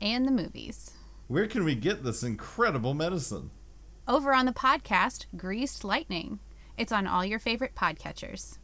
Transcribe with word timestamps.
and 0.00 0.26
the 0.26 0.32
movies. 0.32 0.92
Where 1.28 1.46
can 1.46 1.64
we 1.64 1.74
get 1.74 2.04
this 2.04 2.22
incredible 2.22 2.94
medicine? 2.94 3.50
Over 4.06 4.32
on 4.32 4.46
the 4.46 4.52
podcast, 4.52 5.26
Greased 5.36 5.84
Lightning. 5.84 6.38
It's 6.78 6.92
on 6.92 7.06
all 7.06 7.24
your 7.24 7.38
favorite 7.38 7.74
podcatchers. 7.74 8.58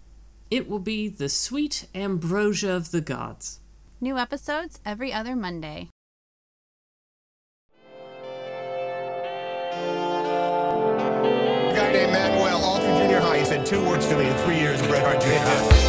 It 0.51 0.69
will 0.69 0.79
be 0.79 1.09
the 1.09 1.29
sweet 1.29 1.87
ambrosia 1.95 2.73
of 2.73 2.91
the 2.91 3.01
gods. 3.01 3.61
New 4.01 4.19
episodes 4.19 4.81
every 4.85 5.13
other 5.13 5.35
Monday. 5.35 5.89
A 11.73 11.75
guy 11.75 11.93
named 11.93 12.13
Manuel, 12.13 12.63
Alton 12.63 12.99
Junior 12.99 13.21
High. 13.21 13.39
He 13.39 13.45
said 13.45 13.65
two 13.65 13.83
words 13.85 14.07
to 14.09 14.17
me 14.17 14.29
in 14.29 14.37
three 14.39 14.59
years 14.59 14.81
of 14.81 14.89
Bret 14.89 15.03
Hart 15.03 15.21
Junior 15.21 15.39
High. 15.39 15.82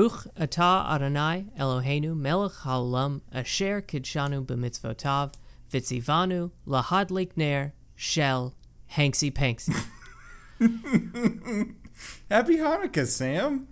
Baruch 0.00 0.34
atah 0.34 0.88
Adonai 0.88 1.44
Eloheinu 1.58 2.16
melech 2.16 2.52
haolam 2.64 3.20
asher 3.34 3.82
kidshanu 3.82 4.46
b'mitzvotav 4.46 5.34
v'tzivanu 5.70 6.52
lahadlik 6.66 7.36
ner 7.36 7.74
shel 7.94 8.54
hanksy 8.92 9.30
panksy. 9.30 9.76
Happy 12.30 12.56
Hanukkah, 12.56 13.06
Sam. 13.06 13.68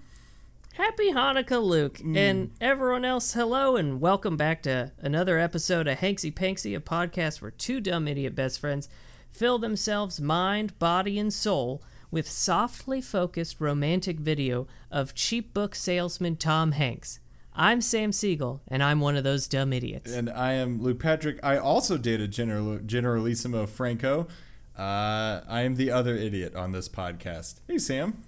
Happy 0.75 1.13
Hanukkah, 1.13 1.65
Luke, 1.65 1.97
mm. 1.97 2.15
and 2.15 2.51
everyone 2.61 3.07
else. 3.07 3.33
Hello, 3.33 3.77
and 3.77 3.99
welcome 3.99 4.37
back 4.37 4.63
to 4.65 4.93
another 4.99 5.39
episode 5.39 5.89
of 5.89 5.97
Hanksy 5.97 6.31
Panksy, 6.31 6.77
a 6.77 6.81
podcast 6.81 7.41
where 7.41 7.53
two 7.53 7.81
dumb 7.81 8.07
idiot 8.07 8.35
best 8.35 8.61
friends 8.61 8.91
fill 9.31 9.59
themselves 9.59 10.21
mind, 10.21 10.79
body, 10.79 11.19
and 11.19 11.33
soul 11.33 11.83
with 12.11 12.29
softly 12.29 13.01
focused 13.01 13.61
romantic 13.61 14.19
video 14.19 14.67
of 14.91 15.15
cheap 15.15 15.53
book 15.53 15.75
salesman 15.75 16.37
Tom 16.37 16.73
Hanks. 16.73 17.21
I'm 17.55 17.81
Sam 17.81 18.13
Siegel, 18.13 18.63
and 18.69 18.83
I'm 18.83 19.01
one 19.01 19.17
of 19.17 19.25
those 19.25 19.49
dumb 19.49 19.73
idiots. 19.73 20.13
And 20.13 20.31
I 20.31 20.53
am 20.53 20.81
Luke 20.81 21.01
Patrick. 21.01 21.41
I 21.43 21.59
also 21.59 21.99
dated 21.99 22.31
General, 22.31 22.79
Generalissimo 22.79 23.67
Franco. 23.67 24.29
Uh, 24.79 25.41
I 25.49 25.63
am 25.63 25.75
the 25.75 25.91
other 25.91 26.15
idiot 26.15 26.55
on 26.55 26.71
this 26.71 26.89
podcast. 26.89 27.57
Hey, 27.67 27.79
Sam. 27.79 28.23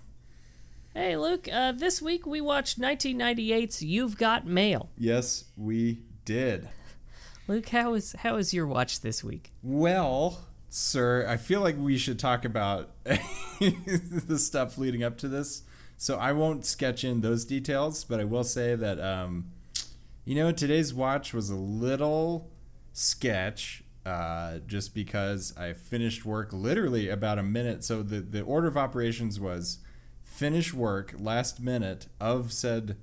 Hey, 0.95 1.17
Luke, 1.17 1.49
uh, 1.53 1.71
this 1.71 2.03
week 2.03 2.27
we 2.27 2.41
watched 2.41 2.81
1998's 2.81 3.83
You've 3.83 4.19
Got 4.19 4.47
Mail. 4.47 4.91
Yes, 4.99 5.45
we 5.57 6.01
did. 6.25 6.69
Luke, 7.47 7.69
how 7.69 7.95
is 7.95 8.15
how 8.19 8.37
is 8.37 8.53
your 8.53 8.67
watch 8.67 9.01
this 9.01 9.23
week? 9.23 9.53
Well, 9.63 10.41
sir, 10.71 11.27
I 11.29 11.37
feel 11.37 11.61
like 11.61 11.77
we 11.77 11.99
should 11.99 12.19
talk 12.19 12.45
about 12.45 12.91
the 13.05 14.39
stuff 14.39 14.79
leading 14.79 15.03
up 15.03 15.19
to 15.19 15.29
this. 15.29 15.65
So 15.97 16.17
I 16.17 16.33
won't 16.33 16.65
sketch 16.65 17.05
in 17.05 17.21
those 17.21 17.45
details, 17.45 18.05
but 18.05 18.21
I 18.21 18.25
will 18.25 18.45
say 18.45 18.75
that, 18.75 18.99
um, 18.99 19.51
you 20.25 20.35
know, 20.35 20.51
today's 20.51 20.95
watch 20.95 21.35
was 21.35 21.51
a 21.51 21.57
little 21.57 22.51
sketch 22.95 23.83
uh, 24.07 24.61
just 24.67 24.95
because 24.95 25.55
I 25.59 25.75
finished 25.75 26.25
work 26.25 26.53
literally 26.55 27.11
about 27.11 27.39
a 27.39 27.43
minute. 27.43 27.85
So 27.85 28.03
the, 28.03 28.21
the 28.21 28.41
order 28.41 28.69
of 28.69 28.79
operations 28.79 29.39
was 29.39 29.81
finish 30.23 30.73
work 30.73 31.15
last 31.19 31.61
minute 31.61 32.07
of 32.19 32.53
said 32.53 32.97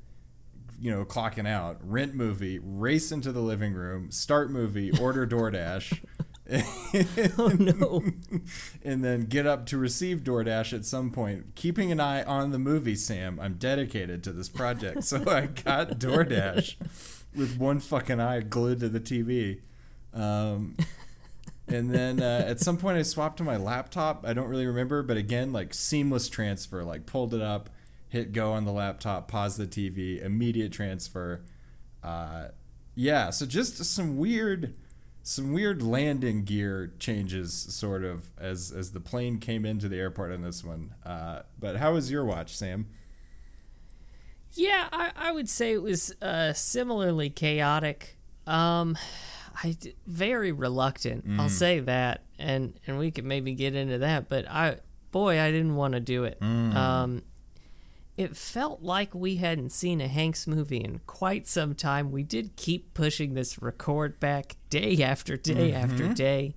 you 0.79 0.91
know, 0.91 1.03
clocking 1.03 1.47
out, 1.47 1.77
rent 1.81 2.13
movie, 2.13 2.59
race 2.59 3.11
into 3.11 3.31
the 3.31 3.39
living 3.39 3.73
room, 3.73 4.11
start 4.11 4.51
movie, 4.51 4.91
order 4.99 5.25
DoorDash. 5.25 5.99
Oh 7.37 7.49
no. 7.59 8.03
and 8.83 9.03
then 9.03 9.25
get 9.25 9.45
up 9.45 9.65
to 9.67 9.77
receive 9.77 10.23
DoorDash 10.23 10.73
at 10.73 10.85
some 10.85 11.11
point, 11.11 11.55
keeping 11.55 11.91
an 11.91 11.99
eye 11.99 12.23
on 12.23 12.51
the 12.51 12.59
movie, 12.59 12.95
Sam. 12.95 13.39
I'm 13.39 13.55
dedicated 13.55 14.23
to 14.23 14.31
this 14.31 14.49
project. 14.49 15.03
So 15.03 15.23
I 15.27 15.47
got 15.47 15.91
DoorDash 15.99 16.75
with 17.35 17.57
one 17.57 17.79
fucking 17.79 18.19
eye 18.19 18.41
glued 18.41 18.79
to 18.79 18.89
the 18.89 18.99
TV. 18.99 19.59
Um, 20.13 20.77
and 21.67 21.93
then 21.93 22.21
uh, 22.21 22.45
at 22.47 22.59
some 22.59 22.77
point 22.77 22.97
I 22.97 23.01
swapped 23.01 23.37
to 23.37 23.43
my 23.43 23.57
laptop. 23.57 24.25
I 24.25 24.33
don't 24.33 24.47
really 24.47 24.65
remember, 24.65 25.03
but 25.03 25.17
again, 25.17 25.51
like 25.51 25.73
seamless 25.73 26.29
transfer, 26.29 26.83
like 26.83 27.05
pulled 27.05 27.33
it 27.33 27.41
up, 27.41 27.69
hit 28.07 28.31
go 28.31 28.53
on 28.53 28.65
the 28.65 28.71
laptop, 28.71 29.27
pause 29.27 29.57
the 29.57 29.67
TV, 29.67 30.23
immediate 30.23 30.71
transfer. 30.71 31.41
Uh, 32.03 32.47
yeah, 32.95 33.29
so 33.29 33.45
just 33.45 33.83
some 33.83 34.17
weird 34.17 34.73
some 35.27 35.51
weird 35.51 35.83
landing 35.83 36.45
gear 36.45 36.93
changes 36.99 37.51
sort 37.53 38.05
of 38.05 38.29
as 38.37 38.71
as 38.71 38.91
the 38.93 39.01
plane 39.01 39.39
came 39.39 39.65
into 39.65 39.89
the 39.89 39.97
airport 39.97 40.31
on 40.31 40.41
this 40.41 40.63
one. 40.63 40.93
Uh, 41.05 41.41
but 41.59 41.75
how 41.75 41.93
was 41.93 42.09
your 42.09 42.23
watch, 42.23 42.55
Sam? 42.55 42.87
Yeah, 44.53 44.87
I, 44.93 45.11
I 45.17 45.31
would 45.31 45.49
say 45.49 45.73
it 45.73 45.81
was 45.81 46.15
uh, 46.21 46.53
similarly 46.53 47.29
chaotic. 47.29 48.15
Um, 48.47 48.97
I 49.61 49.71
d- 49.71 49.95
very 50.07 50.53
reluctant. 50.53 51.25
I'll 51.37 51.49
say 51.49 51.81
that, 51.81 52.21
and 52.39 52.79
and 52.87 52.97
we 52.97 53.11
could 53.11 53.25
maybe 53.25 53.53
get 53.53 53.75
into 53.75 53.97
that. 53.97 54.29
But 54.29 54.49
I, 54.49 54.77
boy, 55.11 55.41
I 55.41 55.51
didn't 55.51 55.75
want 55.75 55.93
to 55.95 55.99
do 55.99 56.23
it. 56.23 56.37
Um, 56.41 57.21
it 58.17 58.35
felt 58.35 58.81
like 58.81 59.13
we 59.13 59.35
hadn't 59.35 59.69
seen 59.69 60.01
a 60.01 60.07
Hanks 60.07 60.47
movie 60.47 60.83
in 60.83 61.01
quite 61.05 61.47
some 61.47 61.75
time. 61.75 62.11
We 62.11 62.23
did 62.23 62.55
keep 62.55 62.95
pushing 62.95 63.35
this 63.35 63.61
record 63.61 64.19
back 64.19 64.57
day 64.71 65.03
after 65.03 65.37
day 65.37 65.71
after 65.71 66.11
day. 66.13 66.55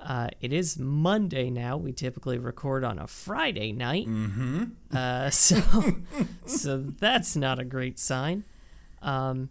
Uh, 0.00 0.28
it 0.40 0.52
is 0.52 0.78
Monday 0.78 1.50
now. 1.50 1.76
We 1.76 1.92
typically 1.92 2.38
record 2.38 2.84
on 2.84 2.98
a 2.98 3.06
Friday 3.06 3.72
night, 3.72 4.06
mm-hmm. 4.06 4.64
uh, 4.92 5.28
so 5.30 5.60
so 6.46 6.78
that's 6.78 7.36
not 7.36 7.58
a 7.58 7.64
great 7.64 7.98
sign. 7.98 8.44
Um, 9.02 9.50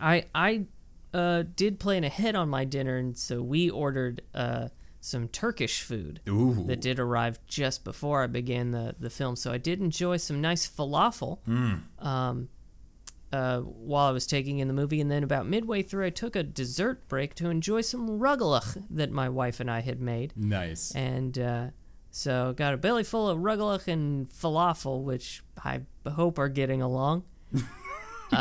I 0.00 0.26
I 0.34 0.66
uh, 1.12 1.44
did 1.56 1.80
plan 1.80 2.04
ahead 2.04 2.36
on 2.36 2.48
my 2.48 2.64
dinner, 2.64 2.98
and 2.98 3.16
so 3.16 3.42
we 3.42 3.68
ordered 3.68 4.22
uh, 4.34 4.68
some 5.04 5.26
Turkish 5.26 5.82
food 5.82 6.20
Ooh. 6.28 6.64
that 6.68 6.80
did 6.80 7.00
arrive 7.00 7.40
just 7.48 7.82
before 7.82 8.22
I 8.22 8.28
began 8.28 8.70
the 8.70 8.94
the 8.98 9.10
film. 9.10 9.34
So 9.36 9.50
I 9.52 9.58
did 9.58 9.80
enjoy 9.80 10.16
some 10.16 10.40
nice 10.40 10.66
falafel. 10.68 11.38
Um, 11.98 12.48
uh, 13.32 13.60
while 13.60 14.06
I 14.06 14.12
was 14.12 14.26
taking 14.26 14.58
in 14.60 14.68
the 14.68 14.74
movie, 14.74 15.00
and 15.00 15.10
then 15.10 15.24
about 15.24 15.46
midway 15.46 15.82
through, 15.82 16.04
I 16.06 16.10
took 16.10 16.36
a 16.36 16.42
dessert 16.42 17.08
break 17.08 17.34
to 17.36 17.48
enjoy 17.48 17.80
some 17.80 18.20
rugelach 18.20 18.76
that 18.90 19.10
my 19.10 19.28
wife 19.28 19.58
and 19.58 19.70
I 19.70 19.80
had 19.80 20.00
made, 20.00 20.34
Nice. 20.36 20.94
and 20.94 21.38
uh, 21.38 21.66
so 22.10 22.52
got 22.54 22.74
a 22.74 22.76
belly 22.76 23.04
full 23.04 23.28
of 23.30 23.38
rugelach 23.38 23.88
and 23.88 24.28
falafel, 24.28 25.02
which 25.02 25.42
I 25.64 25.80
hope 26.06 26.38
are 26.38 26.50
getting 26.50 26.80
along. 26.82 27.24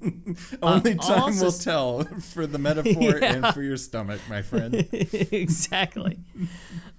Only 0.62 0.92
I'll 0.92 0.98
time 0.98 1.22
also 1.22 1.44
will 1.46 1.52
tell 1.52 2.04
for 2.20 2.46
the 2.46 2.58
metaphor 2.58 3.16
and 3.22 3.46
for 3.54 3.62
your 3.62 3.76
stomach, 3.76 4.20
my 4.28 4.42
friend. 4.42 4.74
exactly. 4.92 6.18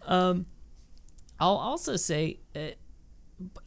Um, 0.05 0.45
I'll 1.39 1.55
also 1.55 1.95
say 1.95 2.39
uh, 2.55 2.71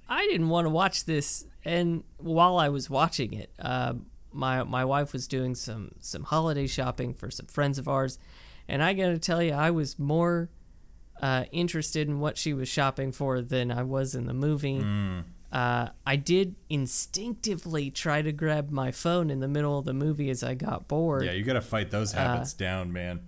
I 0.09 0.27
didn't 0.27 0.49
want 0.49 0.67
to 0.67 0.71
watch 0.71 1.05
this, 1.05 1.47
and 1.65 2.05
while 2.19 2.59
I 2.59 2.69
was 2.69 2.91
watching 2.91 3.33
it, 3.33 3.53
uh, 3.59 3.95
my 4.33 4.63
my 4.65 4.85
wife 4.85 5.13
was 5.13 5.27
doing 5.27 5.55
some 5.55 5.93
some 6.01 6.25
holiday 6.25 6.67
shopping 6.67 7.15
for 7.15 7.31
some 7.31 7.47
friends 7.47 7.79
of 7.79 7.89
ours, 7.89 8.19
and 8.69 8.83
I 8.83 8.93
got 8.93 9.09
to 9.09 9.19
tell 9.19 9.43
you, 9.43 9.53
I 9.53 9.71
was 9.71 9.99
more 9.99 10.51
uh, 11.21 11.45
interested 11.53 12.09
in 12.09 12.21
what 12.21 12.37
she 12.37 12.53
was 12.53 12.69
shopping 12.69 13.13
for 13.13 13.41
than 13.41 13.71
I 13.71 13.83
was 13.85 14.15
in 14.15 14.27
the 14.27 14.35
movie. 14.35 14.83
Uh, 15.53 15.89
I 16.07 16.17
did 16.17 16.55
instinctively 16.71 17.91
try 17.91 18.23
to 18.23 18.33
grab 18.33 18.71
my 18.71 18.91
phone 18.91 19.31
in 19.31 19.41
the 19.41 19.49
middle 19.49 19.79
of 19.79 19.85
the 19.85 19.93
movie 19.93 20.31
as 20.31 20.43
I 20.43 20.55
got 20.55 20.89
bored. 20.89 21.25
Yeah, 21.25 21.33
you 21.33 21.45
got 21.45 21.53
to 21.55 21.61
fight 21.61 21.91
those 21.91 22.13
habits 22.13 22.55
down, 22.55 22.93
man. 22.93 23.21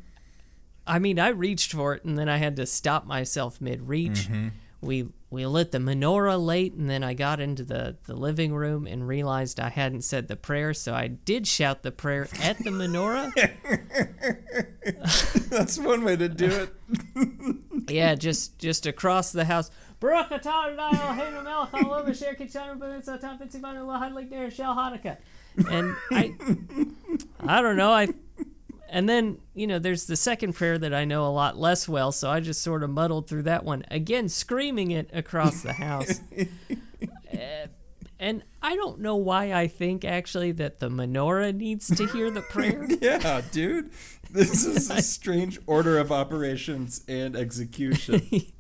I 0.87 0.99
mean, 0.99 1.19
I 1.19 1.29
reached 1.29 1.73
for 1.73 1.95
it 1.95 2.05
and 2.05 2.17
then 2.17 2.29
I 2.29 2.39
had 2.39 2.57
to 2.57 2.67
stop 2.67 3.07
myself 3.07 3.61
mid 3.61 3.89
reach, 3.89 4.29
we 4.85 5.09
we 5.31 5.47
lit 5.47 5.73
the 5.73 5.79
menorah 5.79 6.45
late, 6.45 6.75
and 6.75 6.89
then 6.89 7.03
I 7.03 7.15
got 7.15 7.41
into 7.41 7.65
the 7.65 7.97
the 8.05 8.15
living 8.15 8.55
room 8.55 8.87
and 8.87 9.09
realized 9.09 9.59
I 9.59 9.71
hadn't 9.71 10.03
said 10.03 10.29
the 10.29 10.37
prayer, 10.37 10.73
so 10.75 10.95
I 10.95 11.09
did 11.09 11.47
shout 11.47 11.83
the 11.83 11.91
prayer 11.91 12.29
at 12.41 12.59
the 12.59 12.71
menorah. 12.71 13.33
That's 15.49 15.79
one 15.79 16.05
way 16.05 16.17
to 16.17 16.29
do 16.29 16.47
it. 16.47 17.91
yeah, 17.91 18.15
just 18.15 18.59
just 18.59 18.87
across 18.87 19.33
the 19.33 19.47
house. 19.47 19.71
Baruch 20.05 20.33
Adonai 20.33 20.91
Eloheinu 20.91 21.43
melech 21.43 21.71
haolam 21.71 22.11
asher 22.11 22.35
kitshanu 22.39 22.79
b'mitzvotav 22.79 23.41
v'tzivanu 23.41 23.87
lahadlik 23.87 24.31
ner 24.31 24.51
shel 24.51 24.75
Hanukkah. 24.75 25.17
And 25.71 25.97
I, 26.11 26.35
I 27.41 27.63
don't 27.63 27.79
know. 27.79 27.91
I, 27.91 28.09
and 28.91 29.09
then 29.09 29.39
you 29.55 29.67
know, 29.67 29.79
there's 29.79 30.05
the 30.05 30.17
second 30.17 30.53
prayer 30.57 30.77
that 30.77 30.93
I 30.93 31.07
know 31.07 31.25
a 31.25 31.33
lot 31.33 31.57
less 31.57 31.89
well, 31.89 32.13
so 32.13 32.31
I 32.31 32.41
just 32.41 32.61
sort 32.61 32.83
of 32.83 32.91
muddled 32.91 33.29
through 33.31 33.45
that 33.45 33.65
one 33.65 33.87
again, 33.91 34.29
screaming 34.29 34.91
it 34.91 35.09
across 35.15 35.63
the 35.63 35.73
house. 35.73 36.21
Uh, 37.33 37.69
and 38.21 38.43
I 38.63 38.77
don't 38.77 39.01
know 39.01 39.17
why 39.17 39.55
I 39.55 39.69
think 39.69 40.05
actually 40.05 40.53
that 40.53 40.81
the 40.81 40.89
menorah 40.89 41.55
needs 41.55 41.89
to 41.97 42.07
hear 42.07 42.31
the 42.31 42.43
prayer. 42.43 42.87
Yeah, 43.01 43.41
dude. 43.51 43.91
This 44.31 44.65
is 44.65 44.91
a 44.91 45.01
strange 45.03 45.59
order 45.67 45.97
of 45.99 46.11
operations 46.11 47.03
and 47.07 47.37
execution. 47.37 48.23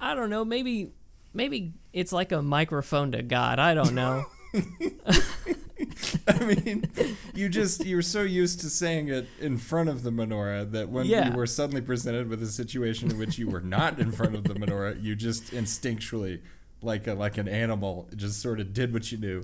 I 0.00 0.14
don't 0.14 0.30
know. 0.30 0.44
Maybe 0.44 0.92
maybe 1.32 1.72
it's 1.92 2.12
like 2.12 2.32
a 2.32 2.42
microphone 2.42 3.12
to 3.12 3.22
God. 3.22 3.58
I 3.58 3.74
don't 3.74 3.94
know. 3.94 4.24
I 6.28 6.44
mean, 6.44 6.90
you 7.34 7.48
just 7.48 7.84
you're 7.84 8.02
so 8.02 8.22
used 8.22 8.60
to 8.60 8.70
saying 8.70 9.08
it 9.08 9.26
in 9.40 9.56
front 9.56 9.88
of 9.88 10.02
the 10.02 10.10
menorah 10.10 10.70
that 10.72 10.88
when 10.90 11.06
Yeah. 11.06 11.30
you 11.30 11.36
were 11.36 11.46
suddenly 11.46 11.80
presented 11.80 12.28
with 12.28 12.42
a 12.42 12.46
situation 12.46 13.10
in 13.10 13.18
which 13.18 13.38
you 13.38 13.48
were 13.48 13.60
not 13.60 13.98
in 13.98 14.12
front 14.12 14.34
of 14.34 14.44
the 14.44 14.54
menorah, 14.54 15.02
you 15.02 15.14
just 15.16 15.52
instinctually, 15.52 16.40
like 16.82 17.06
a, 17.06 17.14
like 17.14 17.38
an 17.38 17.48
animal, 17.48 18.08
just 18.14 18.40
sort 18.42 18.60
of 18.60 18.72
did 18.74 18.92
what 18.92 19.10
you 19.10 19.18
knew. 19.18 19.42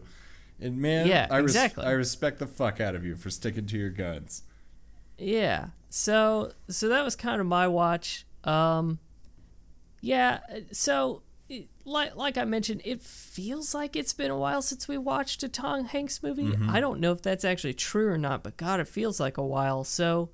And 0.61 0.79
man, 0.79 1.07
Yeah, 1.07 1.27
I 1.31 1.39
res- 1.39 1.53
exactly. 1.55 1.85
I 1.85 1.91
respect 1.93 2.39
the 2.39 2.47
fuck 2.47 2.81
out 2.81 2.95
of 2.95 3.05
you 3.05 3.17
for 3.17 3.31
sticking 3.31 3.67
to 3.67 3.79
your 3.79 3.91
guns. 3.91 4.43
Yeah. 5.19 5.69
So 5.89 6.53
so 6.69 6.89
that 6.89 7.05
was 7.05 7.17
kind 7.17 7.41
of 7.41 7.47
my 7.47 7.67
watch. 7.69 8.27
Um 8.45 8.99
yeah, 10.07 10.41
so 10.73 11.23
like 11.85 12.17
like 12.17 12.39
I 12.39 12.45
mentioned, 12.45 12.83
it 12.85 13.03
feels 13.03 13.75
like 13.75 13.97
it's 13.97 14.13
been 14.13 14.31
a 14.31 14.39
while 14.39 14.63
since 14.63 14.89
we 14.89 14.99
watched 14.99 15.43
a 15.43 15.49
Tom 15.49 15.85
Hanks 15.85 16.23
movie. 16.23 16.57
I 16.69 16.81
don't 16.81 17.01
know 17.01 17.13
if 17.13 17.23
that's 17.23 17.45
actually 17.45 17.75
true 17.75 18.09
or 18.09 18.19
not, 18.19 18.43
but 18.43 18.57
god, 18.57 18.81
it 18.81 18.89
feels 18.89 19.21
like 19.21 19.37
a 19.37 19.45
while. 19.45 19.85
So 19.85 20.31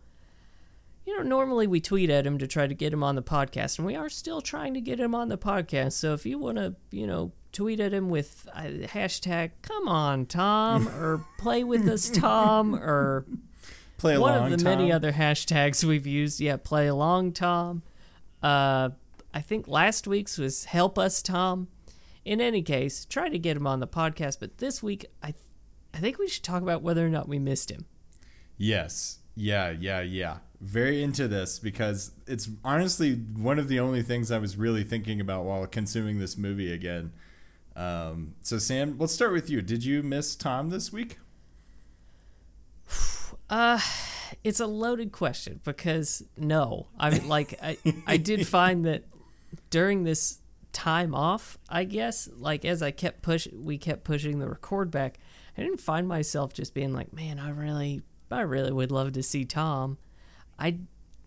you 1.06 1.16
know, 1.16 1.22
normally 1.22 1.66
we 1.66 1.80
tweet 1.80 2.10
at 2.10 2.26
him 2.26 2.38
to 2.38 2.46
try 2.46 2.66
to 2.66 2.74
get 2.74 2.92
him 2.92 3.02
on 3.02 3.16
the 3.16 3.22
podcast, 3.22 3.78
and 3.78 3.86
we 3.86 3.96
are 3.96 4.08
still 4.08 4.40
trying 4.40 4.74
to 4.74 4.80
get 4.80 5.00
him 5.00 5.14
on 5.14 5.28
the 5.28 5.38
podcast. 5.38 5.92
So 5.92 6.14
if 6.14 6.24
you 6.24 6.38
want 6.38 6.58
to, 6.58 6.76
you 6.90 7.06
know, 7.06 7.32
tweet 7.52 7.80
at 7.80 7.92
him 7.92 8.08
with 8.08 8.48
uh, 8.54 8.62
hashtag 8.62 9.50
"Come 9.62 9.88
on, 9.88 10.26
Tom" 10.26 10.88
or 11.00 11.24
"Play 11.38 11.64
with 11.64 11.88
us, 11.88 12.08
Tom" 12.10 12.74
or 12.74 13.26
Play 13.98 14.18
one 14.18 14.34
along, 14.34 14.52
of 14.52 14.58
the 14.58 14.64
many 14.64 14.92
other 14.92 15.12
hashtags 15.12 15.84
we've 15.84 16.06
used. 16.06 16.40
Yeah, 16.40 16.56
play 16.56 16.86
along, 16.86 17.32
Tom. 17.32 17.82
Uh, 18.42 18.90
I 19.34 19.40
think 19.40 19.66
last 19.66 20.06
week's 20.06 20.38
was 20.38 20.66
help 20.66 20.98
us, 20.98 21.22
Tom. 21.22 21.68
In 22.24 22.40
any 22.40 22.62
case, 22.62 23.04
try 23.04 23.28
to 23.28 23.38
get 23.38 23.56
him 23.56 23.66
on 23.66 23.80
the 23.80 23.86
podcast. 23.86 24.38
But 24.38 24.58
this 24.58 24.82
week, 24.82 25.06
I, 25.22 25.34
I 25.92 25.98
think 25.98 26.18
we 26.18 26.28
should 26.28 26.44
talk 26.44 26.62
about 26.62 26.82
whether 26.82 27.04
or 27.04 27.10
not 27.10 27.28
we 27.28 27.38
missed 27.38 27.70
him. 27.70 27.86
Yes. 28.56 29.18
Yeah, 29.34 29.70
yeah, 29.70 30.00
yeah. 30.00 30.38
Very 30.60 31.02
into 31.02 31.26
this 31.26 31.58
because 31.58 32.12
it's 32.26 32.48
honestly 32.64 33.14
one 33.14 33.58
of 33.58 33.68
the 33.68 33.80
only 33.80 34.02
things 34.02 34.30
I 34.30 34.38
was 34.38 34.56
really 34.56 34.84
thinking 34.84 35.20
about 35.20 35.44
while 35.44 35.66
consuming 35.66 36.18
this 36.18 36.36
movie 36.36 36.72
again. 36.72 37.12
Um, 37.74 38.34
so, 38.42 38.58
Sam, 38.58 38.96
let's 38.98 39.14
start 39.14 39.32
with 39.32 39.50
you. 39.50 39.62
Did 39.62 39.84
you 39.84 40.02
miss 40.02 40.36
Tom 40.36 40.70
this 40.70 40.92
week? 40.92 41.18
It's 44.44 44.60
a 44.60 44.66
loaded 44.66 45.12
question 45.12 45.60
because 45.62 46.24
no, 46.36 46.88
I 46.98 47.10
mean, 47.10 47.28
like 47.28 47.58
I, 47.62 47.76
I 48.06 48.16
did 48.16 48.46
find 48.48 48.86
that 48.86 49.04
during 49.72 50.04
this 50.04 50.38
time 50.72 51.14
off, 51.14 51.58
I 51.68 51.84
guess, 51.84 52.28
like 52.36 52.64
as 52.64 52.82
I 52.82 52.92
kept 52.92 53.22
push, 53.22 53.48
we 53.52 53.78
kept 53.78 54.04
pushing 54.04 54.38
the 54.38 54.48
record 54.48 54.90
back. 54.90 55.18
I 55.56 55.62
didn't 55.62 55.80
find 55.80 56.06
myself 56.06 56.52
just 56.52 56.74
being 56.74 56.92
like, 56.92 57.12
man, 57.12 57.40
I 57.40 57.50
really, 57.50 58.02
I 58.30 58.42
really 58.42 58.70
would 58.70 58.92
love 58.92 59.12
to 59.12 59.22
see 59.22 59.44
Tom. 59.44 59.98
I, 60.58 60.78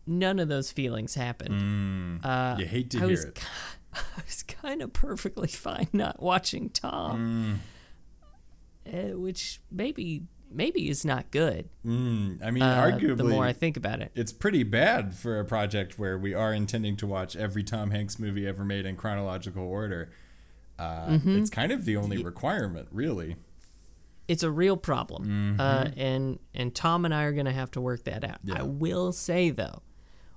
none 0.08 0.40
of 0.40 0.48
those 0.48 0.72
feelings 0.72 1.16
happened. 1.16 2.24
Uh, 2.24 2.56
you 2.60 2.66
hate 2.66 2.92
to 2.92 2.98
I 2.98 3.02
hear 3.02 3.10
was, 3.10 3.26
it. 3.26 3.40
I 3.94 4.22
was 4.26 4.44
kind 4.44 4.82
of 4.82 4.94
perfectly 4.94 5.48
fine 5.50 5.90
not 5.92 6.22
watching 6.22 6.70
Tom, 6.70 7.62
uh, 8.88 9.18
which 9.18 9.60
maybe, 9.72 10.24
maybe 10.56 10.90
is 10.90 11.04
not 11.06 11.30
good. 11.32 11.70
Mm, 11.86 12.44
I 12.44 12.52
mean, 12.52 12.64
Uh, 12.64 12.82
arguably, 12.92 13.18
the 13.18 13.24
more 13.26 13.46
I 13.46 13.54
think 13.54 13.78
about 13.78 14.02
it. 14.02 14.12
it's 14.16 14.32
pretty 14.32 14.64
bad 14.64 15.14
for 15.14 15.40
a 15.40 15.46
project 15.46 16.00
where 16.00 16.18
we 16.18 16.34
are 16.34 16.54
intending 16.54 16.96
to 16.98 17.08
watch 17.08 17.36
every 17.36 17.64
Tom 17.64 17.92
Hanks 17.92 18.18
movie 18.20 18.48
ever 18.48 18.64
made 18.64 18.86
in 18.86 18.96
chronological 18.96 19.64
order. 19.64 20.10
Uh, 20.80 21.08
Mm-hmm. 21.08 21.38
It's 21.40 21.50
kind 21.50 21.72
of 21.72 21.86
the 21.86 21.96
only 21.98 22.22
requirement, 22.24 22.88
really. 22.92 23.36
it's 24.28 24.42
a 24.44 24.50
real 24.50 24.76
problem, 24.76 25.24
Mm-hmm. 25.58 25.60
uh, 25.62 25.90
and 25.96 26.40
and 26.54 26.74
Tom 26.74 27.06
and 27.06 27.14
I 27.14 27.24
are 27.26 27.32
gonna 27.34 27.54
have 27.54 27.70
to 27.72 27.82
work 27.82 28.04
that 28.06 28.24
out. 28.24 28.40
Yeah. 28.44 28.60
I 28.60 28.64
will 28.64 29.12
say 29.12 29.52
though, 29.52 29.84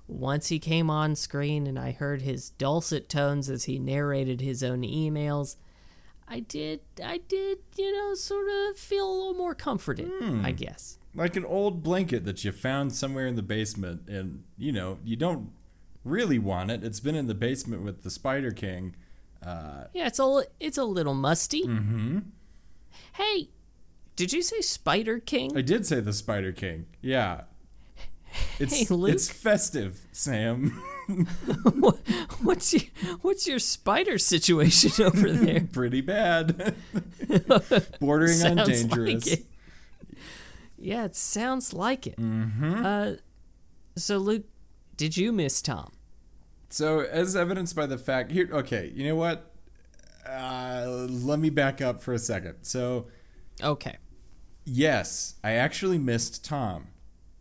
once 0.07 0.47
he 0.49 0.59
came 0.59 0.89
on 0.91 1.15
screen 1.15 1.65
and 1.67 1.77
I 1.79 1.91
heard 1.91 2.21
his 2.21 2.51
dulcet 2.51 3.09
tones 3.09 3.49
as 3.49 3.63
he 3.65 3.79
narrated 3.79 4.41
his 4.41 4.61
own 4.63 4.81
emails, 4.83 5.55
I 6.29 6.39
did 6.41 6.81
I 7.03 7.17
did 7.27 7.59
you 7.75 7.91
know 7.95 8.13
sort 8.13 8.47
of 8.49 8.77
feel 8.77 9.09
a 9.09 9.15
little 9.15 9.33
more 9.33 9.55
comforted. 9.55 10.09
Hmm. 10.19 10.45
I 10.45 10.51
guess. 10.51 10.97
Like 11.15 11.35
an 11.35 11.45
old 11.45 11.81
blanket 11.81 12.23
that 12.25 12.43
you 12.45 12.51
found 12.51 12.93
somewhere 12.93 13.25
in 13.25 13.35
the 13.35 13.41
basement, 13.41 14.07
and 14.07 14.43
you 14.57 14.71
know, 14.71 14.99
you 15.03 15.15
don't 15.15 15.51
really 16.03 16.37
want 16.39 16.69
it. 16.71 16.83
It's 16.83 16.99
been 16.99 17.15
in 17.15 17.27
the 17.27 17.33
basement 17.33 17.81
with 17.83 18.03
the 18.03 18.11
Spider 18.11 18.51
King. 18.51 18.95
Uh, 19.43 19.85
Yeah, 19.93 20.07
it's 20.07 20.19
a 20.19 20.43
it's 20.59 20.77
a 20.77 20.83
little 20.83 21.15
musty. 21.15 21.63
Mm-hmm. 21.63 22.19
Hey, 23.13 23.49
did 24.15 24.33
you 24.33 24.41
say 24.41 24.61
Spider 24.61 25.19
King? 25.19 25.57
I 25.57 25.61
did 25.61 25.85
say 25.85 25.99
the 25.99 26.13
Spider 26.13 26.51
King. 26.51 26.85
Yeah. 27.01 27.41
It's 28.59 28.87
Hey, 28.87 28.95
it's 29.11 29.29
festive, 29.29 30.01
Sam. 30.11 30.83
what's 32.41 32.73
your 32.73 32.83
what's 33.21 33.47
your 33.47 33.59
spider 33.59 34.17
situation 34.17 35.05
over 35.05 35.31
there? 35.31 35.61
Pretty 35.71 36.01
bad. 36.01 36.75
Bordering 37.99 38.41
on 38.43 38.67
dangerous. 38.67 39.25
Like 39.27 39.39
it. 39.39 39.45
Yeah, 40.77 41.05
it 41.05 41.15
sounds 41.15 41.73
like 41.73 42.07
it. 42.07 42.17
Mm-hmm. 42.17 42.85
Uh, 42.85 43.11
so 43.95 44.17
Luke, 44.17 44.45
did 44.95 45.17
you 45.17 45.31
miss 45.31 45.61
Tom? 45.61 45.91
So, 46.69 46.99
as 46.99 47.35
evidenced 47.35 47.75
by 47.75 47.87
the 47.87 47.97
fact 47.97 48.31
here, 48.31 48.47
okay, 48.51 48.91
you 48.93 49.03
know 49.07 49.15
what? 49.15 49.51
Uh, 50.27 50.85
let 51.09 51.39
me 51.39 51.49
back 51.49 51.81
up 51.81 51.99
for 52.01 52.13
a 52.13 52.19
second. 52.19 52.57
So, 52.61 53.07
Okay. 53.63 53.97
yes, 54.65 55.33
I 55.43 55.53
actually 55.53 55.97
missed 55.97 56.45
Tom. 56.45 56.87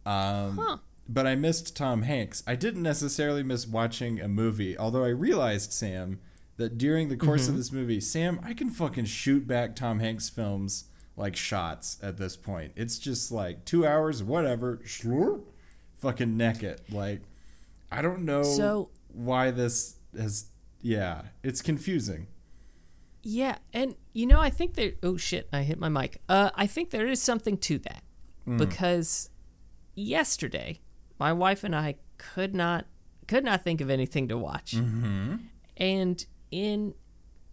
Um, 0.07 0.57
Huh. 0.57 0.77
But 1.09 1.27
I 1.27 1.37
missed 1.37 1.75
Tom 1.75 2.03
Hanks. 2.03 2.43
I 2.47 2.55
didn't 2.55 2.83
necessarily 2.83 3.43
miss 3.43 3.67
watching 3.67 4.21
a 4.21 4.29
movie, 4.29 4.77
although 4.77 5.05
I 5.05 5.09
realized, 5.09 5.73
Sam, 5.73 6.21
that 6.59 6.77
during 6.77 7.09
the 7.09 7.17
course 7.17 7.43
Mm-hmm. 7.45 7.51
of 7.53 7.57
this 7.57 7.73
movie, 7.73 8.01
Sam, 8.01 8.41
I 8.45 8.53
can 8.53 8.69
fucking 8.69 9.07
shoot 9.07 9.47
back 9.47 9.75
Tom 9.75 10.01
Hanks 10.01 10.29
films 10.29 10.85
like 11.17 11.35
shots 11.35 11.99
at 12.03 12.19
this 12.19 12.37
point. 12.37 12.73
It's 12.77 12.99
just 12.99 13.33
like 13.33 13.65
two 13.65 13.87
hours, 13.87 14.23
whatever, 14.23 14.79
slurp, 14.85 15.45
fucking 15.95 16.37
neck 16.37 16.63
it. 16.63 16.83
Like, 16.93 17.23
I 17.91 18.03
don't 18.03 18.25
know 18.25 18.43
So- 18.43 18.91
why 19.09 19.51
this 19.51 19.97
has. 20.17 20.51
Yeah, 20.83 21.23
it's 21.43 21.61
confusing. 21.63 22.27
Yeah, 23.23 23.57
and 23.73 23.97
you 24.13 24.27
know, 24.27 24.41
I 24.41 24.51
think 24.51 24.75
there. 24.75 24.93
Oh 25.03 25.17
shit! 25.17 25.49
I 25.53 25.63
hit 25.63 25.79
my 25.79 25.89
mic. 25.89 26.21
Uh, 26.29 26.51
I 26.55 26.67
think 26.69 26.91
there 26.91 27.09
is 27.09 27.21
something 27.21 27.57
to 27.59 27.79
that 27.79 28.03
because 28.59 29.31
yesterday, 29.95 30.81
my 31.19 31.33
wife 31.33 31.65
and 31.65 31.75
I 31.75 31.97
could 32.17 32.55
not 32.55 32.87
could 33.27 33.45
not 33.45 33.63
think 33.63 33.81
of 33.81 33.91
anything 33.91 34.29
to 34.29 34.39
watch, 34.39 34.73
mm-hmm. 34.73 35.37
and 35.77 36.27
in 36.51 36.95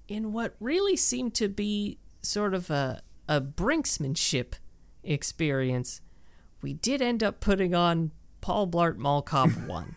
in 0.07 0.31
what 0.33 0.55
really 0.59 0.95
seemed 0.95 1.33
to 1.35 1.47
be 1.49 1.99
sort 2.21 2.53
of 2.53 2.69
a 2.69 3.01
a 3.27 3.41
brinksmanship 3.41 4.53
experience, 5.03 6.01
we 6.61 6.73
did 6.73 7.01
end 7.01 7.23
up 7.23 7.39
putting 7.39 7.73
on 7.75 8.11
Paul 8.41 8.67
Blart 8.67 8.97
Mall 8.97 9.21
Cop 9.21 9.49
One. 9.67 9.95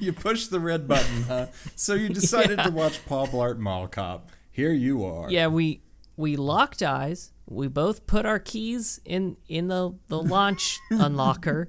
you 0.00 0.12
pushed 0.12 0.50
the 0.50 0.60
red 0.60 0.88
button, 0.88 1.22
huh? 1.22 1.46
So 1.76 1.94
you 1.94 2.08
decided 2.14 2.58
Yeah. 2.58 2.64
to 2.64 2.70
watch 2.70 3.04
Paul 3.06 3.26
Blart 3.28 3.58
Mall 3.58 3.86
Cop. 3.88 4.30
Here 4.50 4.72
you 4.72 5.04
are. 5.04 5.30
Yeah, 5.30 5.46
we 5.48 5.82
we 6.16 6.36
locked 6.36 6.82
eyes. 6.82 7.32
We 7.52 7.68
both 7.68 8.06
put 8.06 8.26
our 8.26 8.38
keys 8.38 9.00
in 9.04 9.36
in 9.48 9.68
the 9.68 9.94
the 10.08 10.22
launch 10.22 10.78
unlocker, 10.92 11.66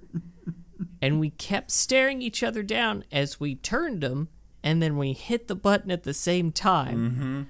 and 1.02 1.20
we 1.20 1.30
kept 1.32 1.72
staring 1.72 2.22
each 2.22 2.44
other 2.44 2.64
down 2.64 3.04
as 3.12 3.40
we 3.40 3.56
turned 3.56 4.02
them, 4.02 4.30
and 4.64 4.82
then 4.82 4.98
we 4.98 5.14
hit 5.14 5.48
the 5.48 5.56
button 5.56 5.92
at 5.92 6.04
the 6.04 6.14
same 6.14 6.52
time, 6.52 7.48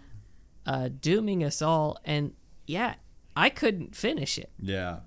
uh, 0.65 0.89
dooming 0.99 1.43
us 1.43 1.61
all. 1.61 1.97
And 2.03 2.33
yeah, 2.65 2.95
I 3.35 3.49
couldn't 3.49 3.95
finish 3.95 4.37
it. 4.37 4.51
Yeah. 4.59 4.99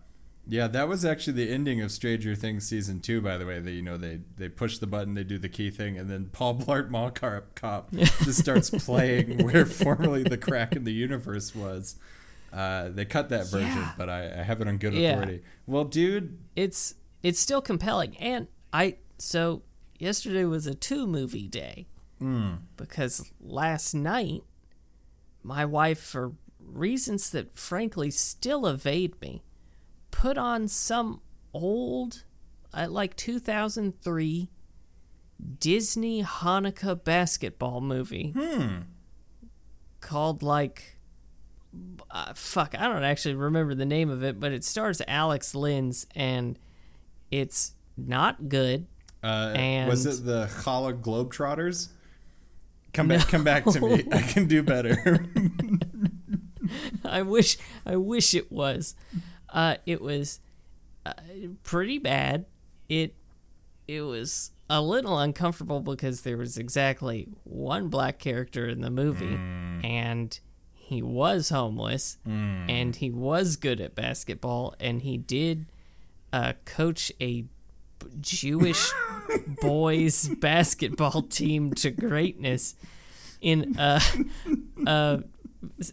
Yeah, 0.48 0.68
that 0.68 0.86
was 0.86 1.04
actually 1.04 1.44
the 1.44 1.52
ending 1.52 1.80
of 1.80 1.90
Stranger 1.90 2.36
Things 2.36 2.68
season 2.68 3.00
two. 3.00 3.20
By 3.20 3.36
the 3.36 3.44
way, 3.44 3.58
they 3.58 3.72
you 3.72 3.82
know 3.82 3.96
they 3.96 4.20
they 4.36 4.48
push 4.48 4.78
the 4.78 4.86
button, 4.86 5.14
they 5.14 5.24
do 5.24 5.38
the 5.38 5.48
key 5.48 5.70
thing, 5.70 5.98
and 5.98 6.08
then 6.08 6.26
Paul 6.30 6.54
Blart 6.60 6.88
Mall 6.88 7.10
cop 7.10 7.90
just 7.92 8.38
starts 8.38 8.70
playing 8.70 9.44
where 9.44 9.66
formerly 9.66 10.22
the 10.22 10.38
crack 10.38 10.76
in 10.76 10.84
the 10.84 10.92
universe 10.92 11.52
was. 11.54 11.96
Uh, 12.52 12.88
they 12.88 13.04
cut 13.04 13.28
that 13.30 13.46
version, 13.48 13.68
Yeah. 13.76 13.92
but 13.98 14.08
I, 14.08 14.40
I 14.40 14.42
have 14.42 14.60
it 14.60 14.68
on 14.68 14.78
good 14.78 14.94
Yeah. 14.94 15.12
authority. 15.12 15.42
Well, 15.66 15.84
dude, 15.84 16.38
It's 16.54 16.94
it's 17.22 17.40
still 17.40 17.60
compelling, 17.62 18.16
and 18.18 18.46
I 18.72 18.96
so 19.18 19.62
yesterday 19.98 20.44
was 20.44 20.66
a 20.66 20.74
two 20.74 21.06
movie 21.06 21.48
day 21.48 21.86
because 22.76 23.30
last 23.40 23.94
night 23.94 24.42
my 25.42 25.64
wife, 25.64 26.00
for 26.00 26.32
reasons 26.58 27.30
that 27.30 27.56
frankly 27.56 28.10
still 28.10 28.66
evade 28.66 29.20
me, 29.20 29.42
put 30.10 30.36
on 30.38 30.66
some 30.68 31.20
old, 31.52 32.24
uh, 32.74 32.86
like 32.88 33.16
2003 33.16 34.50
Disney 35.60 36.22
Hanukkah 36.24 37.02
basketball 37.04 37.80
movie 37.80 38.34
called 40.00 40.42
like 40.42 40.95
uh, 42.10 42.32
fuck, 42.34 42.74
I 42.78 42.88
don't 42.88 43.04
actually 43.04 43.34
remember 43.34 43.74
the 43.74 43.84
name 43.86 44.10
of 44.10 44.22
it, 44.22 44.38
but 44.40 44.52
it 44.52 44.64
stars 44.64 45.02
Alex 45.06 45.54
Linz 45.54 46.06
and 46.14 46.58
it's 47.30 47.72
not 47.96 48.48
good. 48.48 48.86
uh, 49.24 49.52
And- 49.56 49.88
was 49.88 50.06
it 50.06 50.24
the 50.24 50.46
Chala 50.46 50.98
Globetrotters? 51.00 51.88
Come 52.92 53.08
back, 53.08 53.28
come 53.28 53.44
back 53.44 53.64
to 53.64 53.80
me. 53.80 54.04
I 54.10 54.22
can 54.22 54.46
do 54.46 54.62
better. 54.62 55.26
I 57.04 57.22
wish 57.22 57.58
I 57.84 57.96
wish 57.96 58.34
it 58.34 58.50
was. 58.50 58.94
Uh, 59.48 59.76
it 59.86 60.00
was 60.00 60.40
uh, 61.04 61.12
pretty 61.62 61.98
bad. 61.98 62.46
It 62.88 63.14
it 63.86 64.00
was 64.00 64.50
a 64.68 64.80
little 64.82 65.18
uncomfortable 65.18 65.80
because 65.80 66.22
there 66.22 66.36
was 66.36 66.56
exactly 66.58 67.28
one 67.44 67.88
black 67.88 68.18
character 68.18 68.66
in 68.66 68.80
the 68.80 68.90
movie, 68.90 69.38
and 69.86 70.38
he 70.86 71.02
was 71.02 71.48
homeless, 71.48 72.16
and 72.24 72.94
he 72.94 73.10
was 73.10 73.56
good 73.56 73.80
at 73.80 73.96
basketball, 73.96 74.76
and 74.78 75.02
he 75.02 75.16
did 75.16 75.66
uh, 76.32 76.52
coach 76.64 77.10
a 77.20 77.44
Jewish 78.20 78.92
boys 79.60 80.28
basketball 80.28 81.22
team 81.22 81.74
to 81.74 81.90
greatness 81.90 82.76
in 83.40 83.74
a 83.78 84.00
a, 84.86 85.24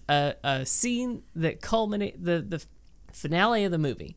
a, 0.08 0.36
a 0.44 0.66
scene 0.68 1.24
that 1.36 1.60
culminate 1.60 2.24
the 2.24 2.40
the 2.48 2.64
finale 3.12 3.64
of 3.64 3.72
the 3.72 3.80
movie 3.80 4.16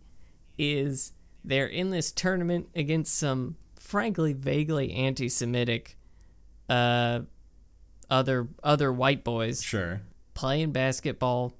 is 0.59 1.12
they're 1.42 1.66
in 1.66 1.90
this 1.90 2.12
tournament 2.12 2.68
against 2.75 3.14
some 3.14 3.56
frankly 3.78 4.35
vaguely 4.35 4.92
anti-Semitic 4.92 5.97
uh 6.68 7.21
other 8.11 8.49
other 8.62 8.92
white 8.92 9.25
boys 9.25 9.62
sure. 9.62 10.02
Playing 10.37 10.71
basketball. 10.71 11.55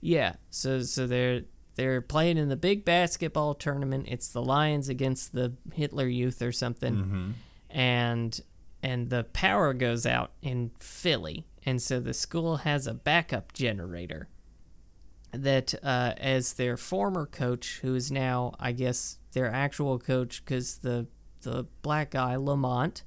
Yeah, 0.00 0.34
so 0.50 0.82
so 0.82 1.06
they're 1.06 1.42
they're 1.76 2.00
playing 2.00 2.38
in 2.38 2.48
the 2.48 2.56
big 2.56 2.84
basketball 2.84 3.54
tournament. 3.54 4.06
It's 4.08 4.28
the 4.28 4.42
Lions 4.42 4.88
against 4.88 5.32
the 5.32 5.52
Hitler 5.72 6.08
Youth 6.08 6.42
or 6.42 6.50
something, 6.50 7.34
and 7.70 8.40
and 8.82 9.10
the 9.10 9.24
power 9.32 9.72
goes 9.74 10.06
out 10.06 10.32
in 10.42 10.72
Philly, 10.78 11.46
and 11.64 11.80
so 11.80 12.00
the 12.00 12.14
school 12.14 12.56
has 12.58 12.88
a 12.88 12.94
backup 12.94 13.52
generator 13.52 14.28
that 15.30 15.74
uh, 15.84 16.14
as 16.18 16.54
their 16.54 16.76
former 16.76 17.26
coach, 17.26 17.78
who 17.82 17.94
is 17.94 18.10
now 18.10 18.54
I 18.58 18.72
guess 18.72 19.18
their 19.32 19.50
actual 19.52 19.98
coach, 19.98 20.44
because 20.44 20.78
the 20.78 21.06
the 21.42 21.66
black 21.82 22.10
guy 22.10 22.36
Lamont 22.36 23.02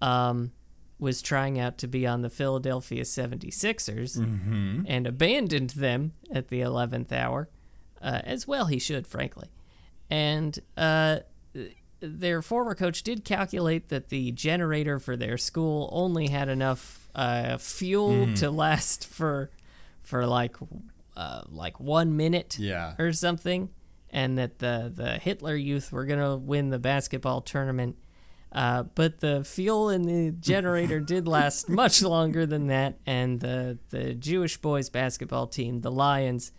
um, 0.00 0.52
was 0.98 1.22
trying 1.22 1.58
out 1.60 1.78
to 1.78 1.86
be 1.86 2.06
on 2.06 2.22
the 2.22 2.30
Philadelphia 2.30 3.02
76ers 3.02 4.16
and 4.88 5.06
abandoned 5.06 5.70
them 5.70 6.12
at 6.32 6.48
the 6.48 6.60
11th 6.60 7.12
hour, 7.12 7.48
uh, 8.02 8.20
as 8.24 8.46
well 8.48 8.66
he 8.66 8.78
should, 8.78 9.06
frankly. 9.06 9.48
And 10.10 10.58
uh, 10.76 11.20
their 12.00 12.42
former 12.42 12.74
coach 12.74 13.02
did 13.02 13.24
calculate 13.24 13.88
that 13.88 14.08
the 14.08 14.32
generator 14.32 14.98
for 14.98 15.16
their 15.16 15.36
school 15.38 15.88
only 15.92 16.28
had 16.28 16.48
enough 16.48 17.08
uh, 17.14 17.58
fuel 17.58 18.32
to 18.36 18.50
last 18.50 19.06
for 19.06 19.50
for 20.00 20.24
like 20.26 20.56
uh, 21.16 21.42
like 21.48 21.78
one 21.80 22.16
minute 22.16 22.58
Yeah. 22.58 22.94
or 22.98 23.12
something, 23.12 23.68
and 24.10 24.38
that 24.38 24.58
the 24.60 24.90
the 24.94 25.18
Hitler 25.18 25.56
Youth 25.56 25.92
were 25.92 26.06
gonna 26.06 26.36
win 26.36 26.70
the 26.70 26.78
basketball 26.78 27.40
tournament. 27.42 27.96
Uh, 28.50 28.82
but 28.94 29.20
the 29.20 29.44
fuel 29.44 29.90
in 29.90 30.02
the 30.02 30.30
generator 30.32 31.00
did 31.00 31.28
last 31.28 31.68
much 31.68 32.02
longer 32.02 32.46
than 32.46 32.68
that, 32.68 32.98
and 33.06 33.40
the 33.40 33.78
the 33.90 34.14
Jewish 34.14 34.56
boys 34.56 34.88
basketball 34.88 35.46
team, 35.46 35.78
the 35.78 35.90
Lions, 35.90 36.52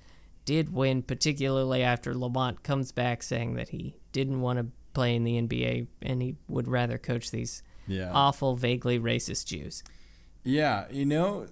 did 0.45 0.71
win, 0.73 1.01
particularly 1.01 1.81
after 1.83 2.13
Lamont 2.13 2.61
comes 2.63 2.91
back 2.91 3.23
saying 3.23 3.55
that 3.55 3.69
he 3.69 3.95
didn't 4.11 4.41
want 4.41 4.59
to 4.59 4.67
play 4.93 5.15
in 5.15 5.23
the 5.23 5.39
NBA 5.41 5.87
and 6.01 6.21
he 6.21 6.35
would 6.47 6.67
rather 6.67 6.97
coach 6.97 7.29
these 7.31 7.61
Yeah. 7.87 8.11
awful, 8.11 8.55
vaguely 8.55 8.99
racist 8.99 9.45
Jews. 9.45 9.83
Yeah, 10.43 10.85
you 10.91 11.05
know, 11.05 11.45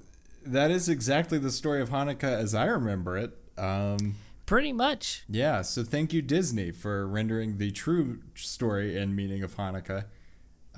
that 0.45 0.71
is 0.71 0.89
exactly 0.89 1.37
the 1.37 1.51
story 1.51 1.81
of 1.81 1.89
Hanukkah 1.89 2.23
as 2.23 2.55
I 2.55 2.65
remember 2.65 3.17
it. 3.17 3.37
Um, 3.57 4.15
Pretty 4.47 4.71
much. 4.73 5.23
yeah, 5.29 5.61
so 5.61 5.83
thank 5.83 6.13
you, 6.13 6.21
Disney, 6.21 6.71
for 6.71 7.05
rendering 7.07 7.57
the 7.57 7.69
true 7.71 8.19
story 8.35 8.97
and 8.97 9.15
meaning 9.15 9.43
of 9.43 9.55
Hanukkah. 9.57 10.05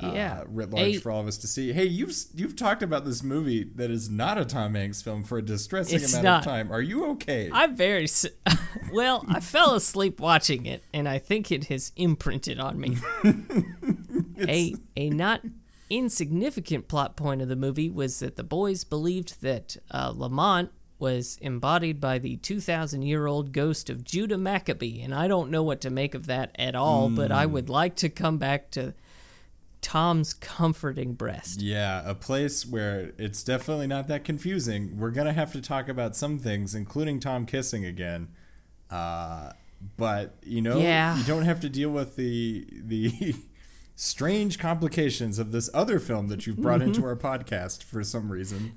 Uh, 0.01 0.11
Yeah. 0.13 0.43
writ 0.47 0.69
large 0.71 0.95
A- 0.95 0.99
for 0.99 1.11
all 1.11 1.21
of 1.21 1.27
us 1.27 1.37
to 1.39 1.47
see. 1.47 1.73
Hey, 1.73 1.85
you've 1.85 2.13
you've 2.33 2.55
talked 2.55 2.81
about 2.83 3.05
this 3.05 3.21
movie 3.23 3.63
that 3.75 3.91
is 3.91 4.09
not 4.09 4.37
a 4.37 4.45
Tom 4.45 4.75
Hanks 4.75 5.01
film 5.01 5.23
for 5.23 5.37
a 5.37 5.41
distressing 5.41 5.97
It's 6.01 6.13
amount 6.13 6.23
not. 6.23 6.39
of 6.39 6.45
time. 6.45 6.71
Are 6.71 6.81
you 6.81 7.05
okay? 7.11 7.49
I'm 7.51 7.75
very 7.75 8.03
s- 8.05 8.25
well. 8.93 9.25
I 9.27 9.39
fell 9.39 9.75
asleep 9.75 10.19
watching 10.19 10.65
it, 10.65 10.83
and 10.93 11.07
I 11.09 11.17
think 11.19 11.51
it 11.51 11.65
has 11.65 11.91
imprinted 11.95 12.59
on 12.59 12.79
me. 12.79 12.97
a 14.47 14.75
a 14.95 15.09
not 15.09 15.41
insignificant 15.89 16.87
plot 16.87 17.15
point 17.17 17.41
of 17.41 17.47
the 17.47 17.55
movie 17.55 17.89
was 17.89 18.19
that 18.19 18.35
the 18.35 18.43
boys 18.43 18.83
believed 18.83 19.41
that 19.41 19.75
uh, 19.91 20.13
Lamont 20.15 20.69
was 20.99 21.37
embodied 21.41 21.99
by 22.01 22.19
the 22.19 22.35
2,000 22.37 23.01
year 23.03 23.25
old 23.25 23.51
ghost 23.53 23.89
of 23.89 24.03
Judah 24.03 24.37
Maccabee, 24.37 25.01
and 25.01 25.15
I 25.15 25.27
don't 25.27 25.49
know 25.49 25.63
what 25.63 25.81
to 25.81 25.89
make 25.89 26.13
of 26.13 26.25
that 26.27 26.51
at 26.59 26.75
all. 26.75 27.09
But 27.09 27.31
I 27.31 27.45
would 27.45 27.69
like 27.69 27.95
to 27.97 28.09
come 28.09 28.37
back 28.37 28.69
to 28.71 28.93
Tom's 29.81 30.33
comforting 30.33 31.13
breast. 31.13 31.61
Yeah, 31.61 32.01
a 32.05 32.13
place 32.15 32.65
where 32.65 33.13
it's 33.17 33.43
definitely 33.43 33.87
not 33.87 34.07
that 34.09 34.23
confusing. 34.23 34.97
We're 34.97 35.11
gonna 35.11 35.33
have 35.33 35.51
to 35.53 35.61
talk 35.61 35.87
about 35.89 36.15
some 36.15 36.37
things, 36.39 36.75
including 36.75 37.19
Tom 37.19 37.45
kissing 37.45 37.85
again. 37.85 38.27
Uh, 38.89 39.53
but 39.97 40.35
you 40.43 40.61
know, 40.61 40.77
Yeah. 40.79 41.17
you 41.17 41.23
don't 41.23 41.43
have 41.43 41.59
to 41.61 41.69
deal 41.69 41.89
with 41.89 42.15
the 42.17 42.67
the 42.71 43.35
strange 43.95 44.59
complications 44.59 45.39
of 45.39 45.51
this 45.51 45.69
other 45.73 45.99
film 45.99 46.27
that 46.27 46.45
you've 46.47 46.57
brought 46.57 46.81
into 46.81 47.05
our 47.05 47.15
podcast 47.15 47.83
for 47.83 48.03
some 48.03 48.31
reason. 48.31 48.73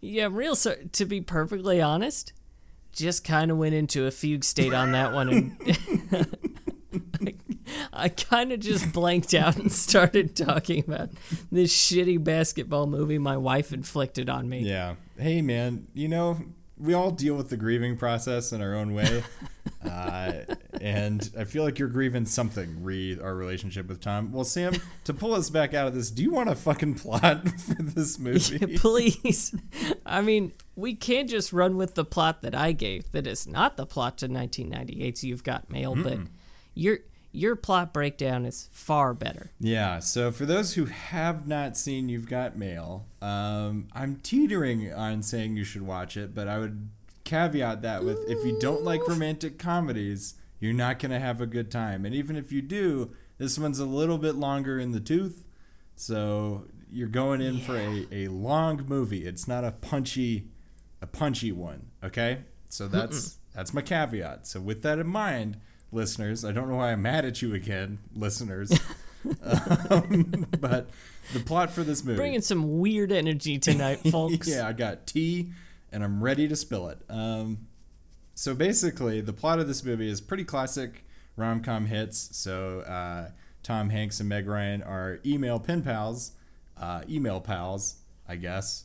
Yeah, 0.00 0.28
real. 0.30 0.56
So 0.56 0.74
to 0.92 1.04
be 1.04 1.20
perfectly 1.20 1.80
honest, 1.80 2.32
just 2.92 3.24
kind 3.24 3.50
of 3.50 3.56
went 3.58 3.74
into 3.74 4.06
a 4.06 4.10
fugue 4.10 4.44
state 4.44 4.72
on 4.74 4.92
that 4.92 5.12
one, 5.12 5.28
and 5.28 6.26
I 7.92 8.08
kind 8.08 8.52
of 8.52 8.60
just 8.60 8.92
blanked 8.92 9.34
out 9.34 9.56
and 9.56 9.72
started 9.72 10.36
talking 10.36 10.84
about 10.86 11.10
this 11.50 11.74
shitty 11.76 12.22
basketball 12.22 12.86
movie 12.86 13.18
my 13.18 13.36
wife 13.36 13.72
inflicted 13.72 14.28
on 14.28 14.48
me. 14.48 14.60
Yeah. 14.60 14.96
Hey, 15.18 15.42
man. 15.42 15.86
You 15.94 16.08
know, 16.08 16.40
we 16.76 16.92
all 16.92 17.10
deal 17.10 17.34
with 17.34 17.50
the 17.50 17.56
grieving 17.56 17.96
process 17.96 18.52
in 18.52 18.60
our 18.60 18.74
own 18.74 18.94
way. 18.94 19.22
uh, 19.88 20.32
and 20.80 21.30
I 21.38 21.44
feel 21.44 21.62
like 21.62 21.78
you're 21.78 21.88
grieving 21.88 22.26
something 22.26 22.82
re 22.82 23.18
our 23.20 23.34
relationship 23.34 23.88
with 23.88 24.00
Tom. 24.00 24.32
Well, 24.32 24.44
Sam, 24.44 24.74
to 25.04 25.14
pull 25.14 25.34
us 25.34 25.50
back 25.50 25.72
out 25.72 25.86
of 25.86 25.94
this, 25.94 26.10
do 26.10 26.22
you 26.22 26.32
want 26.32 26.48
a 26.48 26.54
fucking 26.54 26.94
plot 26.96 27.48
for 27.60 27.82
this 27.82 28.18
movie? 28.18 28.76
Please, 28.76 29.54
I 30.04 30.20
mean, 30.20 30.52
we 30.74 30.94
can't 30.94 31.30
just 31.30 31.52
run 31.52 31.76
with 31.76 31.94
the 31.94 32.04
plot 32.04 32.42
that 32.42 32.54
I 32.54 32.72
gave. 32.72 33.10
That 33.12 33.26
is 33.26 33.46
not 33.46 33.76
the 33.76 33.86
plot 33.86 34.18
to 34.18 34.28
1998's 34.28 35.22
You've 35.22 35.44
Got 35.44 35.70
Mail, 35.70 35.94
but 35.94 36.18
your 36.74 36.98
your 37.34 37.56
plot 37.56 37.92
breakdown 37.92 38.46
is 38.46 38.68
far 38.72 39.12
better. 39.12 39.50
Yeah, 39.58 39.98
so 39.98 40.30
for 40.30 40.46
those 40.46 40.74
who 40.74 40.84
have 40.86 41.46
not 41.46 41.76
seen 41.76 42.08
You've 42.08 42.28
Got 42.28 42.56
Mail, 42.56 43.06
um, 43.20 43.88
I'm 43.92 44.20
teetering 44.22 44.92
on 44.92 45.22
saying 45.22 45.56
you 45.56 45.64
should 45.64 45.82
watch 45.82 46.16
it, 46.16 46.34
but 46.34 46.46
I 46.46 46.58
would 46.58 46.88
caveat 47.24 47.82
that 47.82 48.04
with 48.04 48.18
if 48.28 48.44
you 48.46 48.58
don't 48.60 48.84
like 48.84 49.06
romantic 49.08 49.58
comedies, 49.58 50.34
you're 50.60 50.72
not 50.72 50.98
going 50.98 51.10
to 51.10 51.18
have 51.18 51.40
a 51.40 51.46
good 51.46 51.70
time. 51.70 52.06
And 52.06 52.14
even 52.14 52.36
if 52.36 52.52
you 52.52 52.62
do, 52.62 53.10
This 53.38 53.58
one's 53.58 53.80
a 53.80 53.84
little 53.84 54.18
bit 54.18 54.36
longer 54.36 54.78
in 54.78 54.92
the 54.92 55.00
tooth, 55.00 55.44
so 55.96 56.66
you're 56.90 57.08
going 57.08 57.40
in 57.40 57.58
for 57.58 57.76
a, 57.76 58.06
a 58.12 58.28
long 58.28 58.84
movie. 58.86 59.26
It's 59.26 59.48
not 59.48 59.64
a 59.64 59.72
punchy 59.72 60.48
a 61.02 61.06
punchy 61.06 61.50
one. 61.52 61.90
Okay, 62.02 62.44
so 62.68 62.86
that's 62.86 63.38
that's 63.54 63.74
my 63.74 63.82
caveat. 63.82 64.46
So 64.46 64.60
with 64.60 64.82
that 64.82 64.98
in 64.98 65.08
mind, 65.08 65.58
listeners, 65.94 66.44
I 66.44 66.52
don't 66.52 66.68
know 66.68 66.76
why 66.76 66.92
I'm 66.92 67.02
mad 67.02 67.24
at 67.24 67.40
you 67.40 67.54
again, 67.54 67.98
listeners, 68.14 68.72
um, 69.90 70.46
but 70.60 70.88
the 71.32 71.40
plot 71.40 71.70
for 71.70 71.82
this 71.82 72.04
movie. 72.04 72.16
Bringing 72.16 72.42
some 72.42 72.78
weird 72.80 73.12
energy 73.12 73.58
tonight, 73.58 73.96
folks. 74.10 74.48
yeah, 74.48 74.66
I 74.68 74.72
got 74.72 75.06
tea 75.06 75.50
and 75.92 76.02
I'm 76.02 76.22
ready 76.22 76.48
to 76.48 76.56
spill 76.56 76.88
it. 76.88 76.98
Um, 77.08 77.68
so 78.34 78.54
basically, 78.54 79.20
the 79.20 79.32
plot 79.32 79.60
of 79.60 79.68
this 79.68 79.84
movie 79.84 80.10
is 80.10 80.20
pretty 80.20 80.44
classic 80.44 81.04
rom 81.36 81.62
com 81.62 81.86
hits. 81.86 82.36
So 82.36 82.80
uh, 82.80 83.30
Tom 83.62 83.90
Hanks 83.90 84.20
and 84.20 84.28
Meg 84.28 84.46
Ryan 84.48 84.82
are 84.82 85.20
email 85.24 85.60
pen 85.60 85.82
pals, 85.82 86.32
uh, 86.80 87.02
email 87.08 87.40
pals, 87.40 87.96
I 88.28 88.36
guess. 88.36 88.84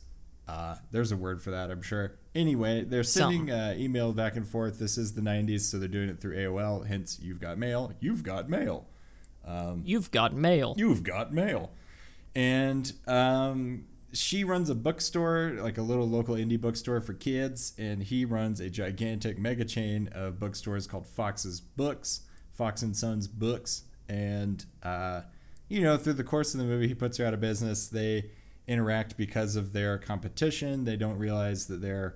Uh, 0.50 0.74
there's 0.90 1.12
a 1.12 1.16
word 1.16 1.40
for 1.40 1.52
that, 1.52 1.70
I'm 1.70 1.80
sure. 1.80 2.18
Anyway, 2.34 2.82
they're 2.82 3.04
sending 3.04 3.52
uh, 3.52 3.74
email 3.78 4.12
back 4.12 4.34
and 4.34 4.46
forth. 4.46 4.80
This 4.80 4.98
is 4.98 5.14
the 5.14 5.20
90s, 5.20 5.60
so 5.60 5.78
they're 5.78 5.86
doing 5.86 6.08
it 6.08 6.20
through 6.20 6.36
AOL. 6.36 6.88
Hence, 6.88 7.20
you've 7.22 7.40
got 7.40 7.56
mail. 7.56 7.92
You've 8.00 8.24
got 8.24 8.48
mail. 8.48 8.88
You've 9.84 10.10
got 10.10 10.32
mail. 10.34 10.74
You've 10.76 11.04
got 11.04 11.32
mail. 11.32 11.70
And 12.34 12.92
um, 13.06 13.84
she 14.12 14.42
runs 14.42 14.68
a 14.70 14.74
bookstore, 14.74 15.56
like 15.60 15.78
a 15.78 15.82
little 15.82 16.08
local 16.08 16.34
indie 16.34 16.60
bookstore 16.60 17.00
for 17.00 17.14
kids, 17.14 17.72
and 17.78 18.02
he 18.02 18.24
runs 18.24 18.58
a 18.58 18.68
gigantic 18.68 19.38
mega 19.38 19.64
chain 19.64 20.08
of 20.12 20.40
bookstores 20.40 20.88
called 20.88 21.06
Fox's 21.06 21.60
Books, 21.60 22.22
Fox 22.50 22.82
and 22.82 22.96
Sons 22.96 23.28
Books. 23.28 23.84
And, 24.08 24.64
uh, 24.82 25.22
you 25.68 25.80
know, 25.80 25.96
through 25.96 26.14
the 26.14 26.24
course 26.24 26.54
of 26.54 26.58
the 26.58 26.66
movie, 26.66 26.88
he 26.88 26.94
puts 26.94 27.18
her 27.18 27.24
out 27.24 27.34
of 27.34 27.40
business. 27.40 27.86
They 27.86 28.30
interact 28.70 29.16
because 29.16 29.56
of 29.56 29.72
their 29.72 29.98
competition. 29.98 30.84
They 30.84 30.96
don't 30.96 31.18
realize 31.18 31.66
that 31.66 31.82
they're 31.82 32.14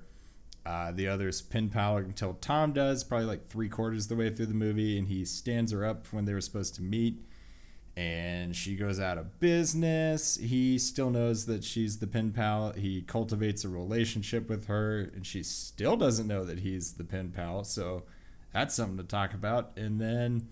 uh, 0.64 0.92
the 0.92 1.06
other's 1.06 1.42
pen 1.42 1.68
pal 1.68 1.98
until 1.98 2.34
Tom 2.34 2.72
does, 2.72 3.04
probably 3.04 3.26
like 3.26 3.48
three 3.48 3.68
quarters 3.68 4.04
of 4.04 4.08
the 4.10 4.16
way 4.16 4.30
through 4.30 4.46
the 4.46 4.54
movie, 4.54 4.96
and 4.96 5.08
he 5.08 5.24
stands 5.24 5.72
her 5.72 5.84
up 5.84 6.06
when 6.10 6.24
they 6.24 6.32
were 6.32 6.40
supposed 6.40 6.74
to 6.76 6.82
meet. 6.82 7.22
And 7.96 8.56
she 8.56 8.74
goes 8.74 8.98
out 8.98 9.18
of 9.18 9.38
business. 9.40 10.36
He 10.36 10.78
still 10.78 11.10
knows 11.10 11.46
that 11.46 11.62
she's 11.62 11.98
the 11.98 12.06
pen 12.06 12.32
pal. 12.32 12.72
He 12.72 13.02
cultivates 13.02 13.64
a 13.64 13.68
relationship 13.68 14.48
with 14.48 14.66
her, 14.66 15.10
and 15.14 15.26
she 15.26 15.42
still 15.42 15.96
doesn't 15.96 16.26
know 16.26 16.44
that 16.44 16.60
he's 16.60 16.94
the 16.94 17.04
pen 17.04 17.30
pal. 17.30 17.62
So 17.62 18.04
that's 18.52 18.74
something 18.74 18.96
to 18.96 19.04
talk 19.04 19.34
about. 19.34 19.72
And 19.76 20.00
then 20.00 20.48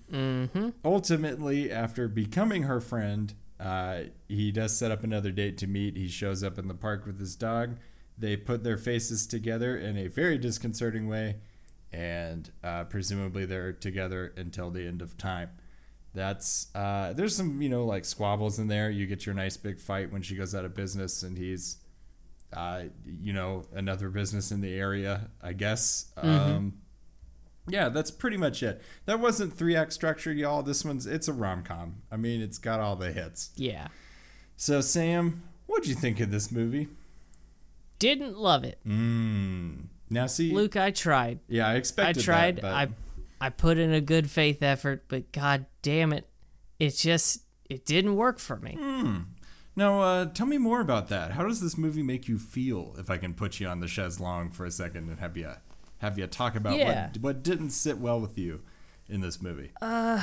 ultimately, 0.85 1.73
after 1.73 2.07
becoming 2.07 2.65
her 2.65 2.81
friend, 2.81 3.33
uh, 3.63 4.05
he 4.29 4.51
does 4.51 4.77
set 4.77 4.91
up 4.91 5.05
another 5.05 5.31
date 5.31 5.57
to 5.59 5.69
meet. 5.69 5.97
He 5.97 6.09
shows 6.09 6.43
up 6.43 6.59
in 6.59 6.67
the 6.67 6.75
park 6.75 7.07
with 7.07 7.21
his 7.21 7.37
dog. 7.37 7.77
They 8.19 8.37
put 8.37 8.65
their 8.65 8.77
faces 8.77 9.27
together 9.27 9.77
in 9.77 9.97
a 9.97 10.09
very 10.09 10.37
disconcerting 10.37 11.09
way, 11.09 11.37
and 11.93 12.51
uh, 12.65 12.85
presumably 12.85 13.47
they're 13.47 13.73
together 13.73 14.35
until 14.37 14.71
the 14.71 14.87
end 14.87 15.01
of 15.01 15.17
time. 15.17 15.51
That's 16.13 16.75
uh, 16.75 17.13
there's 17.15 17.37
some 17.37 17.63
you 17.63 17.69
know 17.69 17.87
like 17.87 18.05
squabbles 18.05 18.59
in 18.59 18.67
there. 18.67 18.91
You 18.91 19.07
get 19.07 19.25
your 19.27 19.35
nice 19.35 19.57
big 19.57 19.79
fight 19.79 20.13
when 20.13 20.23
she 20.23 20.35
goes 20.35 20.55
out 20.55 20.65
of 20.65 20.75
business, 20.75 21.23
and 21.23 21.39
he's 21.39 21.79
uh, 22.53 22.85
you 23.07 23.33
know 23.33 23.65
another 23.73 24.09
business 24.11 24.51
in 24.51 24.61
the 24.61 24.75
area, 24.75 25.31
I 25.41 25.53
guess. 25.53 26.13
Um, 26.17 26.75
yeah, 27.69 27.89
that's 27.89 28.11
pretty 28.11 28.37
much 28.37 28.63
it. 28.63 28.81
That 29.07 29.21
wasn't 29.21 29.53
three 29.53 29.77
act 29.77 29.93
structure, 29.93 30.33
y'all. 30.33 30.63
This 30.63 30.85
one's 30.85 31.07
it's 31.07 31.29
a 31.29 31.33
rom 31.33 31.63
com. 31.63 32.03
I 32.11 32.17
mean, 32.17 32.41
it's 32.41 32.59
got 32.59 32.81
all 32.81 32.97
the 32.97 33.13
hits. 33.13 33.51
Yeah. 33.57 33.89
So 34.57 34.81
Sam, 34.81 35.43
what'd 35.67 35.89
you 35.89 35.95
think 35.95 36.21
of 36.21 36.31
this 36.31 36.51
movie? 36.53 36.89
Didn't 37.99 38.37
love 38.37 38.65
it. 38.65 38.79
Mm. 38.87 39.85
Now 40.11 40.27
see, 40.27 40.53
Luke, 40.53 40.77
I 40.77 40.91
tried. 40.91 41.39
yeah, 41.49 41.67
I 41.69 41.73
I 41.73 41.75
expected. 41.77 42.23
tried. 42.23 42.57
That, 42.57 42.63
but 42.63 42.73
I 42.75 42.85
tried. 42.87 42.95
I 43.41 43.49
put 43.51 43.79
in 43.79 43.93
a 43.93 44.01
good 44.01 44.31
faith 44.31 44.63
effort, 44.63 45.05
but 45.09 45.33
god 45.33 45.67
damn 45.83 46.13
it. 46.13 46.29
It 46.79 46.91
just 46.91 47.43
it 47.71 47.85
didn't 47.87 48.17
work 48.17 48.39
for 48.39 48.57
me. 48.57 48.77
Mm. 48.79 49.25
now 49.77 50.01
uh, 50.01 50.25
tell 50.27 50.47
me 50.47 50.59
more 50.59 50.81
about 50.81 51.09
that. 51.09 51.33
How 51.33 51.45
does 51.47 51.61
this 51.61 51.79
movie 51.79 52.03
make 52.03 52.29
you 52.29 52.39
feel? 52.39 52.95
If 52.99 53.09
I 53.11 53.17
can 53.19 53.35
put 53.35 53.59
you 53.61 53.67
on 53.69 53.81
the 53.81 53.89
chaise 53.89 54.21
long 54.21 54.51
for 54.51 54.65
a 54.65 54.71
second 54.71 55.09
and 55.09 55.19
have 55.21 55.37
you 55.37 55.51
have 56.03 56.19
you 56.19 56.27
talk 56.27 56.55
about 56.55 56.77
Yeah. 56.77 57.07
what 57.13 57.19
what 57.23 57.43
didn't 57.43 57.71
sit 57.71 57.97
well 57.99 58.21
with 58.21 58.37
you 58.37 58.61
in 59.09 59.21
this 59.23 59.41
movie. 59.41 59.71
Uh, 59.81 60.23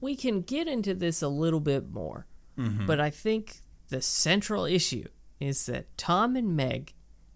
we 0.00 0.16
can 0.16 0.40
get 0.42 0.66
into 0.66 0.94
this 0.94 1.20
a 1.22 1.28
little 1.28 1.60
bit 1.60 1.90
more, 1.92 2.26
but 2.56 2.98
I 3.00 3.10
think 3.10 3.60
the 3.88 4.00
central 4.02 4.64
issue 4.66 5.06
is 5.40 5.66
that 5.66 5.96
Tom 5.98 6.36
and 6.36 6.54
Meg, 6.56 6.92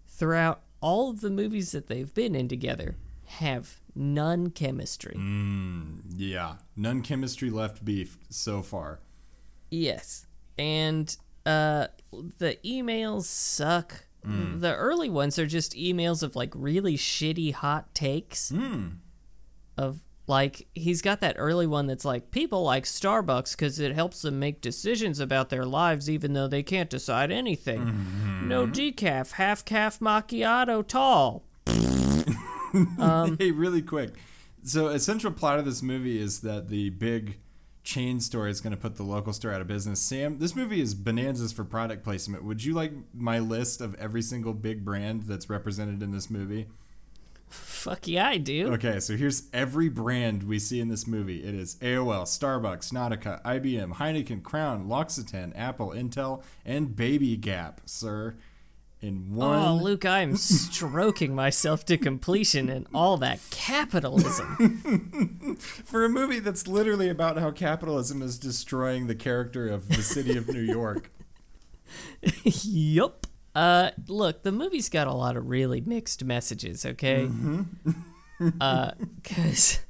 throughout 0.07 0.61
all 0.81 1.09
of 1.09 1.21
the 1.21 1.29
movies 1.31 1.71
that 1.71 1.87
they've 1.87 2.13
been 2.13 2.35
in 2.35 2.47
together, 2.47 2.95
have 3.25 3.79
none 3.95 4.49
chemistry. 4.51 5.15
yeah, 6.15 6.55
none 6.75 7.01
chemistry 7.01 7.49
left 7.49 7.83
beef 7.83 8.17
so 8.29 8.61
far. 8.61 8.99
Yes. 9.71 10.27
And 10.57 11.15
uh 11.45 11.87
the 12.37 12.57
emails 12.63 13.23
suck. 13.25 14.05
Mm. 14.25 14.61
The 14.61 14.75
early 14.75 15.09
ones 15.09 15.37
are 15.39 15.45
just 15.45 15.73
emails 15.73 16.23
of 16.23 16.35
like 16.35 16.51
really 16.55 16.97
shitty 16.97 17.53
hot 17.53 17.93
takes. 17.93 18.51
Mm. 18.51 18.97
Of 19.77 19.99
like 20.27 20.67
he's 20.73 21.01
got 21.01 21.21
that 21.21 21.35
early 21.37 21.67
one 21.67 21.87
that's 21.87 22.05
like 22.05 22.31
people 22.31 22.63
like 22.63 22.85
Starbucks 22.85 23.55
cuz 23.57 23.79
it 23.79 23.93
helps 23.93 24.21
them 24.21 24.39
make 24.39 24.61
decisions 24.61 25.19
about 25.19 25.49
their 25.49 25.65
lives 25.65 26.09
even 26.09 26.33
though 26.33 26.47
they 26.47 26.63
can't 26.63 26.89
decide 26.89 27.31
anything. 27.31 27.81
Mm-hmm. 27.81 28.47
No 28.47 28.65
decaf, 28.65 29.33
half 29.33 29.63
calf 29.65 29.99
macchiato 29.99 30.85
tall. 30.85 31.43
Um, 32.99 33.37
hey, 33.39 33.51
really 33.51 33.81
quick. 33.81 34.15
So, 34.63 34.87
a 34.87 34.99
central 34.99 35.31
plot 35.31 35.59
of 35.59 35.65
this 35.65 35.81
movie 35.81 36.19
is 36.19 36.41
that 36.41 36.67
the 36.67 36.89
big 36.89 37.37
chain 37.85 38.19
store 38.19 38.47
is 38.47 38.59
going 38.59 38.71
to 38.71 38.77
put 38.77 38.95
the 38.95 39.03
local 39.03 39.31
store 39.31 39.53
out 39.53 39.61
of 39.61 39.67
business. 39.67 40.01
Sam, 40.01 40.39
this 40.39 40.55
movie 40.55 40.81
is 40.81 40.93
bonanzas 40.95 41.53
for 41.53 41.63
product 41.63 42.03
placement. 42.03 42.43
Would 42.43 42.63
you 42.65 42.73
like 42.73 42.91
my 43.13 43.39
list 43.39 43.79
of 43.79 43.95
every 43.95 44.23
single 44.23 44.53
big 44.53 44.83
brand 44.83 45.23
that's 45.23 45.49
represented 45.49 46.01
in 46.01 46.11
this 46.11 46.29
movie? 46.29 46.67
Fuck 47.47 48.07
yeah, 48.07 48.27
I 48.27 48.37
do. 48.37 48.73
Okay, 48.73 48.99
so 48.99 49.15
here's 49.15 49.43
every 49.53 49.87
brand 49.87 50.43
we 50.43 50.57
see 50.57 50.79
in 50.79 50.89
this 50.89 51.05
movie. 51.05 51.43
It 51.43 51.53
is 51.53 51.75
AOL, 51.75 52.23
Starbucks, 52.23 52.91
Nautica, 52.91 53.41
IBM, 53.43 53.93
Heineken, 53.93 54.41
Crown, 54.41 54.89
L'Occitane, 54.89 55.53
Apple, 55.55 55.89
Intel, 55.89 56.41
and 56.65 56.95
Baby 56.95 57.37
Gap, 57.37 57.81
sir. 57.85 58.35
In 59.05 59.35
one 59.35 59.63
Oh, 59.63 59.75
Luke, 59.75 60.03
I 60.03 60.21
am 60.21 60.35
stroking 60.35 61.35
myself 61.35 61.85
to 61.85 61.95
completion 61.95 62.69
and 62.69 62.87
all 62.91 63.17
that 63.17 63.39
capitalism. 63.51 65.57
for 65.59 66.03
a 66.03 66.09
movie 66.09 66.39
that's 66.39 66.67
literally 66.67 67.09
about 67.09 67.37
how 67.37 67.51
capitalism 67.51 68.23
is 68.23 68.39
destroying 68.39 69.05
the 69.05 69.13
character 69.13 69.67
of 69.67 69.89
the 69.89 70.01
city 70.01 70.35
of 70.35 70.47
New 70.47 70.61
York. 70.61 71.11
yup. 72.43 73.27
Uh, 73.53 73.91
look, 74.07 74.41
the 74.41 74.51
movie's 74.51 74.89
got 74.89 75.05
a 75.05 75.13
lot 75.13 75.37
of 75.37 75.51
really 75.51 75.81
mixed 75.81 76.23
messages, 76.23 76.83
okay? 76.83 77.29
uh, 78.59 78.91
cause 79.23 79.81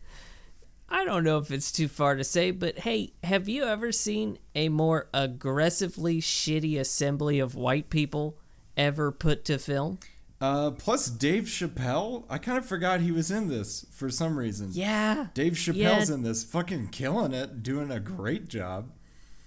I 0.90 1.06
don't 1.06 1.24
know 1.24 1.38
if 1.38 1.52
it's 1.52 1.72
too 1.72 1.88
far 1.88 2.18
to 2.18 2.24
say, 2.26 2.52
but 2.52 2.80
hey, 2.80 3.14
have 3.24 3.48
you 3.48 3.64
ever 3.64 3.94
seen 3.94 4.40
a 4.54 4.68
more 4.68 5.08
aggressively 5.14 6.20
shitty 6.20 6.78
assembly 6.78 7.40
of 7.40 7.56
white 7.56 7.90
people 7.90 8.38
ever 8.78 9.12
put 9.12 9.46
to 9.46 9.58
film? 9.58 10.00
Uh, 10.42 10.72
plus 10.72 11.08
Dave 11.10 11.44
Chappelle, 11.46 12.26
I 12.30 12.38
kind 12.38 12.58
of 12.58 12.66
forgot 12.66 13.00
he 13.00 13.12
was 13.12 13.32
in 13.32 13.48
this 13.48 13.86
for 13.92 14.10
some 14.10 14.38
reason. 14.38 14.70
Yeah. 14.74 15.28
Dave 15.34 15.54
Chappelle's 15.54 16.10
Yeah. 16.10 16.16
in 16.16 16.24
this, 16.24 16.44
fucking 16.44 16.90
killing 16.90 17.34
it, 17.34 17.64
doing 17.64 17.90
a 17.92 18.00
great 18.00 18.48
job. 18.50 18.92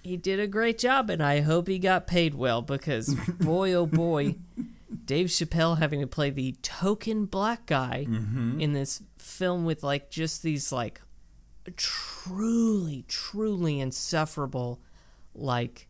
he 0.03 0.17
did 0.17 0.39
a 0.39 0.47
great 0.47 0.79
job, 0.79 1.09
and 1.09 1.21
I 1.21 1.41
hope 1.41 1.67
he 1.67 1.77
got 1.77 2.07
paid 2.07 2.33
well 2.33 2.61
because, 2.61 3.13
boy, 3.39 3.73
oh 3.73 3.85
boy, 3.85 4.35
Dave 5.05 5.27
Chappelle 5.27 5.77
having 5.77 5.99
to 6.01 6.07
play 6.07 6.29
the 6.31 6.55
token 6.63 7.25
black 7.25 7.65
guy 7.67 8.07
in 8.09 8.73
this 8.73 9.03
film 9.19 9.65
with 9.65 9.83
like 9.83 10.09
just 10.09 10.41
these 10.41 10.71
like 10.71 11.01
truly, 11.77 13.05
truly 13.07 13.79
insufferable, 13.79 14.79
like 15.35 15.87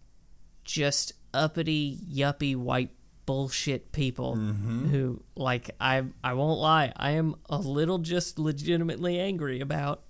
just 0.63 1.13
uppity, 1.33 1.97
yuppie 2.11 2.55
white 2.55 2.91
bullshit 3.29 3.91
people 3.91 4.33
who 4.35 5.21
like 5.35 5.69
I 5.79 6.03
I 6.23 6.33
won't 6.33 6.59
lie, 6.59 6.91
I 6.95 7.11
am 7.11 7.35
a 7.47 7.59
little 7.59 7.99
just 7.99 8.39
legitimately 8.39 9.19
angry 9.19 9.59
about. 9.59 10.01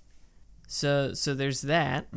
So 0.70 1.14
so 1.14 1.34
there's 1.34 1.60
that. 1.64 2.08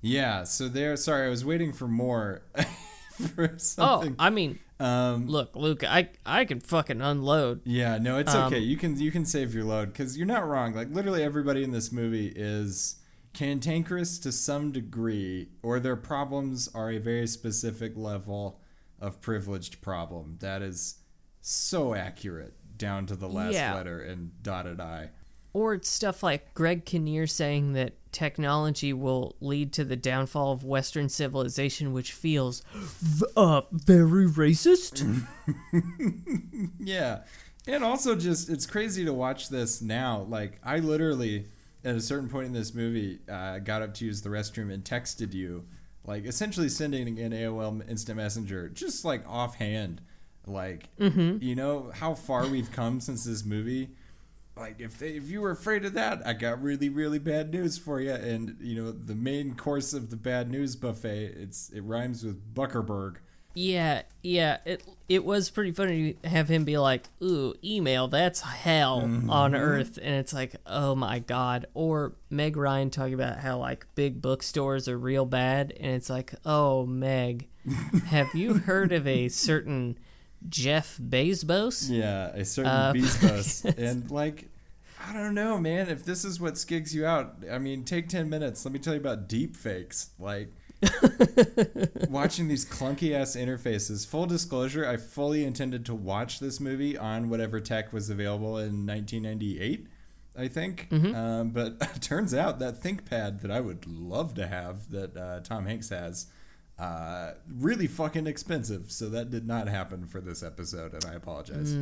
Yeah, 0.00 0.44
so 0.44 0.68
there. 0.68 0.94
Sorry, 0.94 1.26
I 1.26 1.30
was 1.30 1.44
waiting 1.44 1.72
for 1.72 1.88
more. 1.88 2.42
for 3.34 3.56
Oh. 3.78 4.14
I 4.20 4.30
mean, 4.30 4.60
um, 4.78 5.26
look, 5.26 5.56
Luke, 5.56 5.82
I 5.82 6.10
I 6.24 6.44
can 6.44 6.60
fucking 6.60 7.00
unload. 7.00 7.62
yeah, 7.64 7.98
no, 7.98 8.18
it's 8.18 8.32
Um, 8.32 8.44
okay. 8.46 8.60
You 8.60 8.76
can 8.76 9.00
you 9.00 9.10
can 9.10 9.24
save 9.24 9.52
your 9.52 9.64
load 9.64 9.86
because 9.92 10.16
you're 10.16 10.28
not 10.28 10.46
wrong. 10.46 10.74
Like 10.74 10.94
literally 10.94 11.24
everybody 11.24 11.64
in 11.64 11.72
this 11.72 11.90
movie 11.90 12.32
is 12.36 13.00
cantankerous 13.34 14.20
to 14.20 14.30
some 14.30 14.70
degree, 14.70 15.48
or 15.60 15.80
their 15.80 15.96
problems 15.96 16.68
are 16.72 16.92
a 16.92 16.98
very 16.98 17.26
specific 17.26 17.96
level 17.96 18.60
of 19.00 19.20
privileged 19.20 19.80
problem. 19.80 20.36
That 20.40 20.62
is 20.62 20.96
so 21.40 21.94
accurate 21.94 22.54
down 22.76 23.06
to 23.06 23.16
the 23.16 23.28
last 23.28 23.54
Yeah. 23.54 23.74
letter 23.74 24.00
and 24.00 24.42
dotted 24.42 24.80
I. 24.80 25.10
Or 25.54 25.82
stuff 25.82 26.22
like 26.22 26.54
Greg 26.54 26.84
Kinnear 26.84 27.26
saying 27.26 27.72
that 27.72 27.94
technology 28.12 28.92
will 28.92 29.34
lead 29.40 29.72
to 29.72 29.84
the 29.84 29.96
downfall 29.96 30.52
of 30.52 30.62
Western 30.62 31.08
civilization, 31.08 31.92
which 31.92 32.12
feels 32.12 32.62
v- 32.74 33.26
uh, 33.36 33.62
very 33.72 34.26
racist. 34.26 35.04
Yeah. 36.80 37.20
And 37.66 37.84
also 37.84 38.14
just 38.16 38.48
it's 38.48 38.66
crazy 38.66 39.04
to 39.04 39.12
watch 39.12 39.48
this 39.48 39.82
now. 39.82 40.26
Like 40.28 40.58
I 40.64 40.78
literally 40.78 41.48
at 41.84 41.94
a 41.94 42.00
certain 42.00 42.28
point 42.28 42.46
in 42.46 42.52
this 42.52 42.74
movie 42.74 43.20
uh, 43.30 43.58
got 43.58 43.82
up 43.82 43.94
to 43.94 44.04
use 44.04 44.22
the 44.22 44.30
restroom 44.30 44.72
and 44.72 44.82
texted 44.84 45.32
you 45.34 45.64
like 46.08 46.24
essentially 46.24 46.70
sending 46.70 47.20
an 47.20 47.32
AOL 47.32 47.86
instant 47.88 48.16
messenger 48.16 48.70
just 48.70 49.04
like 49.04 49.22
offhand. 49.28 50.00
Like 50.46 50.88
mm-hmm. 50.96 51.44
you 51.44 51.54
know 51.54 51.90
how 51.94 52.14
far 52.14 52.46
we've 52.46 52.72
come 52.72 53.00
since 53.00 53.24
this 53.24 53.44
movie? 53.44 53.90
Like 54.56 54.80
if 54.80 54.98
they, 54.98 55.10
if 55.10 55.28
you 55.28 55.42
were 55.42 55.50
afraid 55.50 55.84
of 55.84 55.92
that 55.92 56.26
I 56.26 56.32
got 56.32 56.62
really 56.62 56.88
really 56.88 57.18
bad 57.18 57.52
news 57.52 57.76
for 57.76 58.00
you 58.00 58.12
and 58.12 58.56
you 58.58 58.74
know 58.74 58.90
the 58.90 59.14
main 59.14 59.54
course 59.54 59.92
of 59.92 60.08
the 60.08 60.16
bad 60.16 60.50
news 60.50 60.74
buffet 60.74 61.34
it's 61.36 61.68
it 61.70 61.82
rhymes 61.82 62.24
with 62.24 62.54
Buckerberg 62.54 63.16
Yeah, 63.58 64.02
yeah. 64.22 64.58
It 64.64 64.84
it 65.08 65.24
was 65.24 65.50
pretty 65.50 65.72
funny 65.72 66.12
to 66.12 66.28
have 66.28 66.48
him 66.48 66.64
be 66.64 66.78
like, 66.78 67.08
"Ooh, 67.20 67.54
email, 67.64 68.06
that's 68.06 68.40
hell 68.40 69.00
on 69.28 69.56
earth," 69.56 69.98
and 70.00 70.14
it's 70.14 70.32
like, 70.32 70.54
"Oh 70.64 70.94
my 70.94 71.18
god." 71.18 71.66
Or 71.74 72.12
Meg 72.30 72.56
Ryan 72.56 72.90
talking 72.90 73.14
about 73.14 73.38
how 73.38 73.58
like 73.58 73.86
big 73.96 74.22
bookstores 74.22 74.86
are 74.86 74.96
real 74.96 75.24
bad, 75.24 75.72
and 75.80 75.90
it's 75.92 76.08
like, 76.08 76.34
"Oh, 76.46 76.86
Meg, 76.86 77.48
have 78.06 78.32
you 78.32 78.54
heard 78.54 78.92
of 78.92 79.08
a 79.08 79.28
certain 79.28 79.98
Jeff 80.48 80.96
Bezos?" 80.98 81.90
Yeah, 81.90 82.28
a 82.28 82.44
certain 82.44 82.70
Uh, 82.70 82.92
Bezos. 82.96 83.64
and 83.78 84.08
like, 84.08 84.50
I 85.04 85.12
don't 85.12 85.34
know, 85.34 85.58
man. 85.58 85.88
If 85.88 86.04
this 86.04 86.24
is 86.24 86.38
what 86.38 86.54
skigs 86.54 86.94
you 86.94 87.06
out, 87.06 87.42
I 87.50 87.58
mean, 87.58 87.82
take 87.82 88.08
ten 88.08 88.30
minutes. 88.30 88.64
Let 88.64 88.72
me 88.72 88.78
tell 88.78 88.94
you 88.94 89.00
about 89.00 89.28
deep 89.28 89.56
fakes. 89.56 90.10
Like, 90.16 90.52
watching 92.08 92.48
these 92.48 92.64
clunky 92.64 93.12
ass 93.12 93.36
interfaces. 93.36 94.06
Full 94.06 94.26
disclosure: 94.26 94.86
I 94.86 94.96
fully 94.96 95.44
intended 95.44 95.84
to 95.86 95.94
watch 95.94 96.38
this 96.40 96.60
movie 96.60 96.96
on 96.96 97.28
whatever 97.28 97.60
tech 97.60 97.92
was 97.92 98.10
available 98.10 98.58
in 98.58 98.86
1998. 98.86 99.86
I 100.36 100.46
think, 100.46 100.86
um, 100.92 101.50
but 101.50 101.76
it 101.96 102.00
turns 102.00 102.32
out 102.32 102.60
that 102.60 102.80
ThinkPad 102.80 103.40
that 103.40 103.50
I 103.50 103.60
would 103.60 103.86
love 103.88 104.34
to 104.34 104.46
have 104.46 104.90
that 104.90 105.16
uh, 105.16 105.40
Tom 105.40 105.66
Hanks 105.66 105.88
has, 105.88 106.26
uh, 106.78 107.32
really 107.52 107.88
fucking 107.88 108.28
expensive. 108.28 108.92
So 108.92 109.08
that 109.08 109.30
did 109.30 109.48
not 109.48 109.66
happen 109.68 110.06
for 110.06 110.20
this 110.20 110.44
episode, 110.44 110.94
and 110.94 111.04
I 111.04 111.14
apologize. 111.14 111.76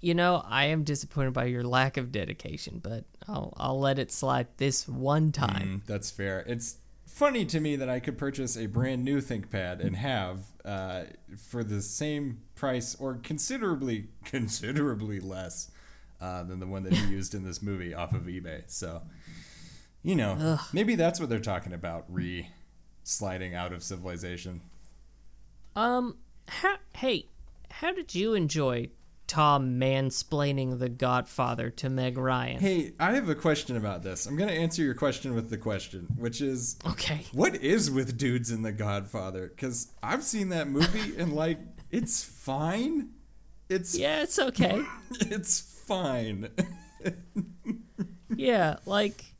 You 0.00 0.14
know, 0.14 0.42
I 0.46 0.66
am 0.66 0.82
disappointed 0.82 1.34
by 1.34 1.44
your 1.44 1.62
lack 1.62 1.98
of 1.98 2.10
dedication, 2.10 2.80
but 2.82 3.04
I'll 3.28 3.52
I'll 3.58 3.78
let 3.78 3.98
it 3.98 4.10
slide 4.10 4.46
this 4.56 4.88
one 4.88 5.30
time. 5.30 5.82
Mm, 5.82 5.86
that's 5.86 6.10
fair. 6.10 6.40
It's 6.46 6.76
funny 7.10 7.44
to 7.44 7.60
me 7.60 7.76
that 7.76 7.88
I 7.88 8.00
could 8.00 8.16
purchase 8.16 8.56
a 8.56 8.66
brand 8.66 9.04
new 9.04 9.20
ThinkPad 9.20 9.84
and 9.84 9.96
have 9.96 10.40
uh, 10.64 11.02
for 11.36 11.62
the 11.64 11.82
same 11.82 12.40
price 12.54 12.94
or 12.94 13.16
considerably 13.16 14.08
considerably 14.24 15.20
less 15.20 15.70
uh, 16.20 16.42
than 16.44 16.60
the 16.60 16.66
one 16.66 16.82
that 16.84 16.92
he 16.92 17.10
used 17.10 17.34
in 17.34 17.44
this 17.44 17.62
movie 17.62 17.94
off 17.94 18.12
of 18.12 18.22
eBay. 18.22 18.62
So, 18.66 19.02
you 20.02 20.14
know, 20.14 20.58
maybe 20.72 20.94
that's 20.94 21.20
what 21.20 21.28
they're 21.28 21.38
talking 21.38 21.72
about 21.72 22.04
re 22.08 22.48
sliding 23.02 23.54
out 23.54 23.72
of 23.72 23.82
civilization. 23.82 24.60
Um, 25.74 26.18
how, 26.48 26.76
hey, 26.96 27.26
how 27.70 27.92
did 27.92 28.14
you 28.14 28.34
enjoy 28.34 28.90
Tom 29.30 29.78
mansplaining 29.78 30.80
The 30.80 30.88
Godfather 30.88 31.70
to 31.70 31.88
Meg 31.88 32.18
Ryan? 32.18 32.58
Hey, 32.58 32.94
I 32.98 33.12
have 33.12 33.28
a 33.28 33.36
question 33.36 33.76
about 33.76 34.02
this. 34.02 34.26
I'm 34.26 34.34
going 34.36 34.48
to 34.48 34.54
answer 34.54 34.82
your 34.82 34.94
question 34.94 35.36
with 35.36 35.50
the 35.50 35.56
question, 35.56 36.08
which 36.16 36.40
is 36.40 36.76
Okay. 36.84 37.24
What 37.32 37.54
is 37.54 37.92
with 37.92 38.18
dudes 38.18 38.50
in 38.50 38.62
The 38.62 38.72
Godfather? 38.72 39.46
Because 39.46 39.92
I've 40.02 40.24
seen 40.24 40.48
that 40.48 40.66
movie 40.66 41.16
and 41.18 41.32
like 41.32 41.60
it's 41.92 42.24
fine. 42.24 43.10
It's 43.68 43.96
Yeah, 43.96 44.22
it's 44.22 44.40
okay. 44.40 44.82
it's 45.20 45.60
fine. 45.60 46.48
yeah, 48.34 48.78
like 48.84 49.36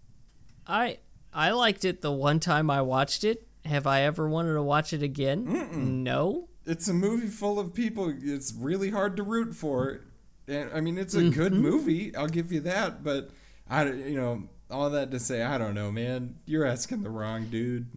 I 0.68 0.98
I 1.34 1.50
liked 1.50 1.84
it 1.84 2.00
the 2.00 2.12
one 2.12 2.38
time 2.38 2.70
I 2.70 2.82
watched 2.82 3.24
it. 3.24 3.48
Have 3.64 3.88
I 3.88 4.02
ever 4.02 4.28
wanted 4.28 4.54
to 4.54 4.62
watch 4.62 4.92
it 4.92 5.02
again? 5.02 6.04
No. 6.04 6.48
It's 6.70 6.86
a 6.86 6.94
movie 6.94 7.26
full 7.26 7.58
of 7.58 7.74
people. 7.74 8.14
It's 8.22 8.54
really 8.54 8.90
hard 8.90 9.16
to 9.16 9.24
root 9.24 9.56
for. 9.56 10.02
And 10.46 10.70
I 10.72 10.80
mean, 10.80 10.98
it's 10.98 11.14
a 11.14 11.28
good 11.28 11.52
mm-hmm. 11.52 11.62
movie. 11.62 12.16
I'll 12.16 12.28
give 12.28 12.52
you 12.52 12.60
that. 12.60 13.02
But 13.02 13.30
I, 13.68 13.86
you 13.86 14.16
know, 14.16 14.44
all 14.70 14.88
that 14.90 15.10
to 15.10 15.18
say, 15.18 15.42
I 15.42 15.58
don't 15.58 15.74
know, 15.74 15.90
man. 15.90 16.36
You're 16.46 16.64
asking 16.64 17.02
the 17.02 17.10
wrong 17.10 17.46
dude. 17.46 17.88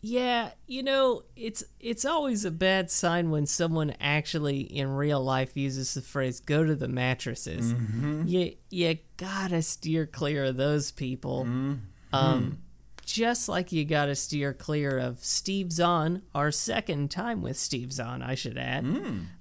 Yeah, 0.00 0.50
you 0.66 0.82
know, 0.82 1.22
it's 1.34 1.64
it's 1.80 2.04
always 2.04 2.44
a 2.44 2.50
bad 2.50 2.90
sign 2.90 3.30
when 3.30 3.46
someone 3.46 3.94
actually 4.00 4.60
in 4.60 4.88
real 4.90 5.22
life 5.24 5.56
uses 5.56 5.94
the 5.94 6.02
phrase 6.02 6.40
"go 6.40 6.62
to 6.62 6.74
the 6.74 6.88
mattresses." 6.88 7.72
Mm-hmm. 7.72 8.26
You 8.26 8.54
you 8.68 8.98
gotta 9.16 9.62
steer 9.62 10.04
clear 10.04 10.44
of 10.44 10.56
those 10.56 10.90
people. 10.90 11.44
Mm-hmm. 11.44 11.74
Um, 12.12 12.58
just 13.04 13.48
like 13.48 13.72
you 13.72 13.84
gotta 13.84 14.14
steer 14.14 14.52
clear 14.52 14.98
of 14.98 15.24
Steve 15.24 15.72
Zahn, 15.72 16.22
our 16.34 16.50
second 16.50 17.10
time 17.10 17.42
with 17.42 17.56
Steve 17.56 17.92
Zahn, 17.92 18.22
I 18.22 18.34
should 18.34 18.58
add, 18.58 18.86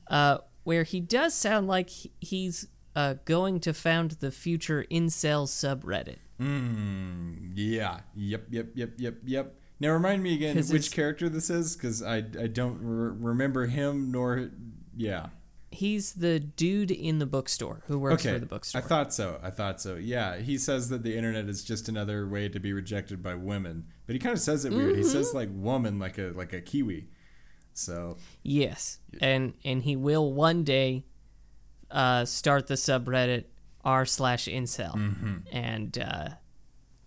uh, 0.07 0.37
where 0.63 0.83
he 0.83 0.99
does 0.99 1.33
sound 1.33 1.67
like 1.67 1.89
he's 2.19 2.67
uh, 2.95 3.15
going 3.25 3.59
to 3.61 3.73
found 3.73 4.11
the 4.11 4.31
future 4.31 4.85
incel 4.91 5.47
subreddit. 5.47 6.17
Mm, 6.39 7.51
yeah. 7.55 8.01
Yep. 8.15 8.45
Yep. 8.49 8.67
Yep. 8.75 8.89
Yep. 8.97 9.15
Yep. 9.25 9.55
Now 9.79 9.89
remind 9.91 10.23
me 10.23 10.33
again 10.35 10.55
which 10.67 10.91
character 10.91 11.29
this 11.29 11.49
is, 11.49 11.75
because 11.75 12.01
I 12.01 12.17
I 12.17 12.47
don't 12.47 12.77
re- 12.81 13.17
remember 13.19 13.65
him 13.65 14.11
nor 14.11 14.49
yeah. 14.95 15.27
He's 15.73 16.13
the 16.13 16.39
dude 16.39 16.91
in 16.91 17.19
the 17.19 17.25
bookstore 17.25 17.81
who 17.87 17.97
works 17.99 18.25
Okay, 18.25 18.33
for 18.35 18.39
the 18.39 18.45
bookstore. 18.45 18.81
I 18.81 18.85
thought 18.85 19.13
so. 19.13 19.39
I 19.41 19.49
thought 19.49 19.81
so. 19.81 19.95
Yeah, 19.95 20.37
he 20.37 20.57
says 20.57 20.89
that 20.89 21.03
the 21.03 21.15
internet 21.17 21.45
is 21.49 21.63
just 21.63 21.89
another 21.89 22.27
way 22.27 22.47
to 22.49 22.59
be 22.59 22.71
rejected 22.73 23.21
by 23.23 23.35
women, 23.35 23.85
but 24.05 24.13
he 24.13 24.19
kind 24.19 24.33
of 24.33 24.39
says 24.41 24.65
it 24.65 24.71
weird. 24.71 24.95
He 24.95 25.01
Mm-hmm. 25.01 25.11
says 25.11 25.33
like 25.33 25.49
woman, 25.51 25.99
like 25.99 26.17
a 26.17 26.31
like 26.35 26.53
a 26.53 26.61
kiwi. 26.61 27.07
So 27.73 28.17
Yes, 28.43 28.99
and 29.19 29.53
and 29.65 29.81
he 29.83 29.95
will 29.95 30.31
one 30.33 30.63
day 30.63 31.05
uh, 31.89 32.25
start 32.25 32.67
the 32.67 32.75
subreddit 32.75 33.45
r 33.83 34.05
slash 34.05 34.45
incel, 34.45 34.93
Mm-hmm. 34.95 35.35
and 35.51 35.97
uh, 35.97 36.29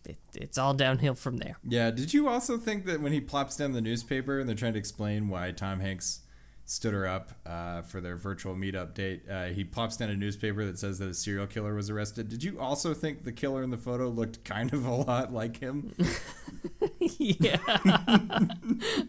it, 0.04 0.18
it's 0.34 0.58
all 0.58 0.74
downhill 0.74 1.14
from 1.14 1.36
there. 1.38 1.56
yeah, 1.64 1.90
did 1.90 2.12
you 2.14 2.28
also 2.28 2.58
think 2.58 2.84
that 2.86 3.00
when 3.00 3.12
he 3.12 3.20
plops 3.20 3.56
down 3.56 3.72
the 3.72 3.80
newspaper 3.80 4.38
and 4.40 4.48
they're 4.48 4.56
trying 4.56 4.72
to 4.74 4.78
explain 4.78 5.28
why 5.28 5.50
Tom 5.52 5.80
Hanks 5.80 6.20
stood 6.66 6.92
her 6.92 7.06
up 7.06 7.32
uh, 7.46 7.80
for 7.82 8.00
their 8.00 8.16
virtual 8.16 8.54
meetup 8.54 8.92
date, 8.92 9.22
uh, 9.30 9.46
he 9.46 9.64
pops 9.64 9.96
down 9.96 10.10
a 10.10 10.16
newspaper 10.16 10.64
that 10.64 10.78
says 10.78 10.98
that 10.98 11.08
a 11.08 11.14
serial 11.14 11.46
killer 11.46 11.74
was 11.74 11.88
arrested. 11.88 12.28
Did 12.28 12.42
you 12.42 12.60
also 12.60 12.92
think 12.92 13.24
the 13.24 13.32
killer 13.32 13.62
in 13.62 13.70
the 13.70 13.76
photo 13.78 14.08
looked 14.08 14.44
kind 14.44 14.72
of 14.74 14.84
a 14.84 14.92
lot 14.92 15.32
like 15.32 15.58
him? 15.58 15.94
yeah, 17.00 17.58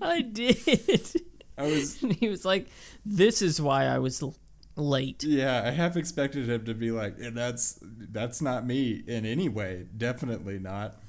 I 0.01 0.21
did. 0.31 1.21
I 1.57 1.63
was 1.63 1.97
he 1.97 2.29
was 2.29 2.45
like, 2.45 2.67
"This 3.03 3.41
is 3.41 3.59
why 3.59 3.85
I 3.85 3.97
was 3.97 4.21
l- 4.21 4.35
late." 4.75 5.23
Yeah, 5.23 5.63
I 5.65 5.71
half 5.71 5.97
expected 5.97 6.47
him 6.47 6.63
to 6.65 6.75
be 6.75 6.91
like, 6.91 7.15
"Yeah, 7.19 7.31
"That's 7.31 7.79
that's 7.81 8.41
not 8.41 8.65
me 8.65 9.03
in 9.07 9.25
any 9.25 9.49
way. 9.49 9.87
Definitely 9.97 10.59
not." 10.59 11.01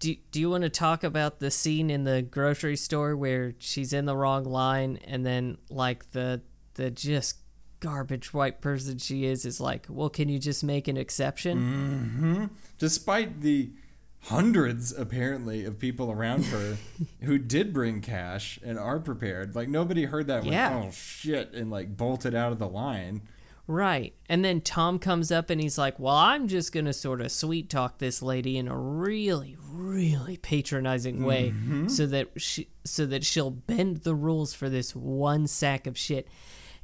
Do, 0.00 0.14
do 0.32 0.40
you 0.40 0.50
want 0.50 0.62
to 0.64 0.70
talk 0.70 1.04
about 1.04 1.38
the 1.40 1.50
scene 1.50 1.90
in 1.90 2.04
the 2.04 2.22
grocery 2.22 2.76
store 2.76 3.14
where 3.14 3.54
she's 3.58 3.92
in 3.92 4.06
the 4.06 4.16
wrong 4.16 4.44
line 4.44 4.98
and 5.04 5.24
then 5.24 5.58
like 5.68 6.10
the 6.12 6.40
the 6.74 6.90
just 6.90 7.36
garbage 7.80 8.32
white 8.34 8.60
person 8.60 8.98
she 8.98 9.24
is 9.24 9.44
is 9.44 9.60
like, 9.60 9.86
well, 9.88 10.08
can 10.08 10.28
you 10.28 10.38
just 10.38 10.64
make 10.64 10.88
an 10.88 10.96
exception? 10.96 11.58
Mhm. 12.48 12.50
Despite 12.78 13.40
the 13.42 13.70
hundreds, 14.24 14.92
apparently, 14.92 15.64
of 15.64 15.78
people 15.78 16.10
around 16.10 16.44
her 16.46 16.76
who 17.22 17.38
did 17.38 17.72
bring 17.72 18.00
cash 18.00 18.58
and 18.62 18.78
are 18.78 19.00
prepared, 19.00 19.54
like 19.54 19.68
nobody 19.68 20.04
heard 20.04 20.26
that. 20.28 20.44
Yeah. 20.44 20.74
Went, 20.76 20.88
oh 20.88 20.90
shit! 20.92 21.52
And 21.52 21.70
like 21.70 21.96
bolted 21.96 22.34
out 22.34 22.52
of 22.52 22.58
the 22.58 22.68
line. 22.68 23.22
Right. 23.70 24.16
And 24.28 24.44
then 24.44 24.62
Tom 24.62 24.98
comes 24.98 25.30
up 25.30 25.48
and 25.48 25.60
he's 25.60 25.78
like, 25.78 26.00
well, 26.00 26.16
I'm 26.16 26.48
just 26.48 26.72
gonna 26.72 26.92
sort 26.92 27.20
of 27.20 27.30
sweet 27.30 27.70
talk 27.70 27.98
this 27.98 28.20
lady 28.20 28.58
in 28.58 28.66
a 28.66 28.76
really, 28.76 29.56
really 29.62 30.38
patronizing 30.38 31.22
way, 31.22 31.50
mm-hmm. 31.50 31.86
so 31.86 32.04
that 32.06 32.30
she 32.36 32.66
so 32.82 33.06
that 33.06 33.24
she'll 33.24 33.52
bend 33.52 33.98
the 33.98 34.16
rules 34.16 34.52
for 34.52 34.68
this 34.68 34.96
one 34.96 35.46
sack 35.46 35.86
of 35.86 35.96
shit. 35.96 36.26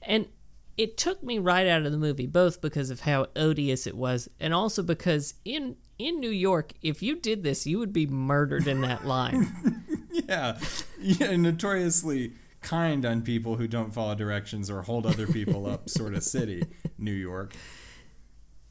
And 0.00 0.28
it 0.76 0.96
took 0.96 1.24
me 1.24 1.40
right 1.40 1.66
out 1.66 1.84
of 1.84 1.90
the 1.90 1.98
movie, 1.98 2.28
both 2.28 2.60
because 2.60 2.90
of 2.90 3.00
how 3.00 3.26
odious 3.34 3.88
it 3.88 3.96
was, 3.96 4.28
and 4.38 4.54
also 4.54 4.84
because 4.84 5.34
in 5.44 5.74
in 5.98 6.20
New 6.20 6.30
York, 6.30 6.72
if 6.82 7.02
you 7.02 7.16
did 7.16 7.42
this, 7.42 7.66
you 7.66 7.80
would 7.80 7.92
be 7.92 8.06
murdered 8.06 8.68
in 8.68 8.82
that 8.82 9.04
line. 9.04 9.82
Yeah, 10.26 10.58
yeah, 10.98 11.36
notoriously 11.36 12.32
kind 12.66 13.06
on 13.06 13.22
people 13.22 13.54
who 13.56 13.68
don't 13.68 13.94
follow 13.94 14.14
directions 14.14 14.70
or 14.70 14.82
hold 14.82 15.06
other 15.06 15.26
people 15.26 15.66
up, 15.66 15.88
sort 15.88 16.14
of 16.14 16.22
city, 16.24 16.64
New 16.98 17.12
York. 17.12 17.54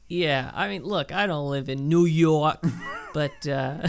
Yeah, 0.08 0.50
I 0.54 0.68
mean, 0.68 0.84
look, 0.84 1.12
I 1.12 1.26
don't 1.26 1.50
live 1.50 1.68
in 1.68 1.88
New 1.88 2.04
York, 2.04 2.62
but 3.14 3.48
uh, 3.48 3.88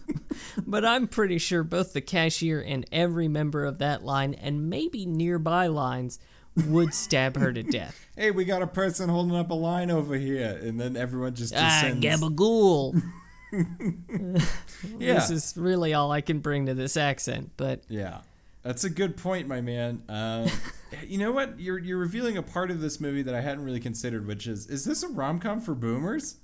but 0.66 0.84
I'm 0.84 1.08
pretty 1.08 1.38
sure 1.38 1.64
both 1.64 1.94
the 1.94 2.00
cashier 2.00 2.60
and 2.60 2.84
every 2.92 3.26
member 3.26 3.64
of 3.64 3.78
that 3.78 4.04
line, 4.04 4.34
and 4.34 4.68
maybe 4.68 5.06
nearby 5.06 5.66
lines, 5.66 6.20
would 6.54 6.92
stab 6.92 7.36
her 7.36 7.52
to 7.52 7.62
death. 7.62 8.06
Hey, 8.16 8.30
we 8.30 8.44
got 8.44 8.62
a 8.62 8.66
person 8.66 9.08
holding 9.08 9.34
up 9.34 9.50
a 9.50 9.54
line 9.54 9.90
over 9.90 10.14
here, 10.14 10.60
and 10.62 10.78
then 10.78 10.96
everyone 10.96 11.34
just 11.34 11.54
ah, 11.56 11.80
descends. 11.82 12.04
gabagool. 12.04 13.02
yeah, 14.98 15.14
This 15.14 15.30
is 15.30 15.54
really 15.56 15.94
all 15.94 16.12
I 16.12 16.20
can 16.20 16.40
bring 16.40 16.66
to 16.66 16.74
this 16.74 16.96
accent, 16.96 17.52
but 17.56 17.82
yeah, 17.88 18.18
that's 18.62 18.84
a 18.84 18.90
good 18.90 19.16
point, 19.16 19.48
my 19.48 19.60
man. 19.60 20.02
Um, 20.08 20.48
you 21.06 21.18
know 21.18 21.32
what? 21.32 21.60
You're 21.60 21.78
you're 21.78 21.98
revealing 21.98 22.36
a 22.36 22.42
part 22.42 22.70
of 22.70 22.80
this 22.80 23.00
movie 23.00 23.22
that 23.22 23.34
I 23.34 23.40
hadn't 23.40 23.64
really 23.64 23.80
considered, 23.80 24.26
which 24.26 24.46
is 24.46 24.66
is 24.66 24.84
this 24.84 25.02
a 25.02 25.08
rom 25.08 25.38
com 25.38 25.60
for 25.60 25.74
boomers? 25.74 26.36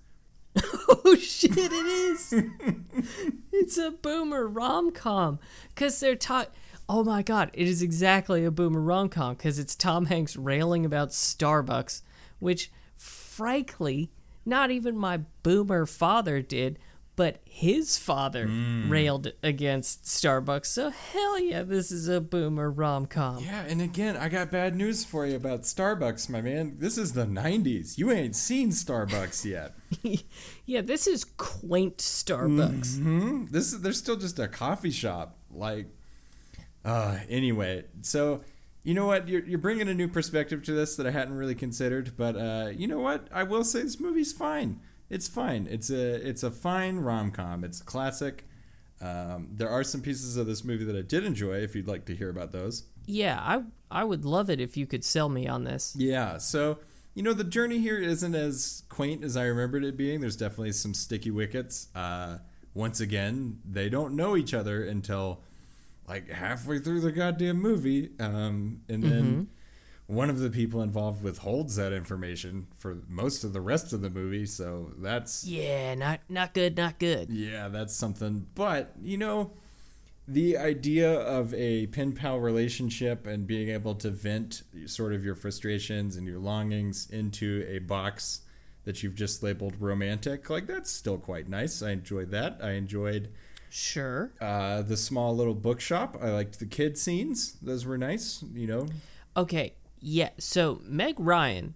oh 0.89 1.17
shit, 1.17 1.57
it 1.57 1.73
is. 1.73 2.33
it's 3.53 3.77
a 3.77 3.91
boomer 3.91 4.47
rom 4.47 4.93
com 4.93 5.39
because 5.69 5.99
they're 6.01 6.15
talking. 6.15 6.53
Oh 6.89 7.03
my 7.03 7.23
god, 7.23 7.51
it 7.55 7.67
is 7.67 7.83
exactly 7.83 8.45
a 8.45 8.51
boomer 8.51 8.81
rom 8.81 9.09
com 9.09 9.35
because 9.35 9.59
it's 9.59 9.75
Tom 9.75 10.07
Hanks 10.07 10.37
railing 10.37 10.85
about 10.85 11.11
Starbucks, 11.11 12.03
which, 12.39 12.71
frankly, 12.97 14.11
not 14.45 14.71
even 14.71 14.97
my 14.97 15.21
boomer 15.43 15.87
father 15.87 16.43
did, 16.43 16.79
but 17.17 17.41
his 17.45 17.97
father 17.97 18.47
railed 18.89 19.33
against 19.43 20.05
Starbucks. 20.05 20.67
So 20.67 20.91
hell 20.91 21.39
yeah, 21.39 21.63
this 21.63 21.93
is 21.93 22.09
a 22.09 22.21
boomer 22.21 22.71
rom 22.71 23.07
com. 23.07 23.45
Yeah, 23.45 23.63
and 23.63 23.81
again, 23.81 24.17
I 24.17 24.29
got 24.29 24.51
bad 24.51 24.75
news 24.75 25.05
for 25.05 25.27
you 25.27 25.37
about 25.37 25.63
Starbucks, 25.63 26.29
my 26.29 26.41
man. 26.41 26.77
This 26.79 26.99
is 26.99 27.13
the 27.13 27.27
'90s. 27.27 27.97
You 27.99 28.11
ain't 28.11 28.35
seen 28.35 28.71
Starbucks 28.71 29.45
yet. 29.51 29.75
yeah, 30.67 30.81
this 30.81 31.07
is 31.07 31.25
quaint 31.25 31.99
Starbucks. 31.99 32.99
Hmm? 32.99 33.47
This 33.51 33.73
is 33.73 33.81
they're 33.83 33.93
still 33.93 34.17
just 34.17 34.39
a 34.39 34.49
coffee 34.49 34.91
shop. 34.91 35.39
Like, 35.51 35.87
uh, 36.85 37.19
anyway, 37.29 37.85
so 38.03 38.43
you 38.83 38.93
know 38.95 39.07
what? 39.07 39.29
You're 39.29 39.45
you're 39.45 39.59
bringing 39.59 39.89
a 39.89 39.95
new 39.95 40.09
perspective 40.09 40.63
to 40.65 40.73
this 40.73 40.97
that 40.97 41.07
I 41.07 41.11
hadn't 41.11 41.37
really 41.37 41.55
considered. 41.55 42.17
But 42.17 42.37
uh, 42.37 42.71
you 42.75 42.87
know 42.87 42.99
what? 43.01 43.29
I 43.33 43.45
will 43.45 43.65
say 43.65 43.83
this 43.83 44.01
movie's 44.01 44.33
fine. 44.33 44.81
It's 45.11 45.29
fine. 45.29 45.67
It's 45.71 45.91
a 45.91 46.27
it's 46.29 46.43
a 46.43 46.51
fine 46.51 46.99
rom 46.99 47.31
com. 47.31 47.65
It's 47.65 47.81
a 47.81 47.85
classic. 47.85 48.45
Um, 49.01 49.49
there 49.53 49.69
are 49.69 49.85
some 49.85 50.01
pieces 50.01 50.37
of 50.37 50.47
this 50.47 50.65
movie 50.65 50.85
that 50.85 50.97
I 50.97 51.03
did 51.03 51.25
enjoy. 51.25 51.57
If 51.57 51.75
you'd 51.75 51.89
like 51.89 52.07
to 52.07 52.15
hear 52.15 52.31
about 52.31 52.53
those. 52.53 52.85
Yeah, 53.07 53.39
I 53.41 53.65
I 53.91 54.05
would 54.05 54.25
love 54.25 54.49
it 54.51 54.61
if 54.61 54.77
you 54.77 54.87
could 54.87 55.05
sell 55.05 55.29
me 55.29 55.47
on 55.47 55.65
this. 55.65 55.95
Yeah, 55.97 56.39
so 56.39 56.79
you 57.15 57.23
know 57.23 57.35
the 57.35 57.45
journey 57.45 57.79
here 57.79 57.99
isn't 57.99 58.35
as 58.35 58.83
quaint 58.89 59.23
as 59.23 59.37
I 59.37 59.45
remembered 59.45 59.85
it 59.85 59.97
being. 59.97 60.21
There's 60.21 60.37
definitely 60.37 60.73
some 60.73 60.95
sticky 60.95 61.31
wickets. 61.31 61.89
Uh, 61.95 62.39
once 62.73 63.01
again, 63.01 63.61
they 63.65 63.89
don't 63.89 64.17
know 64.17 64.37
each 64.37 64.55
other 64.55 64.85
until 64.85 65.43
like 66.09 66.29
halfway 66.31 66.79
through 66.79 67.01
the 67.01 67.13
goddamn 67.13 67.61
movie, 67.61 68.11
um, 68.19 68.81
and 68.89 69.03
then 69.03 69.49
one 70.07 70.29
of 70.29 70.39
the 70.39 70.51
people 70.51 70.83
involved 70.83 71.23
withholds 71.23 71.77
that 71.77 71.93
information 71.93 72.67
for 72.77 72.99
most 73.09 73.43
of 73.45 73.53
the 73.53 73.61
rest 73.61 73.93
of 73.93 74.03
the 74.03 74.11
movie. 74.11 74.45
So 74.47 74.93
that's 74.99 75.47
Yeah, 75.47 75.95
not 75.95 76.21
not 76.29 76.53
good, 76.55 76.77
not 76.77 76.99
good. 76.99 77.31
yeah, 77.31 77.69
that's 77.69 77.95
something. 77.95 78.47
But, 78.55 78.93
you 79.03 79.17
know, 79.17 79.53
the 80.29 80.57
idea 80.59 81.11
of 81.13 81.53
a 81.55 81.87
pen 81.89 82.13
pal 82.13 82.39
relationship 82.41 83.27
and 83.27 83.47
being 83.47 83.69
able 83.71 83.95
to 83.97 84.11
vent 84.11 84.63
sort 84.87 85.13
of 85.15 85.25
your 85.25 85.35
frustrations 85.35 86.17
and 86.17 86.27
your 86.27 86.39
longings 86.39 87.09
into 87.11 87.65
a 87.69 87.79
box 87.79 88.41
that 88.85 89.03
you've 89.03 89.15
just 89.15 89.43
labeled 89.43 89.75
romantic, 89.81 90.51
like 90.51 90.67
that's 90.67 90.91
still 90.91 91.17
quite 91.19 91.49
nice. 91.49 91.83
I 91.83 91.91
enjoyed 91.93 92.31
that. 92.33 92.59
I 92.63 92.73
enjoyed 92.73 93.31
Sure. 93.71 94.33
uh, 94.41 94.83
the 94.83 94.97
small 94.97 95.35
little 95.35 95.55
bookshop. 95.55 96.17
I 96.21 96.31
liked 96.31 96.59
the 96.59 96.67
kid 96.67 96.97
scenes. 96.99 97.55
Those 97.63 97.87
were 97.87 97.97
nice, 97.99 98.45
you 98.55 98.67
know. 98.67 98.87
Okay. 99.37 99.73
Yeah. 100.07 100.31
So 100.39 100.83
Meg 100.85 101.15
Ryan, 101.19 101.75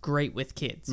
great 0.00 0.32
with 0.32 0.54
kids. 0.54 0.90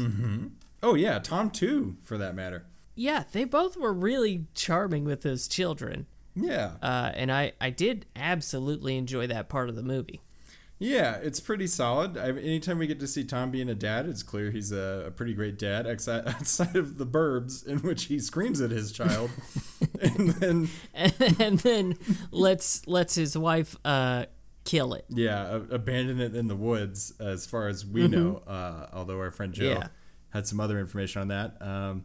Oh, 0.84 0.94
yeah, 0.94 1.20
Tom 1.20 1.50
too, 1.50 1.96
for 2.04 2.18
that 2.18 2.36
matter. 2.36 2.66
Yeah, 2.96 3.24
they 3.32 3.46
both 3.46 3.78
were 3.78 3.94
really 3.94 4.46
charming 4.54 5.06
with 5.06 5.22
those 5.22 5.48
children. 5.48 6.06
Yeah. 6.36 6.74
Uh, 6.82 7.12
and 7.14 7.32
I, 7.32 7.54
I 7.62 7.70
did 7.70 8.06
absolutely 8.16 8.98
enjoy 8.98 9.26
that 9.28 9.48
part 9.48 9.70
of 9.70 9.76
the 9.76 9.84
movie. 9.84 10.22
Yeah, 10.78 11.16
it's 11.16 11.40
pretty 11.40 11.68
solid. 11.68 12.18
I, 12.18 12.28
anytime 12.28 12.78
we 12.78 12.88
get 12.88 13.00
to 13.00 13.08
see 13.08 13.24
Tom 13.24 13.50
being 13.50 13.70
a 13.70 13.76
dad, 13.76 14.08
it's 14.08 14.22
clear 14.24 14.52
he's 14.52 14.74
a, 14.74 15.06
a 15.08 15.12
pretty 15.12 15.34
great 15.34 15.58
dad. 15.58 15.88
Outside, 15.88 16.28
outside 16.28 16.76
of 16.76 16.98
the 16.98 17.06
Burbs, 17.06 17.66
in 17.66 17.80
which 17.80 18.06
he 18.06 18.20
screams 18.20 18.60
at 18.60 18.72
his 18.72 18.92
child, 18.92 19.32
and 20.02 20.32
then 20.32 20.70
And, 20.94 21.14
and 21.40 21.60
then 21.60 21.98
lets 22.32 22.86
lets 22.86 23.16
his 23.16 23.38
wife 23.38 23.78
uh, 23.86 24.26
kill 24.66 24.94
it. 24.94 25.06
yeah, 25.10 25.60
abandon 25.72 26.20
it 26.20 26.36
in 26.36 26.48
the 26.48 26.56
woods. 26.56 27.14
As 27.20 27.46
far 27.46 27.68
as 27.70 27.86
we 27.86 28.08
know, 28.08 28.44
uh, 28.48 28.88
although 28.92 29.20
our 29.20 29.32
friend 29.32 29.54
Joe 29.54 29.66
Yeah. 29.72 29.88
had 30.32 30.46
some 30.48 30.60
other 30.60 30.80
information 30.80 31.22
on 31.22 31.28
that. 31.30 31.62
Um, 31.62 32.04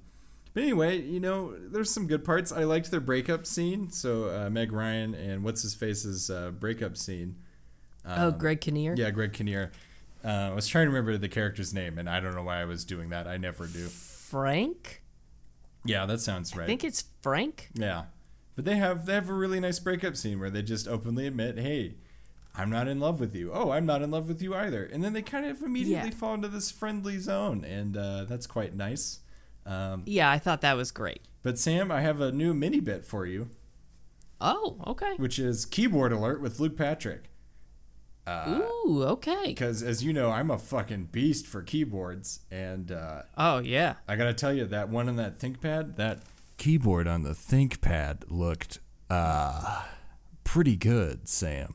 but 0.55 0.63
anyway, 0.65 1.01
you 1.01 1.21
know, 1.21 1.55
there's 1.59 1.91
some 1.91 2.07
good 2.07 2.25
parts. 2.25 2.53
I 2.53 2.65
liked 2.65 2.91
their 2.91 3.01
breakup 3.01 3.47
scene. 3.47 3.91
So 3.91 4.25
uh, 4.29 4.51
Meg 4.51 4.73
Ryan 4.73 5.15
and 5.15 5.43
what's 5.45 5.63
his 5.63 5.75
face's 5.75 6.29
uh, 6.31 6.51
breakup 6.51 6.97
scene. 6.97 7.37
oh, 8.05 8.31
Greg 8.31 8.61
Kinnear. 8.61 8.95
Yeah, 8.97 9.11
Greg 9.11 9.33
Kinnear. 9.33 9.71
Uh, 10.25 10.29
I 10.29 10.51
was 10.55 10.67
trying 10.69 10.85
to 10.87 10.91
remember 10.91 11.17
the 11.17 11.29
character's 11.29 11.73
name, 11.73 11.99
and 11.99 12.09
I 12.11 12.21
don't 12.21 12.35
know 12.35 12.43
why 12.43 12.61
I 12.61 12.65
was 12.67 12.85
doing 12.85 13.09
that. 13.11 13.27
I 13.27 13.37
never 13.39 13.67
do. 13.67 13.87
Frank. 13.87 15.03
Yeah, 15.85 16.05
that 16.07 16.21
sounds 16.21 16.55
right. 16.55 16.65
I 16.65 16.67
think 16.67 16.85
it's 16.85 17.05
Frank. 17.23 17.71
yeah, 17.75 18.05
but 18.55 18.65
they 18.67 18.77
have 18.77 19.07
they 19.07 19.15
have 19.15 19.31
a 19.31 19.35
really 19.35 19.61
nice 19.61 19.79
breakup 19.79 20.15
scene 20.17 20.39
where 20.39 20.51
they 20.51 20.61
just 20.63 20.87
openly 20.87 21.27
admit, 21.27 21.59
"Hey, 21.59 21.95
I'm 22.55 22.69
not 22.71 22.89
in 22.89 22.99
love 23.01 23.21
with 23.21 23.35
you. 23.35 23.53
Oh, 23.53 23.71
I'm 23.71 23.87
not 23.87 24.03
in 24.03 24.11
love 24.11 24.29
with 24.29 24.43
you 24.43 24.55
either." 24.55 24.85
And 24.85 25.03
then 25.05 25.13
they 25.13 25.23
kind 25.23 25.47
of 25.47 25.63
immediately 25.63 26.11
Yeah. 26.11 26.15
fall 26.17 26.35
into 26.35 26.49
this 26.49 26.71
friendly 26.71 27.19
zone, 27.19 27.65
and 27.65 27.97
uh, 27.97 28.25
that's 28.25 28.47
quite 28.47 28.75
nice. 28.75 29.21
Um, 29.67 30.03
Yeah, 30.07 30.31
I 30.31 30.39
thought 30.39 30.61
that 30.63 30.77
was 30.77 30.91
great. 30.91 31.21
but 31.43 31.59
Sam, 31.59 31.91
I 31.93 32.01
have 32.01 32.21
a 32.21 32.33
new 32.33 32.53
mini 32.55 32.81
bit 32.81 33.05
for 33.05 33.25
you, 33.27 33.49
Oh, 34.41 34.79
okay. 34.87 35.15
which 35.17 35.39
is 35.39 35.65
keyboard 35.67 36.13
alert 36.13 36.41
with 36.41 36.59
Luke 36.61 36.77
Patrick. 36.77 37.25
Ooh, 38.29 39.03
okay. 39.09 39.47
Because 39.47 39.83
as 39.83 40.05
you 40.05 40.13
know, 40.13 40.31
I'm 40.31 40.51
a 40.53 40.59
fucking 40.59 41.07
beast 41.07 41.47
for 41.49 41.63
keyboards, 41.63 42.41
and 42.51 42.93
uh, 42.93 43.23
Oh 43.37 43.59
yeah. 43.59 43.95
I 44.07 44.15
gotta 44.17 44.35
tell 44.35 44.53
you, 44.53 44.67
that 44.67 44.89
one 44.89 45.09
on 45.09 45.17
that 45.17 45.39
ThinkPad, 45.39 45.97
that 45.97 46.21
keyboard 46.57 47.09
on 47.09 47.23
the 47.25 47.31
ThinkPad 47.31 48.25
looked 48.29 48.79
uh 49.09 49.83
pretty 50.45 50.77
good, 50.77 51.29
Sam. 51.29 51.75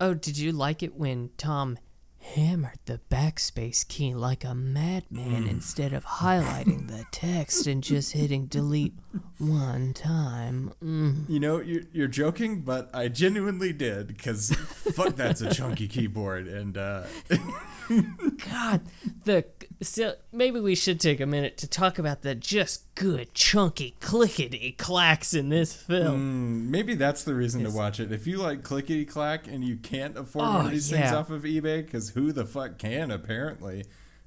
Oh, 0.00 0.14
did 0.14 0.38
you 0.38 0.52
like 0.52 0.82
it 0.82 0.94
when 0.94 1.30
Tom 1.36 1.78
hammered 2.20 2.78
the 2.84 3.00
backspace 3.10 3.86
key 3.86 4.14
like 4.14 4.44
a 4.44 4.54
madman 4.54 5.44
mm. 5.44 5.50
instead 5.50 5.92
of 5.92 6.04
highlighting 6.04 6.88
the 6.88 7.04
text 7.10 7.66
and 7.66 7.82
just 7.82 8.12
hitting 8.12 8.46
delete 8.46 8.94
one 9.38 9.92
time? 9.94 10.72
Mm. 10.82 11.28
You 11.28 11.40
know, 11.40 11.60
you're, 11.60 11.82
you're 11.92 12.08
joking, 12.08 12.62
but 12.62 12.90
I 12.94 13.08
genuinely 13.08 13.72
did 13.72 14.06
because 14.06 14.50
fuck, 14.94 15.16
that's 15.16 15.40
a 15.40 15.52
chunky 15.54 15.88
keyboard, 15.88 16.46
and 16.48 16.76
uh, 16.76 17.04
God, 17.88 18.82
the 19.24 19.44
so 19.80 20.14
maybe 20.32 20.60
we 20.60 20.74
should 20.74 21.00
take 21.00 21.20
a 21.20 21.26
minute 21.26 21.56
to 21.58 21.66
talk 21.68 21.98
about 21.98 22.22
the 22.22 22.34
just 22.34 22.92
good 22.94 23.32
chunky 23.32 23.94
clickety 24.00 24.72
clacks 24.72 25.32
in 25.34 25.48
this 25.50 25.72
film. 25.72 26.70
maybe 26.70 26.94
that's 26.94 27.22
the 27.24 27.34
reason 27.34 27.62
to 27.64 27.70
watch 27.70 28.00
it. 28.00 28.10
If 28.12 28.26
you 28.26 28.38
like 28.38 28.62
clickety 28.62 29.04
clack 29.04 29.46
and 29.46 29.62
you 29.64 29.76
can't 29.76 30.16
afford 30.18 30.46
one 30.46 30.56
Oh, 30.56 30.66
of 30.66 30.70
these 30.72 30.90
things 30.90 31.12
off 31.12 31.30
of 31.30 31.42
eBay, 31.42 31.84
because 31.84 32.10
who 32.10 32.32
the 32.32 32.44
fuck 32.44 32.78
can 32.78 33.10
apparently, 33.10 33.84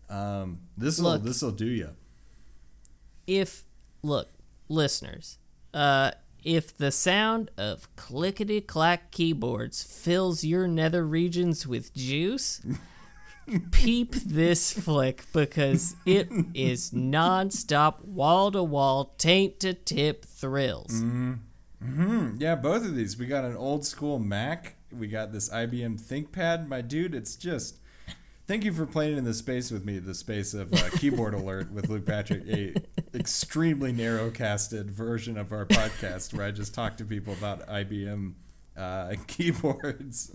um, 0.10 0.60
this 0.78 1.00
will 1.00 1.20
this 1.20 1.42
will 1.42 1.52
do 1.52 1.68
you. 1.68 1.90
if 3.28 3.64
look 4.04 4.30
listeners 4.72 5.38
uh 5.74 6.12
if 6.44 6.76
the 6.76 6.92
sound 6.92 7.52
of 7.58 7.94
clickety 7.96 8.62
clack 8.62 9.12
keyboards 9.12 9.84
fills 9.84 10.44
your 10.44 10.68
nether 10.68 11.06
regions 11.06 11.68
with 11.68 11.94
juice 11.94 12.62
peep 13.72 14.14
this 14.14 14.72
flick 14.72 15.26
because 15.34 15.96
it 16.06 16.30
is 16.54 16.94
non-stop 16.94 18.04
wall-to-wall 18.06 19.14
taint 19.18 19.60
to 19.60 19.74
tip 19.74 20.26
thrills 20.26 20.92
Hmm. 21.02 21.34
Hmm. 21.84 22.36
Yeah, 22.40 22.54
both 22.54 22.86
of 22.86 22.96
these. 22.96 23.18
We 23.18 23.26
got 23.26 23.44
an 23.44 23.58
old 23.58 23.84
school 23.84 24.20
Mac. 24.20 24.76
We 24.96 25.08
got 25.08 25.32
this 25.32 25.50
IBM 25.50 26.00
ThinkPad. 26.00 26.68
My 26.68 26.82
dude, 26.82 27.16
it's 27.16 27.36
just 27.36 27.80
Thank 28.52 28.66
you 28.66 28.74
for 28.74 28.86
playing 28.86 29.18
in 29.18 29.24
the 29.24 29.34
space 29.34 29.72
with 29.72 29.86
me, 29.86 30.00
the 30.00 30.14
space 30.14 30.54
of 30.54 30.74
uh, 30.74 30.90
Keyboard 30.98 31.34
Alert 31.34 31.72
with 31.72 31.88
Luke 31.88 32.06
Patrick, 32.06 32.46
a 32.50 32.74
extremely 33.18 33.94
narrow 33.94 34.30
casted 34.30 34.92
version 34.92 35.38
of 35.38 35.54
our 35.54 35.66
podcast 35.66 36.34
where 36.34 36.46
I 36.46 36.52
just 36.52 36.74
talk 36.74 36.98
to 36.98 37.06
people 37.06 37.32
about 37.32 37.66
IBM 37.70 38.34
uh, 38.76 39.14
keyboards. 39.28 40.34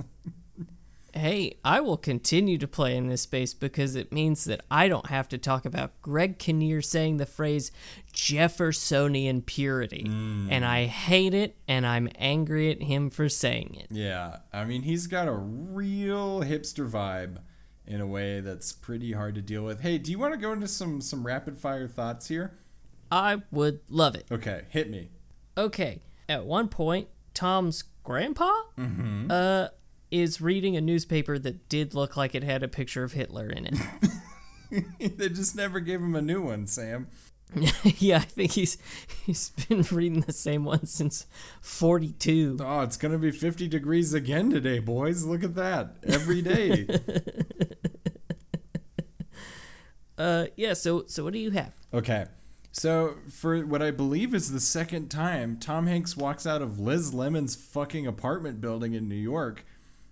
Hey, 1.13 1.59
I 1.63 1.83
will 1.83 1.99
continue 1.99 2.57
to 2.57 2.67
play 2.67 2.97
in 2.97 3.09
this 3.09 3.21
space 3.21 3.53
because 3.53 3.95
it 3.95 4.11
means 4.11 4.45
that 4.45 4.63
I 4.71 4.89
don't 4.89 5.09
have 5.09 5.29
to 5.29 5.37
talk 5.37 5.67
about 5.67 6.01
Greg 6.01 6.39
Kinnear 6.39 6.81
saying 6.81 7.19
the 7.19 7.27
phrase 7.27 7.71
Jeffersonian 8.15 9.43
purity. 9.43 10.07
And 10.07 10.65
I 10.65 10.87
hate 10.87 11.35
it, 11.35 11.59
and 11.69 11.87
I'm 11.87 12.09
angry 12.17 12.71
at 12.71 12.81
him 12.81 13.11
for 13.11 13.29
saying 13.29 13.77
it. 13.79 13.89
Yeah, 13.91 14.39
I 14.55 14.65
mean, 14.65 14.81
he's 14.81 15.07
got 15.07 15.29
a 15.29 15.35
real 15.35 16.41
hipster 16.41 16.89
vibe 16.89 17.41
in 17.87 18.01
a 18.01 18.07
way 18.07 18.41
that's 18.41 18.73
pretty 18.73 19.13
hard 19.13 19.35
to 19.37 19.43
deal 19.43 19.65
with. 19.65 19.81
Hey, 19.81 19.99
do 19.99 20.11
you 20.11 20.19
want 20.19 20.35
to 20.35 20.39
go 20.39 20.53
into 20.53 20.69
some 20.69 21.01
some 21.01 21.27
rapid 21.27 21.59
fire 21.59 21.89
thoughts 21.89 22.29
here? 22.29 22.59
I 23.11 23.43
would 23.51 23.81
love 23.89 24.15
it. 24.15 24.27
Okay, 24.31 24.63
hit 24.71 24.91
me. 24.91 25.11
Okay, 25.57 26.03
at 26.29 26.45
one 26.45 26.69
point, 26.69 27.09
Tom's 27.35 27.85
grandpa 28.03 28.53
mm-hmm. 28.79 29.31
uh, 29.31 29.69
is 30.11 30.41
reading 30.41 30.77
a 30.77 30.81
newspaper 30.81 31.39
that 31.39 31.69
did 31.69 31.95
look 31.95 32.17
like 32.17 32.35
it 32.35 32.43
had 32.43 32.63
a 32.63 32.69
picture 32.69 33.05
of 33.05 33.13
Hitler 33.13 33.49
in 33.49 33.67
it. 33.67 33.75
they 35.17 35.29
just 35.29 35.57
never 35.57 35.81
gave 35.81 36.01
him 36.01 36.17
a 36.17 36.23
new 36.23 36.43
one, 36.43 36.67
Sam. 36.67 37.09
yeah, 37.85 38.17
I 38.17 38.21
think 38.21 38.53
he's 38.53 38.77
he's 39.25 39.51
been 39.51 39.83
reading 39.93 40.23
the 40.23 40.33
same 40.33 40.65
one 40.65 40.87
since 40.87 41.27
42. 41.61 42.59
Oh, 42.61 42.81
it's 42.81 42.97
gonna 42.97 43.19
be 43.19 43.31
50 43.31 43.69
degrees 43.69 44.15
again 44.15 44.51
today, 44.51 44.81
boys. 44.81 45.25
Look 45.25 45.45
at 45.45 45.55
that. 45.55 45.97
Every 46.05 46.43
day. 46.43 46.89
Uh, 50.19 50.47
yeah. 50.57 50.75
So 50.75 51.05
so 51.07 51.25
what 51.25 51.33
do 51.33 51.39
you 51.39 51.51
have? 51.53 51.73
okay. 51.93 52.27
So, 52.73 53.17
for 53.31 53.65
what 53.65 53.81
I 53.81 53.91
believe 53.91 54.35
is 54.35 54.53
the 54.53 54.61
second 54.61 55.09
time, 55.09 55.57
Tom 55.57 55.87
Hanks 55.87 56.15
walks 56.15 56.47
out 56.47 56.61
of 56.61 56.79
Liz 56.79 57.15
Lemon's 57.15 57.57
fucking 57.57 58.07
apartment 58.07 58.61
building 58.61 58.93
in 58.93 59.09
New 59.09 59.15
York, 59.15 59.65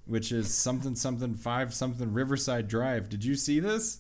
which 0.07 0.33
is 0.33 0.55
something 0.55 0.97
something 0.97 1.35
five 1.35 1.75
something 1.75 2.14
Riverside 2.14 2.67
Drive. 2.67 3.11
Did 3.11 3.23
you 3.23 3.35
see 3.35 3.61
this? 3.61 3.99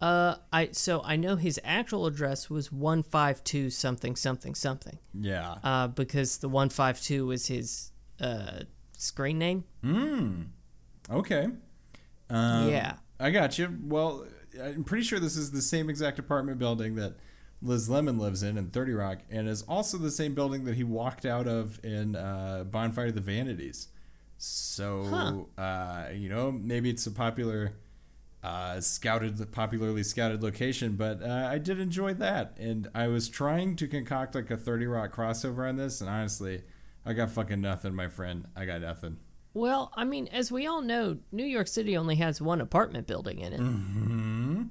Uh, 0.00 0.36
I 0.52 0.68
so 0.70 1.02
I 1.04 1.16
know 1.16 1.34
his 1.34 1.58
actual 1.64 2.06
address 2.06 2.48
was 2.48 2.70
152 2.70 3.70
something 3.70 4.14
something 4.14 4.54
something. 4.54 4.98
Yeah. 5.12 5.56
Uh, 5.64 5.88
because 5.88 6.38
the 6.38 6.48
152 6.48 7.26
was 7.26 7.48
his 7.48 7.90
uh 8.20 8.60
screen 8.96 9.38
name. 9.40 9.64
Hmm. 9.82 10.42
Okay. 11.10 11.48
Um, 12.30 12.68
yeah. 12.70 12.94
I 13.18 13.30
got 13.30 13.58
you. 13.58 13.76
Well, 13.82 14.26
I'm 14.62 14.84
pretty 14.84 15.04
sure 15.04 15.18
this 15.18 15.36
is 15.36 15.50
the 15.50 15.62
same 15.62 15.88
exact 15.88 16.18
apartment 16.18 16.58
building 16.58 16.94
that 16.96 17.16
Liz 17.62 17.88
Lemon 17.88 18.18
lives 18.18 18.42
in 18.42 18.58
in 18.58 18.70
30 18.70 18.92
Rock, 18.92 19.18
and 19.30 19.48
is 19.48 19.62
also 19.62 19.98
the 19.98 20.10
same 20.10 20.34
building 20.34 20.64
that 20.64 20.74
he 20.74 20.84
walked 20.84 21.24
out 21.24 21.46
of 21.46 21.82
in 21.84 22.16
uh, 22.16 22.64
Bonfire 22.64 23.06
of 23.06 23.14
the 23.14 23.20
Vanities. 23.20 23.88
So, 24.38 25.48
uh, 25.56 26.08
you 26.14 26.28
know, 26.28 26.52
maybe 26.52 26.90
it's 26.90 27.06
a 27.06 27.10
popular, 27.10 27.72
uh, 28.42 28.80
scouted, 28.80 29.50
popularly 29.52 30.02
scouted 30.02 30.42
location, 30.42 30.96
but 30.96 31.22
uh, 31.22 31.48
I 31.50 31.56
did 31.58 31.80
enjoy 31.80 32.12
that. 32.14 32.56
And 32.60 32.88
I 32.94 33.08
was 33.08 33.30
trying 33.30 33.76
to 33.76 33.88
concoct 33.88 34.34
like 34.34 34.50
a 34.50 34.56
30 34.58 34.86
Rock 34.86 35.16
crossover 35.16 35.66
on 35.66 35.76
this, 35.76 36.02
and 36.02 36.10
honestly, 36.10 36.62
I 37.06 37.14
got 37.14 37.30
fucking 37.30 37.60
nothing, 37.60 37.94
my 37.94 38.08
friend. 38.08 38.46
I 38.54 38.66
got 38.66 38.82
nothing. 38.82 39.16
Well, 39.56 39.90
I 39.96 40.04
mean, 40.04 40.28
as 40.32 40.52
we 40.52 40.66
all 40.66 40.82
know, 40.82 41.16
New 41.32 41.44
York 41.46 41.66
City 41.66 41.96
only 41.96 42.16
has 42.16 42.42
one 42.42 42.60
apartment 42.60 43.06
building 43.06 43.38
in 43.40 43.52
it. 43.54 44.66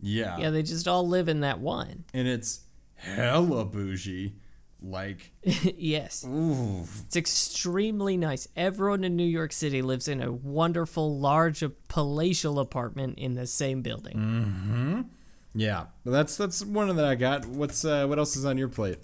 Yeah. 0.00 0.36
Yeah, 0.36 0.50
they 0.50 0.62
just 0.62 0.86
all 0.86 1.08
live 1.08 1.28
in 1.30 1.40
that 1.40 1.58
one. 1.58 2.04
and 2.12 2.28
it's 2.28 2.60
hella 2.96 3.64
bougie. 3.64 4.34
Like, 4.82 5.32
yes. 5.42 6.22
ooh, 6.28 6.82
It's 7.06 7.16
extremely 7.16 8.18
nice. 8.18 8.46
Everyone 8.54 9.04
in 9.04 9.16
New 9.16 9.24
York 9.24 9.52
City 9.54 9.80
lives 9.80 10.06
in 10.06 10.20
a 10.22 10.30
wonderful, 10.30 11.18
large, 11.18 11.64
palatial 11.88 12.58
apartment 12.58 13.18
in 13.18 13.36
the 13.36 13.46
same 13.46 13.80
building. 13.80 15.08
yeah. 15.54 15.86
That's 16.04 16.36
that's 16.36 16.62
one 16.62 16.94
that 16.94 17.04
I 17.06 17.14
got. 17.14 17.46
What's 17.46 17.86
uh, 17.86 18.06
what 18.06 18.18
else 18.18 18.36
is 18.36 18.44
on 18.44 18.58
your 18.58 18.68
plate? 18.68 18.98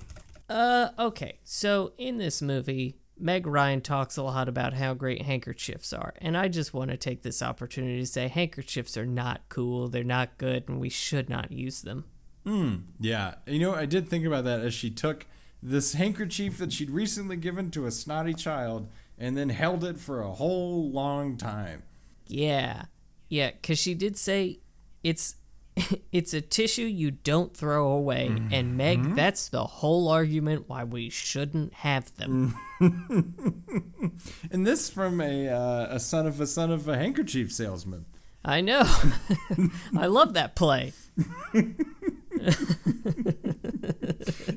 Uh, 0.51 0.91
okay. 0.99 1.39
So 1.43 1.95
in 1.97 2.19
this 2.19 2.43
movie, 2.43 2.99
Meg 3.23 3.47
Ryan 3.47 3.81
talks 3.81 4.17
a 4.17 4.23
lot 4.23 4.49
about 4.49 4.75
how 4.75 4.95
great 4.95 5.23
handkerchiefs 5.23 5.93
are, 5.93 6.13
and 6.19 6.37
I 6.37 6.49
just 6.49 6.75
want 6.75 6.91
to 6.91 6.97
take 6.97 7.23
this 7.23 7.41
opportunity 7.41 8.01
to 8.01 8.07
say 8.07 8.27
handkerchiefs 8.27 8.97
are 8.97 9.07
not 9.07 9.43
cool, 9.49 9.89
they're 9.89 10.03
not 10.03 10.37
good, 10.39 10.69
and 10.69 10.81
we 10.81 10.89
should 10.89 11.31
not 11.31 11.53
use 11.53 11.83
them. 11.83 12.05
Hmm, 12.45 12.75
Yeah, 12.99 13.37
you 13.47 13.61
know, 13.61 13.75
I 13.75 13.87
did 13.87 14.09
think 14.09 14.27
about 14.27 14.43
that 14.45 14.61
as 14.61 14.75
she 14.75 14.91
took 14.91 15.27
this 15.63 15.93
handkerchief 15.95 16.59
that 16.59 16.73
she'd 16.73 16.91
recently 16.91 17.37
given 17.37 17.71
to 17.71 17.87
a 17.87 17.93
snotty 17.93 18.35
child 18.35 18.89
and 19.17 19.37
then 19.39 19.51
held 19.51 19.85
it 19.85 19.99
for 19.99 20.21
a 20.21 20.33
whole 20.33 20.91
long 20.91 21.37
time. 21.37 21.85
Yeah, 22.27 22.87
yeah, 23.29 23.53
because 23.53 23.79
she 23.79 23.95
did 23.95 24.17
say 24.19 24.59
it's 25.05 25.37
it's 26.13 26.35
a 26.35 26.41
tissue 26.41 26.83
you 26.83 27.11
don't 27.11 27.57
throw 27.57 27.89
away, 27.93 28.37
and 28.51 28.77
Meg, 28.77 29.15
that's 29.15 29.49
the 29.49 29.65
whole 29.65 30.09
argument 30.09 30.69
why 30.69 30.85
we 30.85 31.09
shouldn't 31.11 31.73
have 31.75 32.15
them. 32.17 32.55
And 34.51 34.67
this 34.67 34.91
from 34.91 35.21
a 35.21 35.49
uh, 35.49 35.87
a 35.95 36.01
son 36.01 36.27
of 36.27 36.41
a 36.41 36.47
son 36.47 36.71
of 36.73 36.89
a 36.89 36.97
handkerchief 36.97 37.53
salesman. 37.53 38.05
I 38.45 38.61
know. 38.61 38.83
I 39.97 40.07
love 40.07 40.35
that 40.35 40.57
play. 40.57 40.93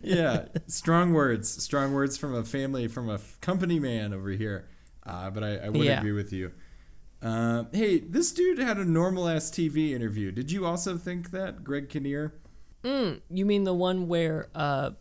yeah, 0.04 0.46
strong 0.68 1.14
words, 1.14 1.64
strong 1.64 1.94
words 1.94 2.18
from 2.18 2.34
a 2.34 2.44
family, 2.44 2.88
from 2.88 3.10
a 3.10 3.20
company 3.42 3.80
man 3.80 4.14
over 4.14 4.30
here. 4.30 4.68
Uh, 5.06 5.30
but 5.30 5.44
I, 5.44 5.58
I 5.58 5.70
would 5.70 5.86
Yeah. 5.86 6.00
agree 6.00 6.12
with 6.14 6.34
you. 6.34 6.52
Uh, 7.26 7.64
hey, 7.74 7.98
this 7.98 8.32
dude 8.32 8.60
had 8.60 8.78
a 8.78 8.86
normal 8.86 9.28
ass 9.28 9.50
TV 9.50 9.94
interview. 9.94 10.32
Did 10.32 10.52
you 10.52 10.64
also 10.64 10.96
think 10.96 11.32
that, 11.32 11.64
Greg 11.64 11.90
Kinnear? 11.90 12.36
You 13.32 13.46
mean 13.48 13.64
the 13.64 13.74
one 13.74 14.08
where 14.08 14.50
uh, 14.54 14.92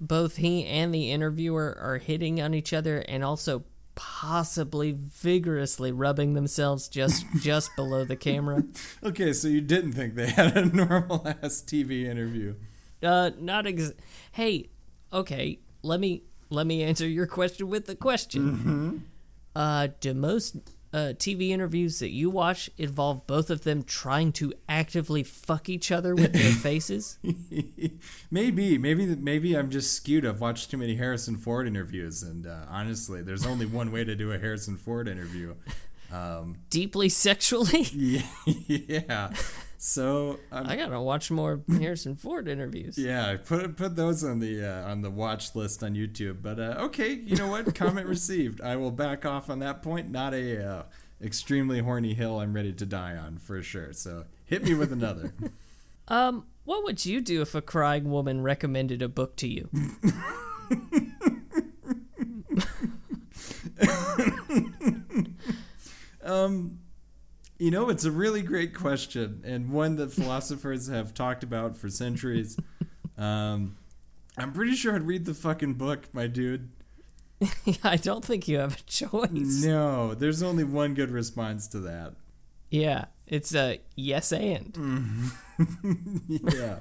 both 0.00 0.36
he 0.36 0.66
and 0.66 0.92
the 0.92 1.12
interviewer 1.12 1.78
are 1.80 1.98
hitting 1.98 2.40
on 2.40 2.52
each 2.52 2.72
other 2.72 2.98
and 3.08 3.22
also 3.22 3.62
possibly 3.94 4.90
vigorously 4.92 5.92
rubbing 5.92 6.34
themselves 6.34 6.88
just 6.88 7.24
just 7.36 7.70
below 7.76 8.04
the 8.04 8.16
camera? 8.16 8.64
Okay, 9.04 9.32
so 9.32 9.46
you 9.46 9.60
didn't 9.60 9.92
think 9.92 10.16
they 10.16 10.30
had 10.30 10.56
a 10.56 10.64
normal 10.74 11.28
ass 11.28 11.62
TV 11.64 12.06
interview. 12.06 12.56
Uh, 13.00 13.30
not 13.38 13.68
ex. 13.68 13.92
Hey, 14.32 14.70
okay. 15.12 15.60
Let 15.82 16.00
me 16.00 16.24
let 16.50 16.66
me 16.66 16.82
answer 16.82 17.06
your 17.06 17.28
question 17.28 17.68
with 17.68 17.86
the 17.86 17.94
question. 17.94 19.04
Uh, 19.54 19.88
do 20.00 20.12
most 20.14 20.56
uh, 20.92 21.12
TV 21.16 21.50
interviews 21.50 21.98
that 21.98 22.10
you 22.10 22.30
watch 22.30 22.70
involve 22.78 23.26
both 23.26 23.50
of 23.50 23.64
them 23.64 23.82
trying 23.82 24.32
to 24.32 24.52
actively 24.68 25.22
fuck 25.22 25.68
each 25.68 25.92
other 25.92 26.14
with 26.14 26.32
their 26.32 26.52
faces? 26.52 27.18
maybe, 28.30 28.78
maybe, 28.78 29.06
maybe 29.16 29.54
I'm 29.54 29.70
just 29.70 29.92
skewed. 29.92 30.24
I've 30.24 30.40
watched 30.40 30.70
too 30.70 30.78
many 30.78 30.96
Harrison 30.96 31.36
Ford 31.36 31.66
interviews, 31.66 32.22
and 32.22 32.46
uh, 32.46 32.64
honestly, 32.68 33.22
there's 33.22 33.46
only 33.46 33.66
one 33.66 33.92
way 33.92 34.04
to 34.04 34.14
do 34.14 34.32
a 34.32 34.38
Harrison 34.38 34.76
Ford 34.76 35.08
interview. 35.08 35.54
Um, 36.10 36.56
Deeply 36.70 37.08
sexually? 37.10 37.82
yeah, 37.92 38.22
yeah. 38.46 39.32
So 39.80 40.40
um, 40.50 40.66
I 40.66 40.74
gotta 40.74 41.00
watch 41.00 41.30
more 41.30 41.60
Harrison 41.68 42.16
Ford 42.16 42.48
interviews. 42.48 42.98
Yeah, 42.98 43.36
put 43.36 43.76
put 43.76 43.94
those 43.94 44.24
on 44.24 44.40
the 44.40 44.64
uh, 44.64 44.90
on 44.90 45.02
the 45.02 45.10
watch 45.10 45.54
list 45.54 45.84
on 45.84 45.94
YouTube. 45.94 46.42
But 46.42 46.58
uh, 46.58 46.74
okay, 46.80 47.12
you 47.12 47.36
know 47.36 47.46
what? 47.46 47.72
Comment 47.76 48.06
received. 48.06 48.60
I 48.60 48.74
will 48.74 48.90
back 48.90 49.24
off 49.24 49.48
on 49.48 49.60
that 49.60 49.82
point. 49.82 50.10
Not 50.10 50.34
a 50.34 50.68
uh, 50.68 50.82
extremely 51.22 51.78
horny 51.78 52.12
hill 52.12 52.40
I'm 52.40 52.52
ready 52.52 52.72
to 52.72 52.84
die 52.84 53.16
on 53.16 53.38
for 53.38 53.62
sure. 53.62 53.92
So 53.92 54.24
hit 54.44 54.64
me 54.64 54.74
with 54.74 54.92
another. 54.92 55.32
Um, 56.10 56.46
what 56.64 56.84
would 56.84 57.04
you 57.04 57.20
do 57.20 57.42
if 57.42 57.54
a 57.54 57.60
crying 57.60 58.10
woman 58.10 58.40
recommended 58.40 59.02
a 59.02 59.10
book 59.10 59.36
to 59.36 59.46
you? 59.46 59.68
You 67.58 67.70
know, 67.70 67.88
it's 67.88 68.04
a 68.04 68.10
really 68.10 68.42
great 68.42 68.74
question 68.74 69.42
and 69.44 69.70
one 69.70 69.96
that 69.96 70.12
philosophers 70.12 70.88
have 70.88 71.12
talked 71.14 71.42
about 71.42 71.76
for 71.76 71.88
centuries. 71.88 72.56
Um, 73.18 73.76
I'm 74.36 74.52
pretty 74.52 74.76
sure 74.76 74.94
I'd 74.94 75.02
read 75.02 75.24
the 75.24 75.34
fucking 75.34 75.74
book, 75.74 76.08
my 76.12 76.28
dude. 76.28 76.70
I 77.82 77.96
don't 77.96 78.24
think 78.24 78.46
you 78.46 78.58
have 78.58 78.76
a 78.76 78.82
choice. 78.82 79.64
No, 79.64 80.14
there's 80.14 80.40
only 80.40 80.62
one 80.62 80.94
good 80.94 81.10
response 81.10 81.66
to 81.68 81.80
that. 81.80 82.14
Yeah, 82.70 83.06
it's 83.26 83.54
a 83.54 83.80
yes 83.96 84.32
and. 84.32 85.32
yeah. 86.28 86.78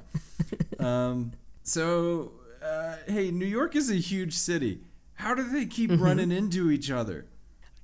um, 0.80 1.32
so, 1.63 2.34
uh, 2.63 2.97
hey, 3.07 3.32
New 3.32 3.47
York 3.47 3.75
is 3.75 3.89
a 3.89 3.95
huge 3.95 4.34
city. 4.34 4.82
How 5.15 5.34
do 5.34 5.43
they 5.43 5.65
keep 5.65 5.89
running 5.99 6.32
into 6.32 6.69
each 6.69 6.91
other? 6.91 7.25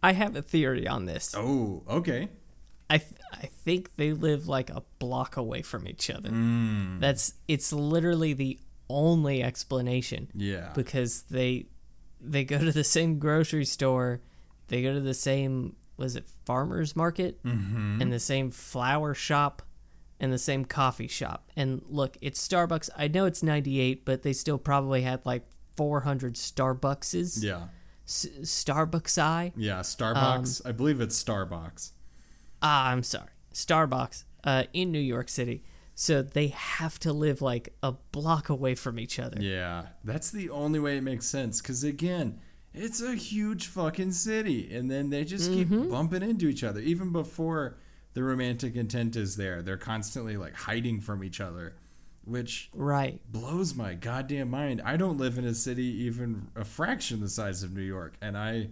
I 0.04 0.14
have 0.14 0.36
a 0.36 0.44
theory 0.44 0.88
on 0.88 1.06
this. 1.06 1.34
Oh, 1.36 1.82
okay. 1.90 2.30
I 2.94 2.98
th- 3.00 3.22
I 3.32 3.46
think 3.66 3.96
they 3.96 4.14
live 4.14 4.48
like 4.48 4.70
a 4.70 4.84
block 5.00 5.38
away 5.38 5.62
from 5.62 5.88
each 5.88 6.10
other. 6.10 6.30
Mm. 6.30 7.00
That's 7.00 7.34
it's 7.48 7.74
literally 7.74 8.34
the 8.34 8.60
only 8.90 9.42
explanation. 9.44 10.30
Yeah. 10.36 10.72
Because 10.76 11.24
they 11.24 11.66
they 12.22 12.44
go 12.44 12.58
to 12.60 12.72
the 12.72 12.84
same 12.84 13.20
grocery 13.20 13.66
store, 13.66 14.22
they 14.68 14.82
go 14.84 14.94
to 14.94 15.02
the 15.02 15.14
same 15.14 15.76
was 15.98 16.16
it 16.16 16.26
farmers 16.46 16.96
market 16.96 17.42
Mm-hmm. 17.44 18.02
and 18.02 18.12
the 18.12 18.20
same 18.20 18.50
flower 18.52 19.14
shop 19.14 19.62
and 20.20 20.32
the 20.32 20.38
same 20.38 20.64
coffee 20.66 21.08
shop. 21.08 21.50
And 21.56 21.82
look, 21.90 22.18
it's 22.22 22.46
Starbucks. 22.48 22.90
I 22.98 23.08
know 23.08 23.26
it's 23.26 23.44
98, 23.44 24.06
but 24.06 24.22
they 24.24 24.34
still 24.34 24.58
probably 24.58 25.02
had 25.02 25.26
like 25.26 25.44
400 25.78 26.36
Starbuckses. 26.36 27.44
Yeah. 27.44 27.68
S- 28.08 28.28
Starbucks 28.42 29.18
I. 29.18 29.52
Yeah. 29.56 29.80
Starbucks. 29.82 30.62
I 30.66 30.72
believe 30.72 31.02
it's 31.02 31.22
Starbucks. 31.22 31.92
Ah, 32.64 32.90
I'm 32.90 33.04
sorry. 33.04 33.30
Starbucks 33.54 34.24
uh, 34.44 34.64
in 34.74 34.92
New 34.92 35.00
York 35.00 35.30
City. 35.30 35.64
So 35.96 36.24
they 36.24 36.48
have 36.48 36.98
to 37.00 37.14
live 37.14 37.42
like 37.42 37.76
a 37.84 37.92
block 37.92 38.50
away 38.50 38.74
from 38.74 38.98
each 38.98 39.20
other. 39.20 39.40
Yeah. 39.40 39.88
That's 40.04 40.32
the 40.32 40.50
only 40.50 40.80
way 40.80 40.98
it 40.98 41.04
makes 41.04 41.28
sense. 41.28 41.62
Because 41.62 41.84
again, 41.84 42.40
it's 42.74 43.00
a 43.02 43.14
huge 43.14 43.68
fucking 43.68 44.14
city. 44.14 44.74
And 44.74 44.90
then 44.90 45.12
they 45.12 45.24
just 45.24 45.52
keep 45.52 45.70
bumping 45.70 46.24
into 46.24 46.48
each 46.48 46.64
other. 46.64 46.80
Even 46.80 47.12
before 47.12 47.78
the 48.16 48.24
romantic 48.24 48.76
intent 48.76 49.16
is 49.16 49.36
there, 49.36 49.62
they're 49.62 49.78
constantly 49.78 50.36
like 50.38 50.56
hiding 50.56 51.00
from 51.00 51.24
each 51.24 51.40
other, 51.40 51.76
which 52.26 52.70
Right. 52.74 53.20
blows 53.32 53.76
my 53.76 53.94
goddamn 53.94 54.50
mind. 54.50 54.82
I 54.84 54.98
don't 54.98 55.18
live 55.20 55.38
in 55.38 55.46
a 55.46 55.54
city 55.54 55.86
even 56.06 56.48
a 56.56 56.64
fraction 56.66 57.20
the 57.20 57.30
size 57.30 57.62
of 57.62 57.72
New 57.76 57.82
York, 57.84 58.14
and 58.22 58.36
I 58.38 58.70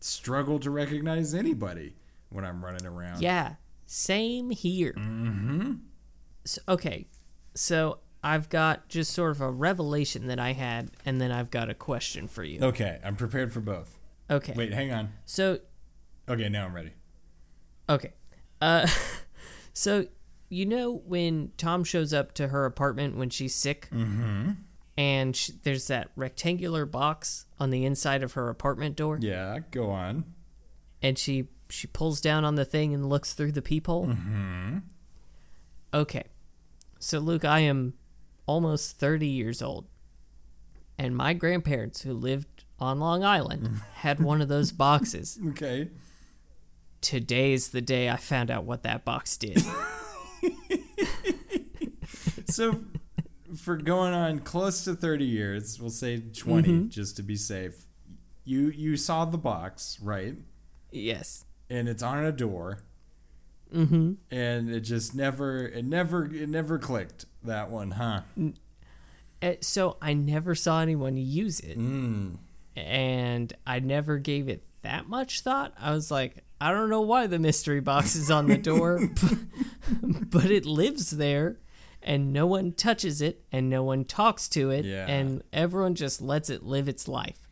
struggle 0.00 0.58
to 0.60 0.70
recognize 0.70 1.34
anybody 1.34 1.94
when 2.34 2.44
I'm 2.44 2.64
running 2.64 2.84
around. 2.86 3.22
Yeah, 3.22 3.54
same 3.86 4.50
here. 4.50 4.92
Mm-hmm. 4.92 5.72
So, 6.44 6.60
okay, 6.68 7.06
so 7.54 7.98
I've 8.22 8.48
got 8.48 8.88
just 8.88 9.12
sort 9.12 9.30
of 9.30 9.40
a 9.40 9.50
revelation 9.50 10.26
that 10.26 10.38
I 10.40 10.52
had, 10.52 10.90
and 11.06 11.20
then 11.20 11.30
I've 11.32 11.50
got 11.50 11.70
a 11.70 11.74
question 11.74 12.28
for 12.28 12.42
you. 12.44 12.60
Okay, 12.60 12.98
I'm 13.04 13.16
prepared 13.16 13.52
for 13.52 13.60
both. 13.60 13.96
Okay. 14.30 14.52
Wait, 14.56 14.72
hang 14.72 14.92
on. 14.92 15.12
So, 15.24 15.58
Okay, 16.28 16.48
now 16.48 16.64
I'm 16.66 16.74
ready. 16.74 16.92
okay. 17.88 18.12
Uh, 18.60 18.86
so 19.72 20.06
you 20.48 20.64
know 20.66 21.02
when 21.06 21.52
Tom 21.58 21.84
shows 21.84 22.12
up 22.14 22.32
to 22.34 22.48
her 22.48 22.64
apartment 22.64 23.16
when 23.16 23.28
she's 23.30 23.54
sick, 23.54 23.88
mm-hmm. 23.92 24.52
and 24.96 25.36
sh 25.36 25.50
there's 25.62 25.86
that 25.88 26.08
rectangular 26.16 26.86
box 26.86 27.44
on 27.60 27.70
the 27.70 27.84
inside 27.84 28.22
of 28.22 28.32
her 28.34 28.48
apartment 28.48 28.96
door, 28.96 29.18
Yeah, 29.20 29.58
go 29.70 29.90
on. 29.90 30.24
and 31.02 31.18
she 31.18 31.48
she 31.74 31.86
pulls 31.86 32.20
down 32.20 32.44
on 32.44 32.54
the 32.54 32.64
thing 32.64 32.94
and 32.94 33.08
looks 33.08 33.32
through 33.34 33.52
the 33.52 33.62
peephole. 33.62 34.06
Mm-hmm. 34.06 34.78
Okay, 35.92 36.24
so 36.98 37.18
Luke, 37.18 37.44
I 37.44 37.60
am 37.60 37.94
almost 38.46 38.98
thirty 38.98 39.26
years 39.28 39.60
old, 39.62 39.86
and 40.98 41.16
my 41.16 41.32
grandparents 41.34 42.02
who 42.02 42.12
lived 42.12 42.64
on 42.78 42.98
Long 42.98 43.22
Island 43.24 43.80
had 43.94 44.20
one 44.20 44.40
of 44.40 44.48
those 44.48 44.72
boxes. 44.72 45.38
Okay. 45.50 45.88
Today's 47.00 47.68
the 47.68 47.82
day 47.82 48.08
I 48.08 48.16
found 48.16 48.50
out 48.50 48.64
what 48.64 48.82
that 48.84 49.04
box 49.04 49.36
did. 49.36 49.62
So, 52.46 52.84
for 53.56 53.76
going 53.76 54.12
on 54.14 54.38
close 54.40 54.84
to 54.84 54.94
30 54.94 55.24
years, 55.24 55.80
we'll 55.80 55.90
say 55.90 56.20
20 56.20 56.68
Mm-hmm. 56.68 56.88
just 56.88 57.16
to 57.16 57.22
be 57.22 57.34
safe. 57.36 57.86
You 58.44 58.68
you 58.68 58.96
saw 58.96 59.24
the 59.24 59.38
box, 59.38 59.98
right? 60.02 60.36
yes. 60.92 61.44
And 61.70 61.88
it's 61.88 62.02
on 62.02 62.24
a 62.24 62.32
door. 62.32 62.78
Mm-hmm. 63.74 64.12
And 64.30 64.70
it 64.70 64.80
just 64.80 65.14
never, 65.14 65.66
it 65.66 65.84
never, 65.84 66.26
it 66.26 66.48
never 66.48 66.78
clicked. 66.78 67.24
That 67.42 67.70
one, 67.70 67.92
huh? 67.92 68.20
Uh, 69.42 69.52
So 69.60 69.96
I 70.00 70.14
never 70.14 70.54
saw 70.54 70.80
anyone 70.80 71.16
use 71.16 71.60
it, 71.60 71.76
and 72.76 73.52
I 73.66 73.80
never 73.80 74.18
gave 74.18 74.48
it 74.48 74.64
that 74.82 75.08
much 75.08 75.40
thought. 75.40 75.74
I 75.78 75.90
was 75.92 76.10
like, 76.10 76.44
I 76.60 76.70
don't 76.70 76.88
know 76.88 77.00
why 77.02 77.26
the 77.26 77.38
mystery 77.38 77.80
box 77.80 78.14
is 78.16 78.30
on 78.30 78.46
the 78.46 78.56
door, 78.58 79.00
but 80.02 80.46
it 80.50 80.64
lives 80.66 81.10
there, 81.10 81.58
and 82.02 82.32
no 82.32 82.46
one 82.46 82.72
touches 82.72 83.20
it, 83.20 83.44
and 83.52 83.68
no 83.68 83.82
one 83.82 84.04
talks 84.04 84.48
to 84.50 84.70
it, 84.70 84.84
Yeah. 84.84 85.06
and 85.06 85.42
everyone 85.52 85.94
just 85.94 86.22
lets 86.22 86.48
it 86.48 86.62
live 86.62 86.88
its 86.88 87.08
life. 87.08 87.43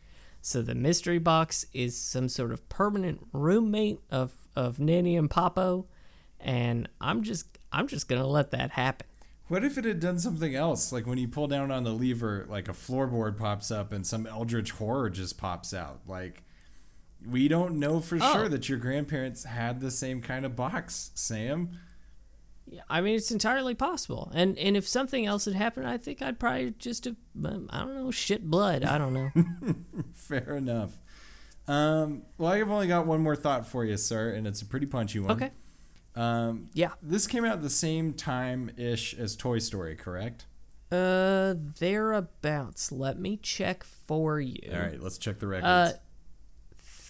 So 0.45 0.61
the 0.61 0.75
mystery 0.75 1.19
box 1.19 1.65
is 1.73 1.97
some 1.97 2.27
sort 2.27 2.51
of 2.51 2.67
permanent 2.67 3.25
roommate 3.31 3.99
of 4.11 4.33
of 4.57 4.77
Nanny 4.77 5.15
and 5.15 5.29
Papo, 5.29 5.85
and 6.37 6.89
I'm 6.99 7.23
just 7.23 7.57
I'm 7.71 7.87
just 7.87 8.09
gonna 8.09 8.27
let 8.27 8.51
that 8.51 8.71
happen. 8.71 9.07
What 9.47 9.63
if 9.63 9.77
it 9.77 9.85
had 9.85 10.01
done 10.01 10.19
something 10.19 10.53
else? 10.53 10.91
Like 10.91 11.07
when 11.07 11.17
you 11.17 11.29
pull 11.29 11.47
down 11.47 11.71
on 11.71 11.85
the 11.85 11.91
lever, 11.93 12.45
like 12.49 12.67
a 12.67 12.73
floorboard 12.73 13.37
pops 13.37 13.71
up 13.71 13.93
and 13.93 14.05
some 14.05 14.27
eldritch 14.27 14.71
horror 14.71 15.09
just 15.09 15.37
pops 15.37 15.73
out. 15.73 16.01
Like 16.07 16.43
we 17.25 17.47
don't 17.47 17.79
know 17.79 18.01
for 18.01 18.17
Oh. 18.21 18.33
sure 18.33 18.49
that 18.49 18.67
your 18.67 18.79
grandparents 18.79 19.45
had 19.45 19.79
the 19.79 19.91
same 19.91 20.21
kind 20.21 20.45
of 20.45 20.57
box, 20.57 21.11
Sam. 21.15 21.79
I 22.89 23.01
mean, 23.01 23.15
it's 23.15 23.31
entirely 23.31 23.75
possible. 23.75 24.31
And 24.33 24.57
and 24.57 24.75
if 24.77 24.87
something 24.87 25.25
else 25.25 25.45
had 25.45 25.53
happened, 25.53 25.87
I 25.87 25.97
think 25.97 26.21
I'd 26.21 26.39
probably 26.39 26.73
just 26.79 27.05
have, 27.05 27.15
um, 27.43 27.67
I 27.71 27.79
don't 27.79 27.93
know, 27.95 28.11
shit 28.11 28.43
blood. 28.49 28.83
I 28.83 28.97
don't 28.97 29.13
know. 29.13 29.29
Fair 30.13 30.55
enough. 30.55 30.91
Um, 31.67 32.23
well, 32.37 32.51
I've 32.51 32.69
only 32.69 32.87
got 32.87 33.05
one 33.05 33.21
more 33.21 33.35
thought 33.35 33.65
for 33.67 33.85
you, 33.85 33.95
sir, 33.97 34.31
and 34.31 34.45
it's 34.47 34.61
a 34.61 34.65
pretty 34.65 34.85
punchy 34.85 35.19
one. 35.19 35.31
okay. 35.31 35.51
Um, 36.15 36.69
Yeah. 36.73 36.91
this 37.01 37.25
came 37.25 37.43
out 37.45 37.61
the 37.61 37.69
same 37.69 38.13
time 38.13 38.69
ish 38.77 39.13
as 39.13 39.35
Toy 39.35 39.59
Story, 39.59 39.95
correct? 39.95 40.45
Uh, 40.91 41.55
thereabouts. 41.79 42.91
Let 42.91 43.17
me 43.19 43.37
check 43.37 43.83
for 43.83 44.39
you. 44.39 44.69
All 44.71 44.79
right, 44.79 45.01
let's 45.01 45.17
check 45.17 45.39
the 45.39 45.47
records. 45.47 45.65
Uh, 45.67 45.93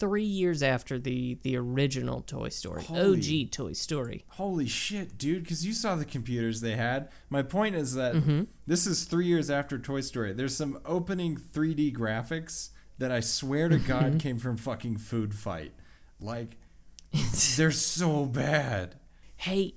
three 0.04 0.24
years 0.24 0.62
after 0.62 0.99
the 0.99 1.38
the 1.43 1.56
original 1.56 2.22
Toy 2.22 2.49
Story, 2.49 2.84
Holy- 2.84 3.43
OG 3.45 3.51
Toy 3.51 3.74
Story. 3.74 4.26
Holy 4.30 4.68
shit, 4.68 5.18
dude! 5.18 5.43
Because 5.43 5.66
you 5.66 5.72
saw 5.74 5.95
the 5.95 6.04
computers 6.06 6.60
they 6.62 6.76
had. 6.76 7.10
My 7.30 7.41
point 7.41 7.76
is 7.76 7.93
that 7.95 8.16
Mm-hmm. 8.16 8.43
this 8.68 8.86
is 8.86 9.06
three 9.06 9.26
years 9.28 9.49
after 9.49 9.78
Toy 9.80 10.01
Story. 10.01 10.34
There's 10.34 10.56
some 10.56 10.80
opening 10.86 11.38
3D 11.38 11.95
graphics 11.95 12.70
that 12.97 13.12
I 13.12 13.22
swear 13.22 13.70
to 13.70 13.78
Mm-hmm. 13.78 13.88
God 13.88 14.20
came 14.20 14.38
from 14.39 14.58
fucking 14.58 14.97
Food 14.97 15.34
Fight. 15.34 15.72
Like, 16.20 16.58
they're 17.58 17.72
so 17.72 18.26
bad. 18.26 18.95
Hey, 19.38 19.74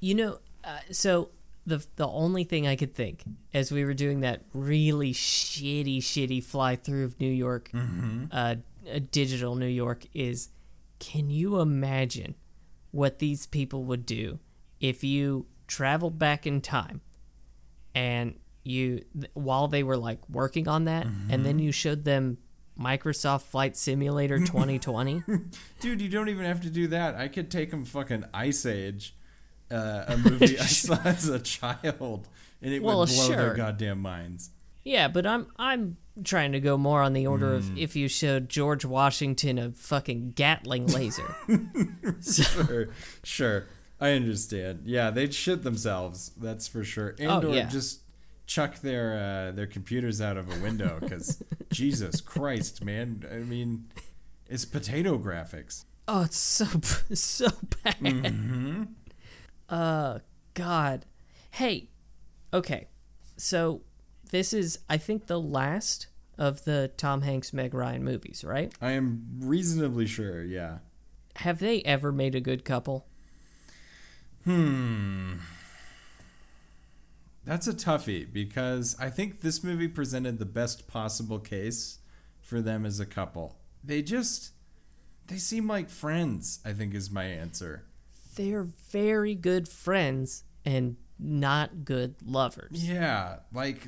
you 0.00 0.14
know, 0.14 0.38
uh, 0.64 0.78
so 0.90 1.30
the 1.66 1.84
the 1.96 2.06
only 2.08 2.44
thing 2.44 2.66
I 2.66 2.74
could 2.76 2.94
think 2.94 3.22
as 3.54 3.70
we 3.70 3.84
were 3.84 3.94
doing 3.94 4.20
that 4.20 4.42
really 4.54 5.12
shitty, 5.12 5.98
shitty 5.98 6.42
fly 6.42 6.76
through 6.76 7.04
of 7.04 7.18
New 7.20 7.30
York, 7.32 7.70
uh, 8.32 8.56
uh, 8.94 9.00
digital 9.10 9.54
New 9.54 9.66
York, 9.66 10.06
is 10.14 10.48
can 10.98 11.30
you 11.30 11.60
imagine 11.60 12.34
what 12.90 13.18
these 13.18 13.46
people 13.46 13.84
would 13.84 14.04
do 14.04 14.38
if 14.80 15.02
you 15.04 15.46
traveled 15.66 16.18
back 16.18 16.46
in 16.46 16.60
time 16.60 17.00
and 17.94 18.34
you 18.64 19.02
while 19.34 19.68
they 19.68 19.82
were 19.82 19.96
like 19.96 20.18
working 20.28 20.68
on 20.68 20.84
that, 20.84 21.06
and 21.30 21.44
then 21.44 21.58
you 21.58 21.72
showed 21.72 22.04
them 22.04 22.38
Microsoft 22.78 23.42
Flight 23.42 23.76
Simulator 23.76 24.38
2020? 24.46 25.22
Dude, 25.80 26.00
you 26.00 26.08
don't 26.08 26.28
even 26.28 26.44
have 26.44 26.60
to 26.62 26.70
do 26.70 26.86
that. 26.88 27.14
I 27.14 27.28
could 27.28 27.50
take 27.50 27.70
them 27.70 27.84
fucking 27.84 28.24
Ice 28.34 28.66
Age, 28.66 29.14
uh, 29.70 30.04
a 30.08 30.16
movie 30.24 30.58
I 30.58 30.66
saw 30.66 30.98
as 31.04 31.28
a 31.28 31.38
child, 31.38 32.28
and 32.62 32.72
it 32.74 32.82
Well, 32.82 33.00
would 33.00 33.08
blow 33.08 33.28
their 33.28 33.54
goddamn 33.54 34.00
minds. 34.00 34.50
Yeah, 34.84 35.08
but 35.08 35.26
I'm 35.26 35.46
I'm 35.56 35.96
trying 36.24 36.52
to 36.52 36.60
go 36.60 36.76
more 36.76 37.02
on 37.02 37.12
the 37.12 37.26
order 37.26 37.50
Hmm. 37.50 37.72
of 37.72 37.78
if 37.78 37.96
you 37.96 38.08
showed 38.08 38.48
George 38.48 38.84
Washington 38.84 39.58
a 39.58 39.70
fucking 39.72 40.32
Gatling 40.32 40.86
laser. 40.86 41.34
Sure, 42.22 42.88
sure. 43.24 43.66
I 44.00 44.10
understand. 44.12 44.82
Yeah, 44.84 45.10
they'd 45.10 45.34
shit 45.34 45.62
themselves. 45.62 46.32
That's 46.36 46.66
for 46.68 46.84
sure. 46.84 47.14
And 47.18 47.30
Oh, 47.30 47.50
or 47.50 47.54
yeah. 47.54 47.68
just 47.68 48.00
chuck 48.46 48.80
their 48.80 49.14
uh, 49.50 49.52
their 49.52 49.66
computers 49.66 50.20
out 50.20 50.36
of 50.36 50.50
a 50.54 50.58
window 50.60 50.98
because 51.00 51.42
Jesus 51.70 52.20
Christ, 52.20 52.82
man. 52.84 53.24
I 53.30 53.36
mean, 53.38 53.88
it's 54.48 54.64
potato 54.64 55.18
graphics. 55.18 55.84
oh, 56.08 56.22
it's 56.22 56.36
so 56.38 56.64
so 57.14 57.48
bad. 57.84 57.96
Mm-hmm. 57.98 58.82
Uh, 59.68 60.18
God. 60.54 61.06
Hey, 61.52 61.88
okay. 62.52 62.88
So 63.36 63.82
this 64.30 64.52
is 64.52 64.78
I 64.88 64.96
think 64.96 65.26
the 65.26 65.40
last 65.40 66.06
of 66.38 66.64
the 66.64 66.90
Tom 66.96 67.22
Hanks 67.22 67.52
Meg 67.52 67.74
Ryan 67.74 68.02
movies, 68.04 68.44
right? 68.44 68.72
I 68.80 68.92
am 68.92 69.26
reasonably 69.40 70.06
sure. 70.06 70.42
Yeah. 70.42 70.78
Have 71.36 71.58
they 71.58 71.82
ever 71.82 72.12
made 72.12 72.34
a 72.34 72.40
good 72.40 72.64
couple? 72.64 73.06
Hmm. 74.44 75.34
That's 77.44 77.66
a 77.66 77.72
toughie 77.72 78.30
because 78.30 78.96
I 79.00 79.10
think 79.10 79.40
this 79.40 79.64
movie 79.64 79.88
presented 79.88 80.38
the 80.38 80.44
best 80.46 80.86
possible 80.86 81.38
case 81.38 81.98
for 82.40 82.60
them 82.60 82.84
as 82.86 83.00
a 83.00 83.06
couple. 83.06 83.56
They 83.82 84.02
just 84.02 84.52
they 85.26 85.36
seem 85.36 85.66
like 85.68 85.90
friends, 85.90 86.60
I 86.64 86.72
think 86.72 86.94
is 86.94 87.10
my 87.10 87.24
answer. 87.24 87.84
they're 88.36 88.62
very 88.62 89.34
good 89.34 89.68
friends 89.68 90.44
and 90.64 90.96
not 91.20 91.84
good 91.84 92.14
lovers. 92.24 92.70
Yeah, 92.88 93.36
like 93.52 93.86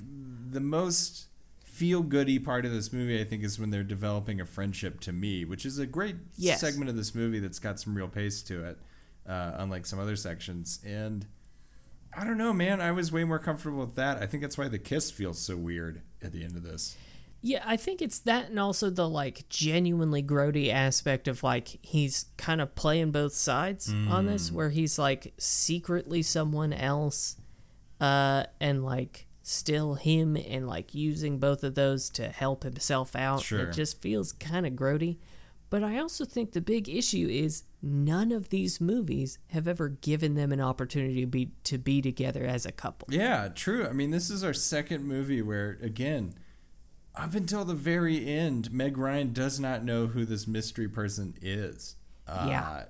the 0.51 0.61
most 0.61 1.27
feel 1.65 2.03
goody 2.03 2.39
part 2.39 2.67
of 2.67 2.73
this 2.73 2.93
movie, 2.93 3.21
I 3.21 3.25
think, 3.25 3.43
is 3.43 3.59
when 3.59 3.71
they're 3.71 3.83
developing 3.83 4.41
a 4.41 4.45
friendship 4.47 5.01
to 5.01 5.13
me, 5.13 5.45
which 5.45 5.65
is 5.65 5.79
a 5.79 5.87
great 5.87 6.17
Yes. 6.37 6.61
segment 6.61 6.91
of 6.91 6.97
this 6.97 7.15
movie 7.15 7.39
that's 7.39 7.59
got 7.59 7.81
some 7.81 7.95
real 7.95 8.09
pace 8.09 8.43
to 8.43 8.65
it, 8.65 8.79
uh, 9.27 9.53
unlike 9.57 9.87
some 9.87 9.99
other 9.99 10.15
sections. 10.17 10.79
And 10.85 11.27
I 12.15 12.25
don't 12.25 12.37
know, 12.37 12.53
man, 12.53 12.81
I 12.83 12.93
was 12.93 13.11
way 13.11 13.25
more 13.25 13.39
comfortable 13.39 13.79
with 13.81 13.95
that. 13.95 14.19
I 14.23 14.27
think 14.27 14.43
that's 14.43 14.59
why 14.59 14.69
the 14.69 14.79
kiss 14.79 15.11
feels 15.11 15.39
so 15.39 15.57
weird 15.57 16.03
at 16.23 16.33
the 16.33 16.45
end 16.45 16.57
of 16.57 16.63
this. 16.63 16.95
Yeah, 17.43 17.63
I 17.67 17.77
think 17.77 18.01
it's 18.01 18.21
that 18.21 18.51
and 18.51 18.59
also 18.61 18.89
the 18.89 19.09
like 19.09 19.49
genuinely 19.49 20.23
grody 20.23 20.73
aspect 20.73 21.27
of 21.27 21.43
like 21.43 21.79
he's 21.83 22.27
kind 22.37 22.61
of 22.61 22.75
playing 22.75 23.11
both 23.11 23.35
sides 23.35 23.93
on 24.09 24.27
this 24.27 24.53
where 24.53 24.71
he's 24.71 24.99
like 24.99 25.35
secretly 25.39 26.23
someone 26.23 26.73
else 26.73 27.37
uh 28.01 28.45
and 28.61 28.85
like 28.85 29.27
still 29.43 29.95
him 29.95 30.37
and 30.37 30.69
like 30.69 30.95
using 30.95 31.39
both 31.39 31.65
of 31.65 31.75
those 31.75 32.09
to 32.11 32.29
help 32.29 32.63
himself 32.63 33.15
out. 33.17 33.43
Sure. 33.43 33.69
It 33.69 33.73
just 33.73 34.01
feels 34.01 34.33
kind 34.33 34.67
of 34.67 34.75
grody. 34.75 35.19
But 35.69 35.83
I 35.83 35.99
also 35.99 36.25
think 36.25 36.53
the 36.53 36.61
big 36.61 36.89
issue 36.89 37.29
is 37.31 37.65
none 37.81 38.31
of 38.31 38.51
these 38.51 38.81
movies 38.81 39.39
have 39.49 39.67
ever 39.67 39.89
given 39.89 40.35
them 40.35 40.53
an 40.53 40.61
opportunity 40.61 41.23
to 41.23 41.27
be 41.27 41.53
to 41.65 41.79
be 41.79 42.03
together 42.03 42.45
as 42.45 42.67
a 42.67 42.73
couple. 42.73 43.09
Yeah, 43.11 43.49
true. 43.49 43.87
I 43.87 43.93
mean, 43.93 44.11
this 44.11 44.29
is 44.29 44.45
our 44.45 44.53
second 44.53 45.05
movie 45.05 45.41
where, 45.41 45.79
again, 45.81 46.35
up 47.15 47.35
until 47.35 47.65
the 47.65 47.75
very 47.75 48.29
end, 48.29 48.73
Meg 48.73 48.97
Ryan 48.97 49.33
does 49.33 49.61
not 49.61 49.85
know 49.85 50.07
who 50.07 50.25
this 50.25 50.47
mystery 50.47 50.89
person 50.89 51.35
is. 51.43 51.97
Uh, 52.27 52.47
Yeah. 52.49 52.85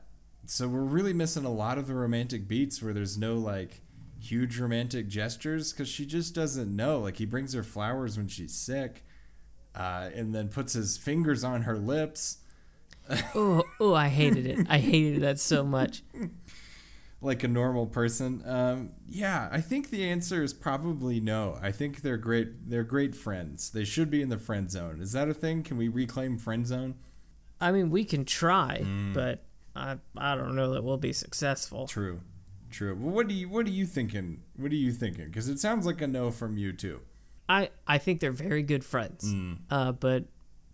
So 0.47 0.69
we're 0.69 0.81
really 0.85 1.13
missing 1.13 1.45
a 1.45 1.53
lot 1.53 1.79
of 1.79 1.87
the 1.87 1.95
romantic 1.95 2.49
beats 2.49 2.83
where 2.83 2.93
there's 2.93 3.17
no 3.17 3.35
like 3.37 3.81
huge 4.21 4.59
romantic 4.59 5.09
gestures 5.09 5.73
because 5.73 5.89
she 5.89 6.05
just 6.05 6.35
doesn't 6.35 6.75
know. 6.75 6.99
Like 7.01 7.17
he 7.17 7.27
brings 7.27 7.53
her 7.55 7.63
flowers 7.63 8.17
when 8.17 8.29
she's 8.29 8.55
sick, 8.55 9.05
uh, 9.75 10.11
and 10.15 10.35
then 10.35 10.49
puts 10.49 10.73
his 10.75 10.97
fingers 10.99 11.45
on 11.45 11.63
her 11.63 11.77
lips. 11.79 12.39
Oh, 13.35 13.63
oh, 13.81 13.95
I 13.95 14.09
hated 14.09 14.47
it. 14.47 14.67
I 14.71 14.79
hated 14.79 15.23
that 15.23 15.41
so 15.41 15.65
much. 15.65 16.03
like 17.23 17.45
a 17.45 17.49
normal 17.49 17.87
person? 17.87 18.43
Um, 18.45 18.91
yeah, 19.09 19.49
I 19.51 19.61
think 19.61 19.91
the 19.91 20.05
answer 20.09 20.43
is 20.43 20.53
probably 20.53 21.21
no. 21.21 21.59
I 21.63 21.71
think 21.71 22.03
they're 22.03 22.17
great. 22.17 22.69
They're 22.69 22.85
great 22.85 23.15
friends. 23.15 23.71
They 23.71 23.85
should 23.85 24.11
be 24.11 24.21
in 24.21 24.29
the 24.29 24.39
friend 24.39 24.71
zone. 24.71 25.01
Is 25.01 25.13
that 25.13 25.29
a 25.29 25.35
thing? 25.35 25.63
Can 25.63 25.77
we 25.77 25.89
reclaim 25.89 26.39
friend 26.39 26.67
zone? 26.67 26.97
I 27.61 27.71
mean, 27.71 27.91
we 27.91 28.05
can 28.05 28.25
try, 28.25 28.85
but 29.15 29.45
I 29.77 29.99
I 30.17 30.35
don't 30.35 30.57
know 30.57 30.75
that 30.75 30.83
we'll 30.83 30.97
be 30.97 31.13
successful. 31.13 31.87
True, 31.87 32.21
true. 32.71 32.97
Well, 33.01 33.15
what 33.15 33.29
do 33.29 33.35
you 33.35 33.49
What 33.49 33.67
are 33.67 33.71
you 33.71 33.87
thinking? 33.87 34.43
What 34.57 34.73
are 34.73 34.77
you 34.77 34.93
thinking? 34.93 35.27
Because 35.27 35.49
it 35.49 35.61
sounds 35.61 35.87
like 35.87 36.03
a 36.03 36.09
no 36.09 36.31
from 36.33 36.59
you 36.59 36.73
too. 36.73 37.01
I 37.49 37.71
I 37.87 37.99
think 37.99 38.21
they're 38.21 38.33
very 38.33 38.63
good 38.65 38.85
friends. 38.85 39.33
Uh, 39.71 39.93
but 39.93 40.25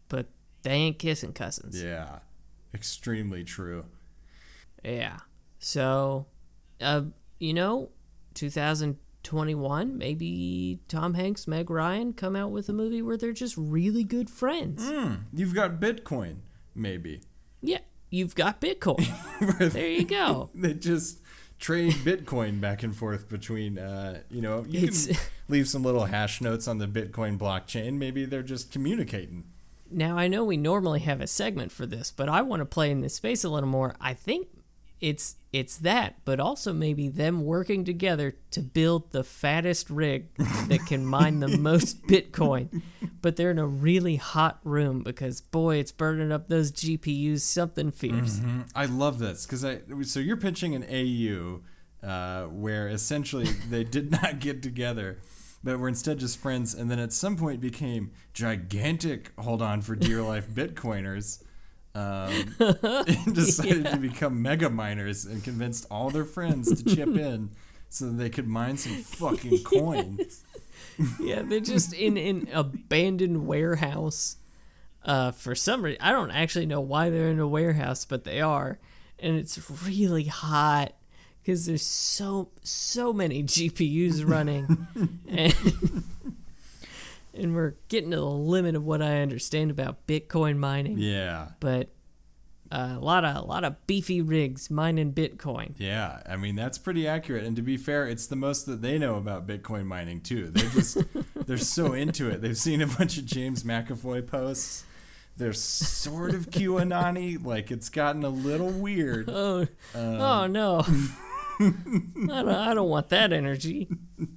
but 0.09 0.27
they 0.63 0.73
ain't 0.73 0.99
kissing 0.99 1.35
cousins. 1.35 1.83
Yeah, 1.83 2.21
extremely 2.73 3.45
true. 3.45 3.85
Yeah. 4.83 5.19
So, 5.59 6.27
uh, 6.81 7.03
you 7.39 7.55
know, 7.55 7.91
2021, 8.35 9.99
maybe 9.99 10.81
Tom 10.89 11.15
Hanks, 11.15 11.47
Meg 11.47 11.71
Ryan 11.71 12.13
come 12.13 12.37
out 12.37 12.51
with 12.51 12.69
a 12.69 12.73
movie 12.73 13.03
where 13.03 13.17
they're 13.17 13.33
just 13.33 13.57
really 13.57 14.05
good 14.05 14.31
friends. 14.31 14.91
You've 15.33 15.55
got 15.55 15.81
Bitcoin, 15.81 16.37
maybe. 16.75 17.21
Yeah, 17.63 17.79
you've 18.11 18.35
got 18.35 18.61
Bitcoin. 18.61 19.07
there 19.73 19.89
you 19.89 20.05
go. 20.05 20.51
they 20.55 20.75
just 20.75 21.21
trade 21.59 21.93
Bitcoin 21.95 22.61
back 22.61 22.83
and 22.83 22.95
forth 22.95 23.29
between, 23.29 23.79
uh, 23.79 24.21
you 24.31 24.41
know, 24.41 24.65
you 24.69 24.81
It's- 24.85 25.07
can 25.07 25.17
leave 25.49 25.69
some 25.69 25.83
little 25.83 26.05
hash 26.07 26.41
notes 26.41 26.69
on 26.69 26.79
the 26.79 26.87
Bitcoin 26.87 27.37
blockchain. 27.39 27.95
Maybe 27.95 28.25
they're 28.25 28.43
just 28.43 28.71
communicating. 28.71 29.45
Now 29.91 30.19
I 30.19 30.29
know 30.29 30.45
we 30.45 30.57
normally 30.59 31.01
have 31.01 31.21
a 31.23 31.27
segment 31.27 31.73
for 31.73 31.87
this, 31.87 32.11
but 32.15 32.29
I 32.29 32.43
want 32.43 32.61
to 32.61 32.67
play 32.67 32.91
in 32.91 33.01
this 33.01 33.15
space 33.15 33.43
a 33.43 33.49
little 33.49 33.69
more. 33.71 33.95
I 34.01 34.13
think 34.13 34.49
it's 35.01 35.37
it's 35.53 35.79
that, 35.79 36.17
but 36.25 36.41
also 36.41 36.73
maybe 36.73 37.09
them 37.09 37.45
working 37.45 37.85
together 37.85 38.37
to 38.51 38.61
build 38.61 39.13
the 39.13 39.25
fattest 39.25 39.89
rig 39.89 40.27
that 40.37 40.81
can 40.87 41.07
mine 41.07 41.41
the 41.41 41.49
most 41.59 42.03
Bitcoin. 42.07 42.83
But 43.23 43.37
they're 43.37 43.51
in 43.51 43.59
a 43.59 43.67
really 43.67 44.17
hot 44.17 44.61
room 44.63 45.03
because 45.03 45.41
boy, 45.41 45.77
it's 45.77 45.93
burning 45.93 46.33
up 46.33 46.49
those 46.49 46.71
GPUs 46.71 47.41
something 47.41 47.91
fierce. 47.91 48.41
I 48.75 48.85
love 48.87 49.19
this 49.19 49.47
because 49.47 49.65
I. 49.65 49.81
So 50.03 50.21
you're 50.21 50.37
pitching 50.37 50.75
an 50.75 50.85
AU 50.85 51.61
uh, 52.07 52.45
where 52.45 52.89
essentially 52.89 53.45
they 53.71 53.85
did 53.85 54.11
not 54.11 54.41
get 54.41 54.63
together, 54.63 55.19
but 55.63 55.79
were 55.79 55.89
instead 55.89 56.19
just 56.19 56.39
friends, 56.39 56.75
and 56.75 56.91
then 56.91 56.99
at 56.99 57.13
some 57.13 57.37
point 57.37 57.61
became 57.61 58.13
gigantic. 58.35 59.33
Hold 59.39 59.63
on 59.63 59.81
for 59.81 59.97
dear 59.97 60.23
life 60.23 60.49
Bitcoiners. 60.55 61.43
Um, 61.99 62.55
and 62.61 63.35
decided 63.35 63.87
to 63.87 63.97
become 63.97 64.41
mega 64.41 64.71
miners 64.71 65.25
and 65.25 65.43
convinced 65.43 65.87
all 65.91 66.11
their 66.11 66.25
friends 66.25 66.83
to 66.83 66.95
chip 66.95 67.09
in 67.17 67.51
so 67.89 68.07
that 68.07 68.13
they 68.13 68.31
could 68.31 68.47
mine 68.47 68.77
some 68.77 69.03
fucking 69.03 69.65
coin. 69.65 70.21
Yeah, 71.19 71.43
they're 71.43 71.61
just 71.61 71.93
in 71.93 72.17
an 72.17 72.49
abandoned 72.53 73.47
warehouse. 73.47 74.37
Uh, 75.03 75.33
for 75.33 75.55
some 75.55 75.83
reason, 75.83 76.01
I 76.03 76.13
don't 76.13 76.31
actually 76.31 76.67
know 76.67 76.81
why 76.81 77.11
they're 77.11 77.31
in 77.31 77.41
a 77.41 77.49
warehouse, 77.49 78.05
but 78.05 78.25
they 78.25 78.41
are, 78.41 78.79
and 79.19 79.37
it's 79.37 79.71
really 79.85 80.25
hot 80.25 80.93
because 81.41 81.67
there's 81.67 81.87
so 81.87 82.51
so 82.63 83.13
many 83.13 83.43
GPUs 83.43 84.29
running, 84.29 84.87
and, 85.29 85.55
and 87.39 87.55
we're 87.55 87.75
getting 87.89 88.11
to 88.11 88.17
the 88.17 88.25
limit 88.25 88.75
of 88.75 88.85
what 88.85 89.03
I 89.03 89.21
understand 89.23 89.71
about 89.71 90.07
Bitcoin 90.07 90.57
mining. 90.57 90.99
Yeah. 90.99 91.49
But 91.61 91.89
uh, 92.71 92.97
a 92.97 93.01
lot 93.01 93.25
of 93.25 93.37
a 93.37 93.47
lot 93.47 93.65
of 93.65 93.87
beefy 93.87 94.21
rigs 94.21 94.71
mining 94.71 95.13
Bitcoin. 95.13 95.73
Yeah, 95.79 96.23
I 96.27 96.37
mean 96.37 96.55
that's 96.55 96.77
pretty 96.77 97.09
accurate. 97.09 97.45
And 97.45 97.57
to 97.57 97.63
be 97.63 97.77
fair, 97.77 98.07
it's 98.07 98.27
the 98.27 98.37
most 98.37 98.67
that 98.67 98.83
they 98.83 98.99
know 98.99 99.17
about 99.17 99.47
Bitcoin 99.47 99.87
mining 99.87 100.21
too. 100.21 100.49
They're 100.51 100.71
just 100.71 100.99
they're 101.47 101.57
so 101.57 101.95
into 101.95 102.29
it. 102.29 102.43
They've 102.43 102.57
seen 102.57 102.83
a 102.83 102.87
bunch 102.87 103.17
of 103.17 103.25
James 103.25 103.63
McAvoy 103.63 104.27
posts. 104.27 104.85
They're 105.37 105.53
sort 105.53 106.35
of 106.35 106.51
QAnon 106.51 107.45
like 107.47 107.71
it's 107.71 107.89
gotten 107.89 108.25
a 108.25 108.29
little 108.29 108.71
weird. 108.71 109.31
Oh, 109.31 109.67
oh 109.95 110.47
no. 110.49 110.85
I, 111.61 111.73
don't, 112.27 112.49
I 112.49 112.75
don't 112.75 112.89
want 112.89 113.09
that 113.11 113.33
energy. 113.33 113.89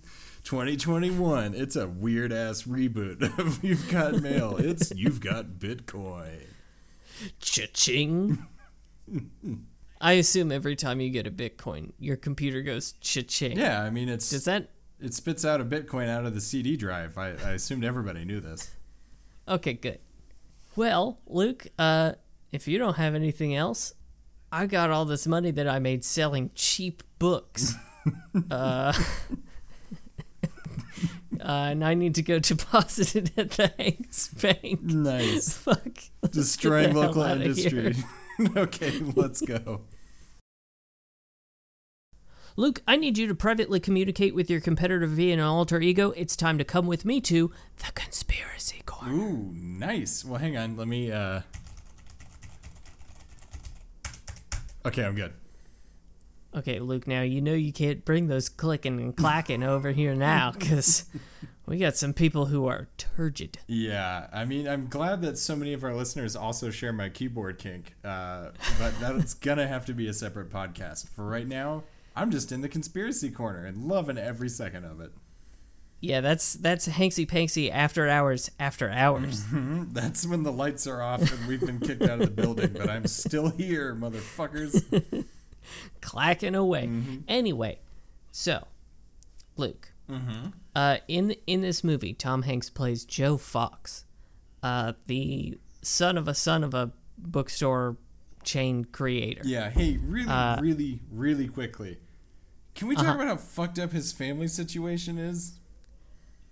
2021, 0.52 1.54
it's 1.54 1.78
a 1.78 1.88
weird 1.88 2.34
ass 2.34 2.64
reboot 2.64 3.22
of 3.39 3.64
You've 3.64 3.89
Got 3.89 4.16
Mail. 4.22 4.58
It's 4.58 4.91
You've 4.97 5.22
Got 5.22 5.45
Bitcoin. 5.60 6.41
Cha-ching. 7.39 8.45
I 10.02 10.12
assume 10.12 10.52
every 10.52 10.76
time 10.76 10.99
you 10.99 11.10
get 11.10 11.26
a 11.26 11.32
Bitcoin, 11.32 11.93
your 11.99 12.18
computer 12.18 12.62
goes 12.62 12.95
cha-ching. 12.99 13.58
Yeah, 13.58 13.82
I 13.82 13.91
mean 13.91 14.10
it's 14.10 14.30
Does 14.30 14.43
that? 14.43 14.72
it 14.99 15.14
spits 15.14 15.45
out 15.45 15.62
a 15.62 15.64
Bitcoin 15.64 16.10
out 16.10 16.26
of 16.26 16.34
the 16.34 16.41
CD 16.41 16.76
drive. 16.76 17.18
I, 17.18 17.28
I 17.30 17.52
assumed 17.52 17.86
everybody 17.86 18.26
knew 18.26 18.41
this. 18.41 18.72
Okay, 19.47 19.76
good. 19.76 19.99
Well, 20.76 21.22
Luke, 21.28 21.68
uh, 21.80 22.12
if 22.52 22.68
you 22.68 22.78
don't 22.78 22.97
have 22.97 23.16
anything 23.16 23.56
else, 23.56 23.93
I 24.52 24.66
got 24.66 24.89
all 24.89 25.06
this 25.06 25.26
money 25.26 25.52
that 25.52 25.70
I 25.70 25.80
made 25.80 26.04
selling 26.04 26.52
cheap 26.56 27.04
books. 27.20 27.74
uh, 28.52 28.91
uh, 31.42 31.70
and 31.72 31.84
I 31.84 31.94
need 31.94 32.16
to 32.16 32.22
go 32.22 32.39
deposit 32.39 33.16
it 33.16 33.38
at 33.38 33.52
the 33.52 33.72
Hanks 33.78 34.30
Bank. 34.30 34.82
Nice. 34.82 35.54
Fuck. 35.58 36.00
Destroying 36.30 36.88
get 36.88 36.94
the 36.94 37.02
hell 37.02 37.10
local 37.10 37.24
industry. 37.24 37.96
okay, 38.58 39.00
let's 39.16 39.42
go. 39.42 39.82
Luke, 42.58 42.82
I 42.86 42.98
need 42.98 43.18
you 43.18 43.28
to 43.28 43.36
privately 43.36 43.80
communicate 43.80 44.36
with 44.36 44.50
your 44.50 44.60
competitor 44.60 45.08
via 45.08 45.34
an 45.34 45.39
alter 45.39 45.80
ego. 45.80 46.12
It's 46.12 46.36
time 46.36 46.58
to 46.58 46.66
come 46.66 46.86
with 46.86 47.06
me 47.06 47.22
to 47.22 47.52
the 47.78 47.92
conspiracy 47.94 48.82
corner. 48.86 49.14
Ooh, 49.14 49.54
nice. 49.56 50.26
Well, 50.26 50.39
hang 50.39 50.58
on. 50.58 50.76
Let 50.76 50.88
me. 50.88 51.12
uh 51.12 51.42
Okay, 54.86 55.06
I'm 55.06 55.16
good. 55.16 55.34
Okay, 56.54 56.80
Luke, 56.80 57.08
now 57.08 57.22
you 57.22 57.41
know 57.41 57.54
you 57.54 57.72
can't 57.72 58.04
bring 58.04 58.28
those 58.28 58.49
clicking 58.49 58.99
and 58.99 59.16
clacking 59.16 59.64
over 59.64 59.91
here 59.91 60.16
now 60.16 60.52
because 60.58 61.06
we 61.66 61.78
got 61.78 61.95
some 61.95 62.14
people 62.14 62.47
who 62.47 62.68
are 62.68 62.89
turgid. 62.97 63.60
Yeah, 63.68 64.28
I 64.34 64.43
mean, 64.43 64.68
I'm 64.68 64.88
glad 64.88 65.22
that 65.22 65.38
so 65.38 65.56
many 65.56 65.72
of 65.72 65.84
our 65.86 65.93
listeners 65.93 66.36
also 66.36 66.70
share 66.70 66.91
my 66.91 67.08
keyboard 67.08 67.58
kink, 67.58 67.95
uh, 68.04 68.49
but 68.78 68.99
that's 68.99 69.34
gonna 69.36 69.68
have 69.68 69.86
to 69.86 69.93
be 69.93 70.08
a 70.08 70.14
separate 70.14 70.49
podcast. 70.49 71.08
For 71.08 71.26
right 71.26 71.47
now, 71.47 71.84
I'm 72.18 72.32
just 72.32 72.52
in 72.52 72.60
the 72.60 72.70
conspiracy 72.70 73.32
corner 73.32 73.66
and 73.66 73.86
loving 73.86 74.18
every 74.18 74.49
second 74.49 74.84
of 74.84 74.99
it. 74.99 75.12
Yeah, 76.02 76.20
that's 76.20 76.56
that's 76.56 76.88
Hanksy 76.88 77.26
Panksy 77.30 77.72
after 77.72 78.10
hours 78.10 78.49
after 78.60 78.89
hours. 78.89 79.45
That's 79.91 80.26
when 80.26 80.41
the 80.41 80.52
lights 80.52 80.88
are 80.88 80.99
off 80.99 81.22
and 81.22 81.47
we've 81.47 81.62
been 81.62 81.80
kicked 81.80 82.02
out 82.02 82.20
of 82.20 82.22
the 82.22 82.41
building, 82.41 82.74
but 82.74 82.89
I'm 82.89 83.06
still 83.06 83.49
here, 83.49 83.93
motherfuckers. 83.93 85.26
clacking 86.01 86.55
away. 86.55 86.89
Anyway, 87.28 87.80
so 88.32 88.68
Luke, 89.57 89.91
uh, 90.76 90.97
in 91.07 91.36
in 91.47 91.62
this 91.62 91.84
movie, 91.84 92.14
Tom 92.14 92.43
Hanks 92.43 92.70
plays 92.70 93.05
Joe 93.05 93.38
Fox, 93.38 94.05
uh, 94.64 94.93
the 95.07 95.57
son 95.82 96.18
of 96.18 96.28
a 96.28 96.34
son 96.34 96.64
of 96.64 96.74
a 96.74 96.91
bookstore 97.18 97.97
chain 98.43 98.86
creator. 98.86 99.41
Yeah. 99.43 99.70
Hey, 99.70 99.97
really, 99.97 100.30
Uh, 100.30 100.59
really, 100.62 100.99
really 101.12 101.47
quickly. 101.47 101.99
Can 102.74 102.88
we 102.88 102.95
talk 102.95 103.05
Uh-huh. 103.05 103.16
about 103.16 103.28
how 103.28 103.36
fucked 103.38 103.78
up 103.80 103.91
his 103.91 104.12
family 104.12 104.47
situation 104.47 105.18
is? 105.18 105.59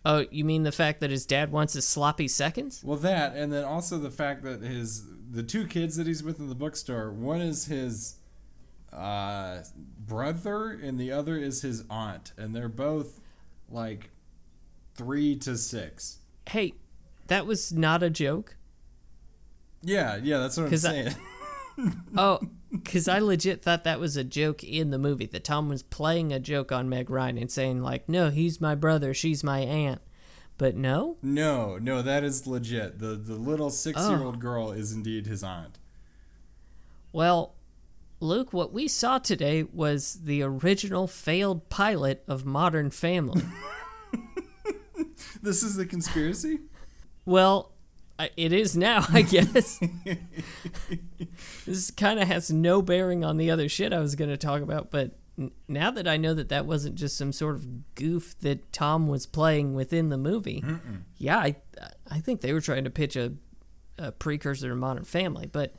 Oh, 0.06 0.26
you 0.32 0.46
mean 0.46 0.64
the 0.64 0.72
fact 0.72 1.00
that 1.02 1.10
his 1.10 1.26
dad 1.26 1.52
wants 1.52 1.74
his 1.74 1.88
sloppy 1.88 2.28
seconds? 2.28 2.82
Well, 2.84 2.98
that, 3.00 3.36
and 3.36 3.52
then 3.52 3.64
also 3.66 3.98
the 3.98 4.12
fact 4.12 4.44
that 4.44 4.62
his 4.62 5.04
the 5.32 5.44
two 5.44 5.66
kids 5.68 5.96
that 5.98 6.08
he's 6.08 6.24
with 6.24 6.40
in 6.40 6.48
the 6.50 6.56
bookstore, 6.56 7.12
one 7.12 7.42
is 7.42 7.66
his 7.66 8.16
uh, 8.94 9.60
brother, 10.06 10.72
and 10.72 11.00
the 11.00 11.12
other 11.12 11.38
is 11.38 11.62
his 11.62 11.84
aunt, 11.90 12.34
and 12.38 12.56
they're 12.56 12.68
both 12.70 13.20
like 13.70 14.12
three 14.96 15.36
to 15.38 15.58
six. 15.58 16.20
Hey, 16.50 16.74
that 17.28 17.46
was 17.46 17.72
not 17.72 18.02
a 18.04 18.10
joke. 18.10 18.56
Yeah, 19.82 20.18
yeah, 20.22 20.40
that's 20.40 20.58
what 20.58 20.64
I'm 20.64 20.70
'Cause 20.70 20.86
I- 20.86 20.90
saying. 20.92 21.16
Oh, 22.18 22.42
because 22.74 23.08
I 23.08 23.20
legit 23.20 23.62
thought 23.62 23.86
that 23.86 24.02
was 24.02 24.18
a 24.18 24.24
joke 24.26 24.66
in 24.66 24.90
the 24.90 24.98
movie. 24.98 25.28
That 25.28 25.46
Tom 25.46 25.70
was 25.70 25.82
playing 25.82 26.34
a 26.34 26.40
joke 26.40 26.74
on 26.74 26.90
Meg 26.90 27.10
Ryan 27.10 27.38
and 27.38 27.50
saying, 27.50 27.82
like, 27.82 28.10
no, 28.10 28.30
he's 28.32 28.60
my 28.60 28.76
brother, 28.76 29.14
she's 29.14 29.46
my 29.46 29.60
aunt. 29.62 30.02
But 30.58 30.76
no, 30.76 31.16
no, 31.22 31.78
no, 31.78 32.02
that 32.02 32.26
is 32.26 32.46
legit. 32.46 33.00
The 33.00 33.16
the 33.16 33.36
little 33.36 33.70
six 33.70 33.98
year 34.10 34.18
Oh. 34.20 34.26
old 34.26 34.40
girl 34.42 34.72
is 34.74 34.92
indeed 34.92 35.26
his 35.26 35.42
aunt. 35.42 35.80
well, 37.14 37.56
Luke, 38.22 38.52
what 38.52 38.74
we 38.74 38.88
saw 38.88 39.18
today 39.18 39.64
was 39.64 40.20
the 40.24 40.42
original 40.42 41.08
failed 41.08 41.70
pilot 41.70 42.24
of 42.28 42.46
Modern 42.46 42.90
Family. 42.92 43.44
This 45.42 45.64
is 45.64 45.76
the 45.76 45.86
conspiracy. 45.86 46.60
well, 47.26 47.72
it 48.36 48.52
is 48.52 48.76
now, 48.76 49.06
I 49.10 49.22
guess. 49.22 49.80
this 51.66 51.92
kind 51.92 52.20
of 52.20 52.28
has 52.28 52.52
no 52.52 52.82
bearing 52.82 53.24
on 53.24 53.38
the 53.38 53.52
other 53.52 53.70
shit 53.70 53.94
I 53.94 54.00
was 54.00 54.16
going 54.16 54.30
to 54.30 54.38
talk 54.38 54.62
about, 54.62 54.92
but 54.92 55.18
n- 55.38 55.52
now 55.68 55.92
that 55.92 56.08
I 56.08 56.18
know 56.18 56.34
that 56.34 56.50
that 56.50 56.66
wasn't 56.66 56.96
just 56.96 57.18
some 57.18 57.32
sort 57.32 57.56
of 57.56 57.96
goof 57.96 58.38
that 58.40 58.72
Tom 58.74 59.08
was 59.08 59.26
playing 59.26 59.74
within 59.76 60.10
the 60.10 60.18
movie, 60.18 60.64
yeah, 61.18 61.38
I 61.38 61.56
I 62.10 62.20
think 62.20 62.42
they 62.42 62.52
were 62.54 62.62
trying 62.62 62.84
to 62.86 62.90
pitch 62.90 63.16
a, 63.16 63.34
a 63.98 64.12
precursor 64.12 64.68
to 64.70 64.76
Modern 64.76 65.06
Family, 65.06 65.48
but 65.48 65.74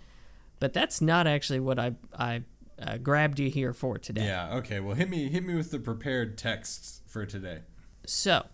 but 0.61 0.73
that's 0.73 1.01
not 1.01 1.27
actually 1.27 1.61
what 1.61 1.79
I 1.79 1.95
I 2.17 2.43
uh, 2.81 2.97
grabbed 2.99 3.39
you 3.39 3.51
here 3.51 3.73
for 3.73 3.99
today. 3.99 4.27
Yeah. 4.27 4.57
Okay. 4.57 4.81
Well, 4.81 4.95
hit 4.95 5.11
me 5.11 5.29
hit 5.29 5.45
me 5.45 5.55
with 5.55 5.71
the 5.71 5.79
prepared 5.79 6.39
texts 6.39 7.03
for 7.07 7.27
today. 7.27 7.61
So, 8.07 8.47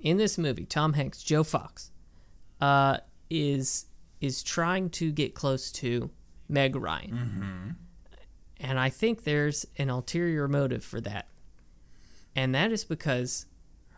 in 0.00 0.18
this 0.18 0.38
movie, 0.38 0.64
Tom 0.64 0.92
Hanks, 0.92 1.22
Joe 1.22 1.42
Fox, 1.42 1.90
uh, 2.60 2.98
is 3.30 3.86
is 4.20 4.42
trying 4.42 4.90
to 4.90 5.10
get 5.10 5.34
close 5.34 5.72
to 5.72 6.10
Meg 6.48 6.76
Ryan, 6.76 7.76
and 8.60 8.78
I 8.78 8.88
think 8.88 9.24
there's 9.24 9.66
an 9.78 9.90
ulterior 9.90 10.46
motive 10.46 10.84
for 10.84 11.00
that, 11.00 11.28
and 12.36 12.54
that 12.54 12.70
is 12.70 12.84
because 12.84 13.46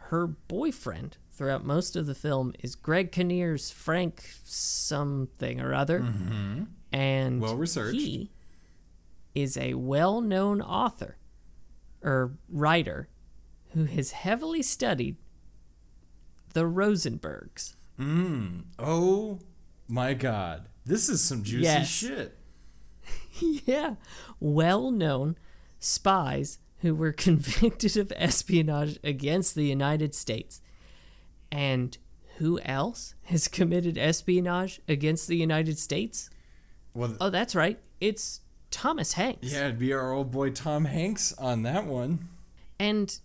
her 0.09 0.27
boyfriend 0.27 1.19
throughout 1.33 1.65
most 1.65 1.97
of 1.97 2.07
the 2.07 2.15
film 2.15 2.55
is 2.61 2.75
Greg 2.75 3.11
Kinnear's 3.13 3.71
Frank 3.71 4.25
something 4.45 5.61
or 5.61 5.75
other, 5.75 5.99
and 6.95 7.41
Well 7.41 7.57
researched. 7.57 7.99
he 8.01 8.31
is 9.35 9.57
a 9.57 9.75
well-known 9.75 10.63
author 10.63 11.17
or 12.03 12.37
writer 12.49 13.09
who 13.73 13.85
has 13.87 14.13
heavily 14.13 14.63
studied 14.63 15.17
the 16.53 16.63
Rosenbergs. 16.65 17.75
Mm. 17.99 18.65
Oh 18.79 19.41
my 19.89 20.15
God, 20.15 20.69
this 20.85 21.09
is 21.09 21.21
some 21.23 21.43
juicy 21.43 21.65
Yes. 21.65 21.89
shit. 21.89 22.39
yeah, 23.67 23.97
well-known 24.41 25.37
spies 25.81 26.59
who 26.79 26.95
were 26.95 27.13
convicted 27.27 27.97
of 27.97 28.13
espionage 28.15 28.99
against 29.03 29.55
the 29.57 29.67
United 29.67 30.15
States. 30.15 30.61
And 31.51 31.97
who 32.37 32.61
else 32.61 33.15
has 33.25 33.49
committed 33.49 33.97
espionage 33.99 34.81
against 34.89 35.27
the 35.29 35.37
United 35.37 35.79
States? 35.79 36.31
Well, 36.95 37.17
Oh, 37.21 37.31
that's 37.31 37.55
right. 37.55 37.79
It's 38.01 38.41
Thomas 38.71 39.13
Hanks. 39.15 39.53
yeah, 39.53 39.65
it'd 39.67 39.79
be 39.79 39.93
our 39.93 40.13
old 40.13 40.31
boy 40.31 40.51
Tom 40.51 40.85
Hanks 40.87 41.33
on 41.35 41.63
that 41.63 41.87
one. 41.87 42.29
And 42.79 43.17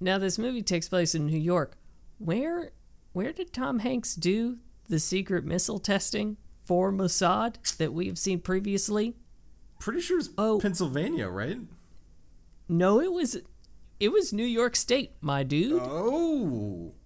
now 0.00 0.18
this 0.18 0.38
movie 0.38 0.62
takes 0.62 0.88
place 0.88 1.14
in 1.14 1.26
New 1.26 1.38
York. 1.38 1.76
Where 2.18 2.70
where 3.12 3.32
did 3.32 3.52
Tom 3.52 3.80
Hanks 3.80 4.14
do 4.14 4.58
the 4.88 4.98
secret 5.00 5.44
missile 5.44 5.78
testing 5.78 6.36
for 6.64 6.92
Mossad 6.92 7.76
that 7.78 7.92
we 7.92 8.06
have 8.06 8.18
seen 8.18 8.40
previously? 8.40 9.14
Pretty 9.80 10.00
sure 10.00 10.18
it's 10.18 10.30
Oh. 10.38 10.58
Pennsylvania, 10.60 11.28
right? 11.28 11.58
No, 12.68 13.00
it 13.00 13.12
was 13.12 13.36
it 14.00 14.08
was 14.12 14.32
New 14.32 14.44
York 14.44 14.76
State, 14.76 15.12
my 15.20 15.42
dude. 15.42 15.80
Oh. 15.82 16.92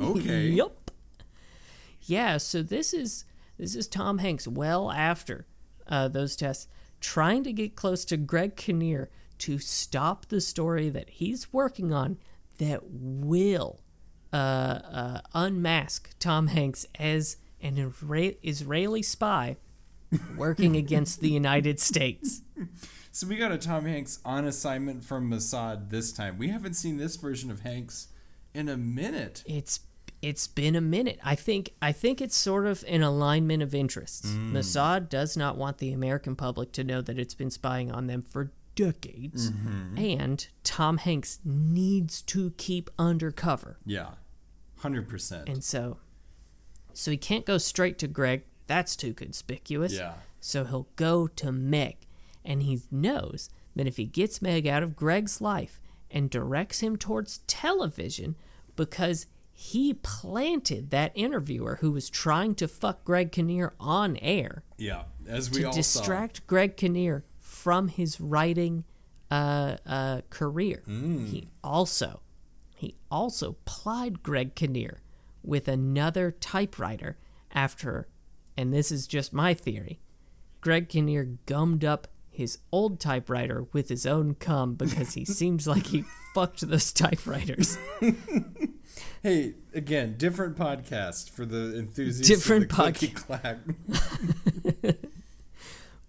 Okay. 0.00 0.46
yep. 0.50 0.90
Yeah, 2.02 2.36
so 2.36 2.62
this 2.62 2.94
is 2.94 3.24
this 3.58 3.74
is 3.74 3.88
Tom 3.88 4.18
Hanks 4.18 4.46
well 4.46 4.90
after 4.90 5.46
uh, 5.86 6.08
those 6.08 6.36
tests, 6.36 6.68
trying 7.00 7.44
to 7.44 7.52
get 7.52 7.76
close 7.76 8.04
to 8.06 8.16
Greg 8.16 8.56
Kinnear 8.56 9.10
to 9.38 9.58
stop 9.58 10.26
the 10.26 10.40
story 10.40 10.88
that 10.88 11.10
he's 11.10 11.52
working 11.52 11.92
on 11.92 12.18
that 12.58 12.80
will 12.84 13.80
uh, 14.32 14.36
uh, 14.36 15.20
unmask 15.34 16.10
Tom 16.18 16.48
Hanks 16.48 16.86
as 16.98 17.36
an 17.60 17.76
Isra- 17.76 18.36
Israeli 18.42 19.02
spy 19.02 19.56
working 20.36 20.76
against 20.84 21.20
the 21.20 21.30
United 21.30 21.80
States. 21.80 22.42
So 23.12 23.26
we 23.26 23.36
got 23.36 23.52
a 23.52 23.58
Tom 23.58 23.84
Hanks 23.84 24.20
on 24.24 24.44
assignment 24.44 25.04
from 25.04 25.30
Mossad 25.30 25.90
this 25.90 26.12
time. 26.12 26.38
We 26.38 26.48
haven't 26.48 26.74
seen 26.74 26.96
this 26.96 27.16
version 27.16 27.50
of 27.50 27.60
Hanks 27.60 28.08
in 28.54 28.68
a 28.68 28.76
minute. 28.76 29.42
It's 29.46 29.80
it's 30.20 30.46
been 30.46 30.74
a 30.74 30.80
minute. 30.80 31.18
I 31.22 31.34
think 31.34 31.70
I 31.80 31.92
think 31.92 32.20
it's 32.20 32.36
sort 32.36 32.66
of 32.66 32.84
an 32.88 33.02
alignment 33.02 33.62
of 33.62 33.74
interests. 33.74 34.30
Mm. 34.30 34.52
Mossad 34.52 35.08
does 35.08 35.36
not 35.36 35.56
want 35.56 35.78
the 35.78 35.92
American 35.92 36.34
public 36.36 36.72
to 36.72 36.84
know 36.84 37.00
that 37.02 37.18
it's 37.18 37.34
been 37.34 37.50
spying 37.50 37.90
on 37.92 38.06
them 38.06 38.22
for 38.22 38.52
decades, 38.74 39.50
mm-hmm. 39.50 39.98
and 39.98 40.46
Tom 40.62 40.98
Hanks 40.98 41.40
needs 41.44 42.22
to 42.22 42.50
keep 42.56 42.90
undercover, 42.98 43.78
Yeah. 43.84 44.10
100%. 44.82 45.48
and 45.48 45.64
so 45.64 45.98
so 46.92 47.10
he 47.10 47.16
can't 47.16 47.44
go 47.44 47.58
straight 47.58 47.98
to 47.98 48.08
Greg. 48.08 48.42
That's 48.66 48.96
too 48.96 49.14
conspicuous. 49.14 49.94
Yeah. 49.94 50.14
So 50.40 50.64
he'll 50.64 50.88
go 50.96 51.26
to 51.26 51.52
Meg, 51.52 52.06
and 52.44 52.62
he 52.62 52.80
knows 52.90 53.50
that 53.76 53.86
if 53.86 53.96
he 53.96 54.04
gets 54.04 54.42
Meg 54.42 54.66
out 54.66 54.82
of 54.82 54.96
Greg's 54.96 55.40
life 55.40 55.80
and 56.10 56.30
directs 56.30 56.80
him 56.80 56.96
towards 56.96 57.38
television, 57.46 58.36
because 58.76 59.26
he 59.60 59.92
planted 59.92 60.90
that 60.90 61.10
interviewer 61.16 61.78
who 61.80 61.90
was 61.90 62.08
trying 62.08 62.54
to 62.54 62.68
fuck 62.68 63.02
Greg 63.02 63.32
Kinnear 63.32 63.74
on 63.80 64.16
air 64.18 64.62
yeah. 64.76 65.02
As 65.26 65.50
we 65.50 65.62
to 65.62 65.64
all 65.64 65.72
distract 65.72 66.46
Greg 66.46 66.76
Kinnear 66.76 67.24
from 67.40 67.88
his 67.88 68.20
writing 68.20 68.84
uh, 69.32 69.78
uh, 69.84 70.20
career. 70.30 70.82
Hmm. 70.84 71.26
He 71.26 71.48
also 71.64 72.20
he 72.76 72.94
also 73.10 73.56
plied 73.64 74.22
Greg 74.22 74.54
Kinnear 74.54 75.00
with 75.42 75.66
another 75.66 76.30
typewriter 76.30 77.18
after, 77.50 78.06
and 78.56 78.72
this 78.72 78.92
is 78.92 79.08
just 79.08 79.32
my 79.32 79.54
theory, 79.54 79.98
Greg 80.60 80.88
Kinnear 80.88 81.30
gummed 81.46 81.84
up 81.84 82.06
his 82.30 82.58
old 82.70 83.00
typewriter 83.00 83.66
with 83.72 83.88
his 83.88 84.06
own 84.06 84.34
cum 84.34 84.74
because 84.74 85.14
he 85.14 85.24
seems 85.24 85.66
like 85.66 85.86
he 85.86 86.04
fucked 86.32 86.60
those 86.60 86.92
typewriters. 86.92 87.76
Hey, 89.22 89.54
again, 89.74 90.16
different 90.16 90.56
podcast 90.56 91.30
for 91.30 91.44
the 91.44 91.78
enthusiasts 91.78 92.28
Different 92.28 92.68
podcast. 92.68 93.60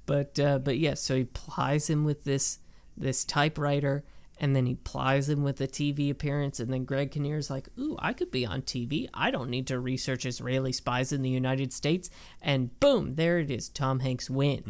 But 0.10 0.40
uh, 0.40 0.58
but 0.58 0.80
yes, 0.80 1.04
so 1.04 1.16
he 1.18 1.26
plies 1.26 1.88
him 1.88 2.04
with 2.04 2.24
this 2.24 2.58
this 2.98 3.24
typewriter, 3.24 4.04
and 4.40 4.56
then 4.56 4.66
he 4.66 4.74
plies 4.74 5.30
him 5.30 5.44
with 5.44 5.62
a 5.62 5.68
TV 5.68 6.10
appearance, 6.10 6.60
and 6.60 6.74
then 6.74 6.84
Greg 6.84 7.12
Kinnear's 7.12 7.52
like, 7.52 7.70
"Ooh, 7.78 7.96
I 8.00 8.14
could 8.14 8.32
be 8.32 8.44
on 8.44 8.64
TV. 8.64 9.08
I 9.14 9.30
don't 9.30 9.52
need 9.52 9.68
to 9.68 9.80
research 9.80 10.26
Israeli 10.26 10.72
spies 10.72 11.12
in 11.12 11.22
the 11.22 11.30
United 11.30 11.72
States." 11.72 12.10
And 12.42 12.80
boom, 12.80 13.18
there 13.18 13.38
it 13.38 13.52
is. 13.52 13.70
Tom 13.70 14.00
Hanks 14.00 14.32
wins. 14.32 14.66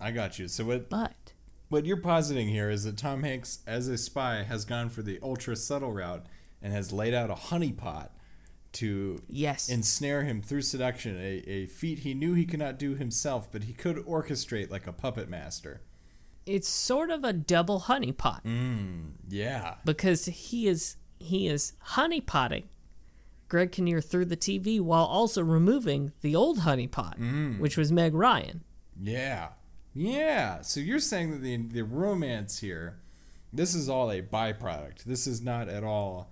I 0.00 0.10
got 0.10 0.40
you. 0.40 0.48
So 0.48 0.64
what 0.64 0.90
But 0.90 1.12
what 1.68 1.86
you're 1.86 1.96
positing 1.98 2.48
here 2.48 2.68
is 2.68 2.82
that 2.82 2.96
Tom 2.96 3.22
Hanks, 3.22 3.60
as 3.68 3.86
a 3.86 3.96
spy, 3.96 4.42
has 4.42 4.64
gone 4.64 4.88
for 4.88 5.02
the 5.02 5.20
ultra 5.22 5.54
subtle 5.54 5.92
route 5.92 6.26
and 6.62 6.72
has 6.72 6.92
laid 6.92 7.14
out 7.14 7.30
a 7.30 7.34
honeypot 7.34 8.08
to 8.72 9.22
yes, 9.28 9.68
ensnare 9.68 10.24
him 10.24 10.42
through 10.42 10.62
seduction, 10.62 11.16
a, 11.16 11.42
a 11.48 11.66
feat 11.66 12.00
he 12.00 12.12
knew 12.14 12.34
he 12.34 12.44
could 12.44 12.58
not 12.58 12.78
do 12.78 12.94
himself, 12.94 13.50
but 13.50 13.64
he 13.64 13.72
could 13.72 13.96
orchestrate 14.04 14.70
like 14.70 14.86
a 14.86 14.92
puppet 14.92 15.28
master. 15.30 15.80
it's 16.44 16.68
sort 16.68 17.10
of 17.10 17.24
a 17.24 17.32
double 17.32 17.80
honeypot 17.82 18.42
mm, 18.44 19.12
Yeah. 19.28 19.76
because 19.84 20.26
he 20.26 20.68
is 20.68 20.96
he 21.18 21.48
is 21.48 21.72
honeypotting 21.92 22.64
Greg 23.48 23.72
Kinnear 23.72 24.00
through 24.02 24.26
the 24.26 24.36
TV 24.36 24.80
while 24.80 25.04
also 25.06 25.42
removing 25.42 26.12
the 26.20 26.36
old 26.36 26.58
honeypot, 26.60 27.18
mm. 27.18 27.58
which 27.58 27.76
was 27.78 27.90
Meg 27.90 28.12
Ryan. 28.14 28.62
Yeah. 29.00 29.48
Yeah. 29.94 30.60
So 30.60 30.80
you're 30.80 30.98
saying 30.98 31.30
that 31.30 31.40
the 31.42 31.56
the 31.56 31.82
romance 31.84 32.58
here, 32.58 32.98
this 33.52 33.74
is 33.74 33.88
all 33.88 34.10
a 34.10 34.20
byproduct. 34.20 35.04
This 35.04 35.26
is 35.26 35.40
not 35.40 35.68
at 35.70 35.82
all 35.84 36.30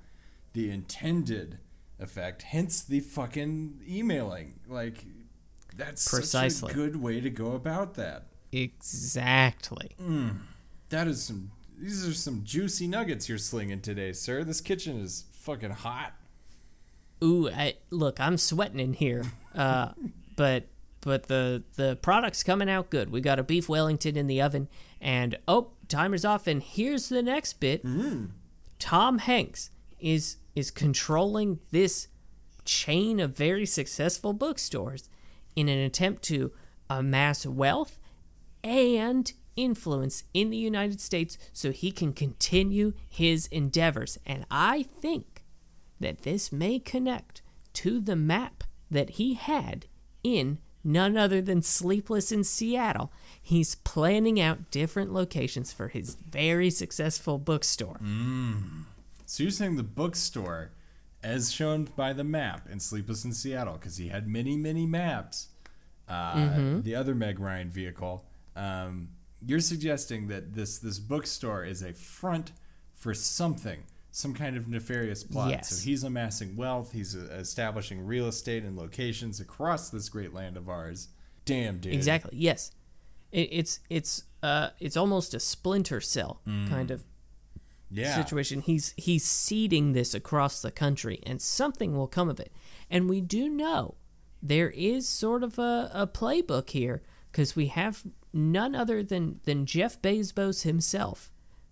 the 0.54 0.70
intended 0.70 1.58
effect. 2.00 2.42
Hence 2.42 2.82
the 2.82 3.00
fucking 3.00 3.82
emailing. 3.86 4.60
Like 4.66 5.04
that's 5.76 6.08
Precisely. 6.08 6.68
such 6.68 6.70
a 6.70 6.74
good 6.74 6.96
way 6.96 7.20
to 7.20 7.30
go 7.30 7.52
about 7.52 7.94
that. 7.94 8.26
Exactly. 8.52 9.90
That 10.88 11.06
is 11.06 11.22
some 11.22 11.50
these 11.78 12.06
are 12.06 12.14
some 12.14 12.42
juicy 12.44 12.86
nuggets 12.86 13.28
you're 13.28 13.38
slinging 13.38 13.80
today, 13.80 14.12
sir. 14.12 14.44
This 14.44 14.60
kitchen 14.60 15.00
is 15.00 15.24
fucking 15.32 15.70
hot. 15.70 16.14
Ooh, 17.22 17.48
I, 17.50 17.74
look, 17.90 18.20
I'm 18.20 18.36
sweating 18.38 18.80
in 18.80 18.94
here. 18.94 19.24
Uh, 19.54 19.92
but 20.34 20.64
but 21.00 21.28
the 21.28 21.62
the 21.76 21.96
product's 22.02 22.42
coming 22.42 22.68
out 22.68 22.90
good. 22.90 23.12
We 23.12 23.20
got 23.20 23.38
a 23.38 23.44
beef 23.44 23.68
Wellington 23.68 24.16
in 24.16 24.26
the 24.26 24.42
oven, 24.42 24.66
and 25.00 25.38
oh, 25.46 25.70
timer's 25.86 26.24
off. 26.24 26.48
And 26.48 26.60
here's 26.60 27.08
the 27.08 27.22
next 27.22 27.60
bit. 27.60 27.86
Tom 28.80 29.18
Hanks 29.18 29.70
is 30.00 30.38
is 30.54 30.70
controlling 30.70 31.60
this 31.70 32.08
chain 32.64 33.20
of 33.20 33.36
very 33.36 33.66
successful 33.66 34.32
bookstores 34.32 35.08
in 35.54 35.68
an 35.68 35.78
attempt 35.78 36.22
to 36.22 36.52
amass 36.88 37.46
wealth 37.46 37.98
and 38.62 39.32
influence 39.56 40.24
in 40.32 40.50
the 40.50 40.56
United 40.56 41.00
States 41.00 41.38
so 41.52 41.70
he 41.70 41.92
can 41.92 42.12
continue 42.12 42.92
his 43.08 43.46
endeavors. 43.48 44.18
And 44.26 44.46
I 44.50 44.82
think 44.82 45.44
that 46.00 46.22
this 46.22 46.50
may 46.50 46.78
connect 46.78 47.42
to 47.74 48.00
the 48.00 48.16
map 48.16 48.64
that 48.90 49.10
he 49.10 49.34
had 49.34 49.86
in 50.22 50.58
none 50.82 51.16
other 51.16 51.40
than 51.40 51.62
Sleepless 51.62 52.30
in 52.30 52.44
Seattle. 52.44 53.12
He's 53.40 53.74
planning 53.76 54.40
out 54.40 54.70
different 54.70 55.12
locations 55.12 55.72
for 55.72 55.88
his 55.88 56.14
very 56.14 56.70
successful 56.70 57.38
bookstore. 57.38 57.98
Mm. 58.02 58.83
So 59.34 59.42
you're 59.42 59.50
saying 59.50 59.74
the 59.74 59.82
bookstore, 59.82 60.70
as 61.20 61.50
shown 61.50 61.88
by 61.96 62.12
the 62.12 62.22
map 62.22 62.68
in 62.70 62.78
Sleepless 62.78 63.24
in 63.24 63.32
Seattle, 63.32 63.72
because 63.72 63.96
he 63.96 64.06
had 64.06 64.28
many, 64.28 64.56
many 64.56 64.86
maps, 64.86 65.48
uh, 66.08 66.78
the 66.82 66.94
other 66.94 67.16
Meg 67.16 67.40
Ryan 67.40 67.68
vehicle, 67.68 68.24
um, 68.54 69.08
you're 69.44 69.58
suggesting 69.58 70.28
that 70.28 70.54
this 70.54 70.78
this 70.78 71.00
bookstore 71.00 71.64
is 71.64 71.82
a 71.82 71.92
front 71.92 72.52
for 72.94 73.12
something, 73.12 73.82
some 74.12 74.34
kind 74.34 74.56
of 74.56 74.68
nefarious 74.68 75.24
plot. 75.24 75.50
Yes. 75.50 75.68
So 75.70 75.84
he's 75.84 76.04
amassing 76.04 76.54
wealth, 76.54 76.92
he's 76.92 77.16
uh, 77.16 77.26
establishing 77.32 78.06
real 78.06 78.28
estate 78.28 78.62
and 78.62 78.76
locations 78.76 79.40
across 79.40 79.90
this 79.90 80.08
great 80.08 80.32
land 80.32 80.56
of 80.56 80.68
ours. 80.68 81.08
Damn, 81.44 81.78
dude. 81.78 81.92
Exactly. 81.92 82.38
Yes. 82.38 82.70
It, 83.32 83.48
it's 83.50 83.80
it's 83.90 84.22
uh 84.44 84.68
it's 84.78 84.96
almost 84.96 85.34
a 85.34 85.40
splinter 85.40 86.00
cell 86.00 86.40
kind 86.68 86.92
of 86.92 87.02
Yeah. 87.90 88.16
situation. 88.16 88.60
He's 88.60 88.94
he's 88.96 89.24
seeding 89.24 89.92
this 89.92 90.14
across 90.14 90.62
the 90.62 90.70
country, 90.70 91.20
and 91.24 91.40
something 91.40 91.96
will 91.96 92.08
come 92.08 92.28
of 92.28 92.40
it. 92.40 92.52
And 92.90 93.08
we 93.08 93.20
do 93.20 93.48
know 93.48 93.94
there 94.42 94.70
is 94.70 95.08
sort 95.08 95.42
of 95.42 95.58
a, 95.58 95.90
a 95.94 96.06
playbook 96.06 96.70
here 96.70 97.02
because 97.30 97.56
we 97.56 97.66
have 97.68 98.04
none 98.32 98.74
other 98.74 99.02
than 99.02 99.40
than 99.44 99.66
Jeff 99.66 100.00
Bezos 100.02 100.62
himself 100.62 101.30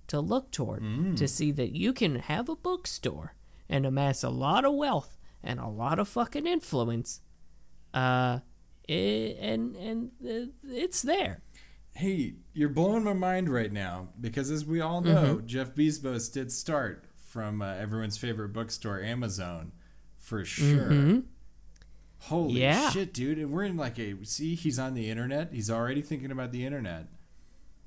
to 0.09 0.21
look 0.21 0.51
toward 0.51 0.83
to 1.17 1.27
see 1.29 1.51
that 1.53 1.75
you 1.75 1.93
can 1.93 2.17
have 2.17 2.49
a 2.49 2.57
bookstore 2.57 3.35
and 3.69 3.87
amass 3.87 4.23
a 4.23 4.29
lot 4.29 4.65
of 4.65 4.75
wealth 4.75 5.17
and 5.43 5.59
a 5.59 5.69
lot 5.69 5.99
of 5.99 6.09
fucking 6.09 6.47
influence. 6.47 7.21
Uh, 7.95 8.41
i 8.89 8.93
and 8.93 9.77
and 9.77 10.11
uh, 10.25 10.51
it's 10.65 11.03
there. 11.03 11.41
Hey, 11.95 12.35
you're 12.55 12.69
blowing 12.71 13.05
my 13.05 13.13
mind 13.13 13.49
right 13.49 13.71
now 13.73 14.09
because, 14.21 14.51
as 14.51 14.65
we 14.65 14.81
all 14.81 15.01
know, 15.03 15.41
Jeff 15.45 15.75
Bezos 15.75 16.33
did 16.33 16.51
start 16.51 17.05
from 17.27 17.61
uh, 17.63 17.75
everyone's 17.75 18.17
favorite 18.17 18.53
bookstore, 18.53 19.01
Amazon, 19.03 19.73
for 20.19 20.45
sure. 20.45 21.23
Holy 22.21 22.61
Yeah. 22.61 22.89
shit, 22.91 23.13
dude! 23.13 23.39
And 23.39 23.51
we're 23.51 23.65
in 23.65 23.77
like 23.77 23.99
a 23.99 24.25
see, 24.25 24.55
he's 24.55 24.79
on 24.79 24.95
the 24.95 25.11
internet. 25.11 25.53
He's 25.53 25.71
already 25.71 26.01
thinking 26.03 26.31
about 26.31 26.53
the 26.53 26.65
internet. 26.65 27.09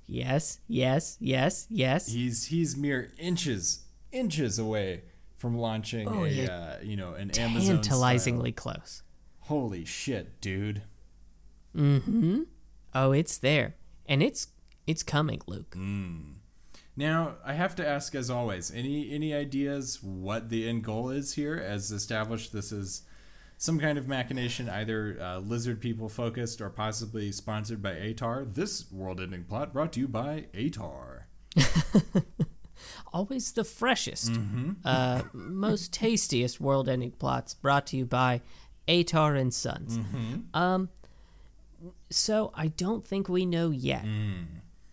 Yes, 0.07 0.59
yes, 0.67 1.17
yes, 1.19 1.65
yes. 1.69 2.07
He's 2.11 2.45
he's 2.47 2.75
mere 2.77 3.11
inches 3.17 3.85
inches 4.11 4.59
away 4.59 5.03
from 5.37 5.57
launching 5.57 6.07
Oh, 6.07 6.25
a 6.25 6.47
uh, 6.47 6.77
you 6.83 6.95
know 6.95 7.13
an 7.13 7.31
Amazon 7.31 7.77
Tantalizingly 7.81 8.51
close. 8.51 9.01
Holy 9.41 9.83
shit, 9.85 10.41
dude! 10.41 10.83
Mhm. 11.75 12.45
Oh, 12.93 13.11
it's 13.13 13.37
there, 13.37 13.75
and 14.07 14.21
it's 14.23 14.47
it's 14.87 15.03
coming, 15.03 15.41
Luke. 15.47 15.75
Now, 16.97 17.35
I 17.45 17.53
have 17.53 17.75
to 17.75 17.87
ask, 17.87 18.15
as 18.15 18.29
always, 18.29 18.71
any 18.71 19.11
any 19.11 19.33
ideas 19.33 19.99
what 20.01 20.49
the 20.49 20.67
end 20.67 20.83
goal 20.83 21.09
is 21.09 21.33
here? 21.33 21.55
As 21.55 21.91
established, 21.91 22.53
this 22.53 22.71
is 22.71 23.03
some 23.57 23.79
kind 23.79 23.97
of 23.97 24.07
machination, 24.07 24.69
either 24.69 25.17
uh, 25.19 25.39
lizard 25.39 25.81
people 25.81 26.09
focused 26.09 26.61
or 26.61 26.69
possibly 26.69 27.31
sponsored 27.31 27.81
by 27.81 27.93
ATAR. 27.93 28.53
This 28.53 28.91
world-ending 28.91 29.45
plot 29.45 29.73
brought 29.73 29.93
to 29.93 29.99
you 30.01 30.07
by 30.07 30.45
ATAR. 30.53 31.23
Always 33.13 33.53
the 33.53 33.63
freshest, 33.63 34.37
uh, 34.83 35.23
most 35.33 35.93
tastiest 35.93 36.59
world-ending 36.59 37.11
plots 37.11 37.53
brought 37.53 37.87
to 37.87 37.97
you 37.97 38.05
by 38.05 38.41
Atar 38.87 39.39
and 39.39 39.53
Sons. 39.53 39.97
Um, 40.53 40.89
so 42.15 42.51
I 42.53 42.67
don't 42.67 43.05
think 43.05 43.27
we 43.29 43.45
know 43.45 43.71
yet. 43.71 44.05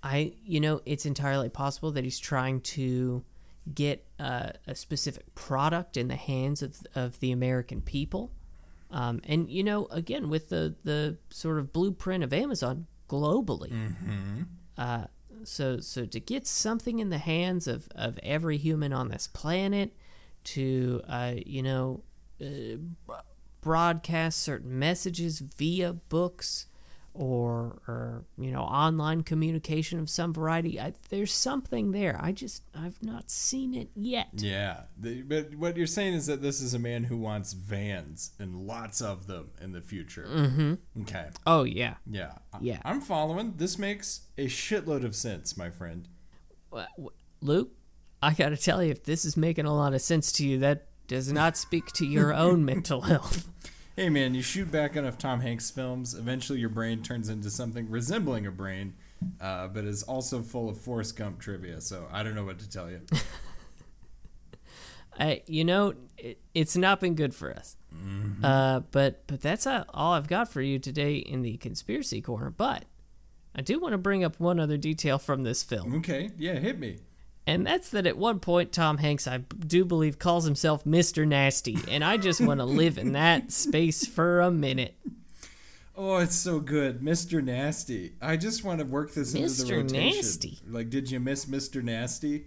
I, 0.02 0.34
you 0.44 0.60
know, 0.60 0.80
it's 0.84 1.06
entirely 1.06 1.48
possible 1.48 1.92
that 1.92 2.02
he's 2.04 2.18
trying 2.18 2.60
to 2.62 3.24
get 3.72 4.04
uh, 4.18 4.50
a 4.66 4.74
specific 4.74 5.32
product 5.36 5.96
in 5.96 6.08
the 6.08 6.16
hands 6.16 6.62
of 6.62 6.76
of 6.94 7.20
the 7.20 7.30
American 7.30 7.80
people. 7.80 8.32
Um, 8.90 9.20
and 9.24 9.48
you 9.48 9.62
know, 9.62 9.86
again, 9.86 10.28
with 10.28 10.48
the 10.48 10.74
the 10.82 11.18
sort 11.30 11.58
of 11.58 11.72
blueprint 11.72 12.24
of 12.24 12.32
Amazon 12.32 12.86
globally, 13.08 13.70
uh, 14.76 15.04
so 15.44 15.78
so 15.78 16.04
to 16.04 16.20
get 16.20 16.46
something 16.46 16.98
in 16.98 17.10
the 17.10 17.18
hands 17.18 17.68
of 17.68 17.88
of 17.94 18.18
every 18.22 18.56
human 18.56 18.92
on 18.92 19.08
this 19.08 19.28
planet, 19.28 19.94
to 20.44 21.00
uh, 21.06 21.34
you 21.46 21.62
know, 21.62 22.02
uh, 22.40 23.14
broadcast 23.60 24.40
certain 24.40 24.76
messages 24.78 25.38
via 25.38 25.92
books 25.92 26.66
or 27.14 27.80
or 27.86 28.24
you 28.38 28.50
know 28.50 28.62
online 28.62 29.22
communication 29.22 29.98
of 29.98 30.08
some 30.08 30.32
variety 30.32 30.80
I, 30.80 30.94
there's 31.10 31.32
something 31.32 31.92
there 31.92 32.18
i 32.20 32.32
just 32.32 32.62
i've 32.74 33.02
not 33.02 33.30
seen 33.30 33.74
it 33.74 33.90
yet 33.94 34.28
Yeah, 34.34 34.82
the, 34.98 35.22
but 35.22 35.54
what 35.56 35.76
you're 35.76 35.86
saying 35.86 36.14
is 36.14 36.26
that 36.26 36.40
this 36.40 36.60
is 36.60 36.72
a 36.74 36.78
man 36.78 37.04
who 37.04 37.16
wants 37.18 37.52
vans 37.52 38.32
and 38.38 38.66
lots 38.66 39.00
of 39.02 39.26
them 39.26 39.50
in 39.60 39.72
the 39.72 39.82
future. 39.82 40.26
Mm-hmm. 40.28 41.02
Okay. 41.02 41.28
oh 41.46 41.64
yeah 41.64 41.94
Yeah. 42.06 42.32
Yeah. 42.60 42.78
I'm 42.84 43.00
following. 43.00 43.54
This 43.56 43.78
makes 43.78 44.22
a 44.38 44.46
shitload 44.46 45.04
of 45.04 45.14
sense, 45.14 45.56
my 45.56 45.70
friend. 45.70 46.08
Luke 47.40 47.70
i 48.22 48.32
gotta 48.32 48.56
tell 48.56 48.82
you 48.82 48.90
if 48.90 49.04
this 49.04 49.24
is 49.24 49.36
making 49.36 49.66
a 49.66 49.74
lot 49.74 49.92
of 49.92 50.00
sense 50.00 50.32
to 50.32 50.46
you 50.46 50.58
that 50.58 50.86
does 51.08 51.32
not 51.32 51.56
speak 51.56 51.86
to 51.88 52.06
your 52.06 52.32
own 52.32 52.64
mental 52.72 53.02
health 53.02 53.48
Hey 53.94 54.08
man, 54.08 54.34
you 54.34 54.40
shoot 54.40 54.72
back 54.72 54.96
enough 54.96 55.18
Tom 55.18 55.40
Hanks 55.40 55.70
films, 55.70 56.14
eventually 56.14 56.58
your 56.58 56.70
brain 56.70 57.02
turns 57.02 57.28
into 57.28 57.50
something 57.50 57.90
resembling 57.90 58.46
a 58.46 58.50
brain, 58.50 58.94
uh, 59.38 59.68
but 59.68 59.84
is 59.84 60.02
also 60.02 60.40
full 60.40 60.70
of 60.70 60.78
Forrest 60.78 61.14
Gump 61.16 61.40
trivia. 61.40 61.78
So 61.82 62.08
I 62.10 62.22
don't 62.22 62.34
know 62.34 62.44
what 62.44 62.58
to 62.60 62.70
tell 62.70 62.90
you. 62.90 63.02
I, 65.20 65.42
you 65.46 65.64
know, 65.64 65.92
it, 66.16 66.40
it's 66.54 66.74
not 66.74 67.00
been 67.00 67.14
good 67.14 67.34
for 67.34 67.52
us. 67.52 67.76
Uh, 68.42 68.80
but 68.90 69.26
but 69.26 69.42
that's 69.42 69.66
uh, 69.66 69.84
all 69.90 70.14
I've 70.14 70.26
got 70.26 70.50
for 70.50 70.62
you 70.62 70.78
today 70.78 71.16
in 71.16 71.42
the 71.42 71.58
conspiracy 71.58 72.22
corner. 72.22 72.48
But 72.48 72.86
I 73.54 73.60
do 73.60 73.78
want 73.78 73.92
to 73.92 73.98
bring 73.98 74.24
up 74.24 74.40
one 74.40 74.58
other 74.58 74.78
detail 74.78 75.18
from 75.18 75.42
this 75.42 75.62
film, 75.62 75.94
Okay, 75.96 76.30
yeah, 76.38 76.54
hit 76.54 76.78
me. 76.78 76.96
And 77.46 77.66
that's 77.66 77.90
that 77.90 78.06
at 78.06 78.16
one 78.16 78.40
point 78.40 78.72
Tom 78.72 78.98
Hanks, 78.98 79.26
I 79.26 79.38
do 79.38 79.84
believe, 79.84 80.18
calls 80.18 80.44
himself 80.44 80.86
Mister 80.86 81.26
Nasty, 81.26 81.78
and 81.88 82.04
I 82.04 82.16
just 82.16 82.40
want 82.40 82.60
to 82.60 82.64
live 82.64 82.98
in 82.98 83.12
that 83.12 83.52
space 83.52 84.06
for 84.06 84.40
a 84.40 84.50
minute. 84.50 84.94
Oh, 85.94 86.16
it's 86.16 86.36
so 86.36 86.58
good, 86.58 87.00
Mr. 87.00 87.44
Nasty. 87.44 88.14
I 88.20 88.36
just 88.36 88.64
want 88.64 88.78
to 88.78 88.86
work 88.86 89.12
this 89.12 89.34
into 89.34 89.48
the 89.48 89.64
Mr. 89.64 89.82
rotation. 89.82 90.16
Nasty. 90.16 90.58
Like, 90.66 90.88
did 90.88 91.10
you 91.10 91.20
miss 91.20 91.44
Mr. 91.44 91.82
Nasty? 91.82 92.46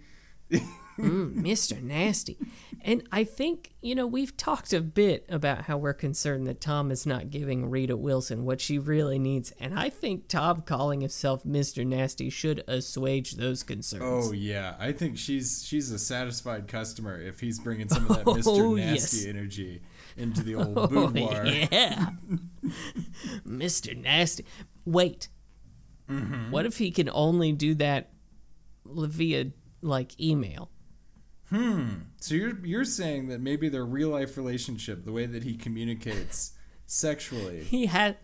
Mm, 0.98 1.36
Mr. 1.36 1.82
Nasty. 1.82 2.38
And 2.82 3.04
I 3.12 3.24
think, 3.24 3.72
you 3.82 3.96
know, 3.96 4.08
we've 4.08 4.38
talked 4.38 4.72
a 4.72 4.80
bit 4.82 5.26
about 5.28 5.64
how 5.64 5.78
we're 5.78 5.94
concerned 5.94 6.48
that 6.48 6.62
Tom 6.62 6.92
is 6.92 7.06
not 7.06 7.30
giving 7.32 7.70
Rita 7.70 7.98
Wilson 7.98 8.46
what 8.46 8.62
she 8.62 8.78
really 8.78 9.20
needs. 9.20 9.52
And 9.60 9.78
I 9.78 9.90
think 9.90 10.28
Tom 10.30 10.62
calling 10.62 11.02
himself 11.02 11.44
Mr. 11.44 11.86
Nasty 11.86 12.30
should 12.30 12.64
assuage 12.68 13.34
those 13.34 13.64
concerns. 13.64 14.04
Oh 14.06 14.32
yeah, 14.32 14.76
I 14.80 14.92
think 14.92 15.18
she's 15.18 15.66
she's 15.68 15.92
a 15.92 16.00
satisfied 16.00 16.68
customer 16.68 17.20
if 17.20 17.40
he's 17.40 17.60
bringing 17.60 17.90
some 17.90 18.04
of 18.10 18.16
that 18.18 18.26
Mr. 18.26 18.44
Oh, 18.48 18.76
Nasty 18.76 19.18
yes. 19.18 19.26
energy 19.26 19.82
into 20.16 20.44
the 20.44 20.56
old 20.56 20.78
Oh, 20.78 20.88
boudoir. 20.88 21.46
yeah. 21.46 22.10
Mr. 23.46 23.96
Nasty. 23.98 24.46
Wait. 24.86 25.30
Mm-hmm. 26.10 26.52
What 26.52 26.66
if 26.66 26.78
he 26.78 26.92
can 26.92 27.10
only 27.10 27.52
do 27.52 27.74
that 27.76 28.12
via, 28.86 29.48
like, 29.82 30.20
email? 30.22 30.70
Hmm. 31.50 31.90
So 32.18 32.36
you're 32.36 32.66
you're 32.66 32.86
saying 32.86 33.28
that 33.28 33.40
maybe 33.40 33.70
their 33.70 33.86
real 33.86 34.10
life 34.10 34.38
relationship, 34.38 35.06
the 35.06 35.12
way 35.12 35.26
that 35.26 35.44
he 35.44 35.56
communicates 35.56 36.54
sexually, 36.86 37.64
He 37.64 37.86
had. 37.88 38.18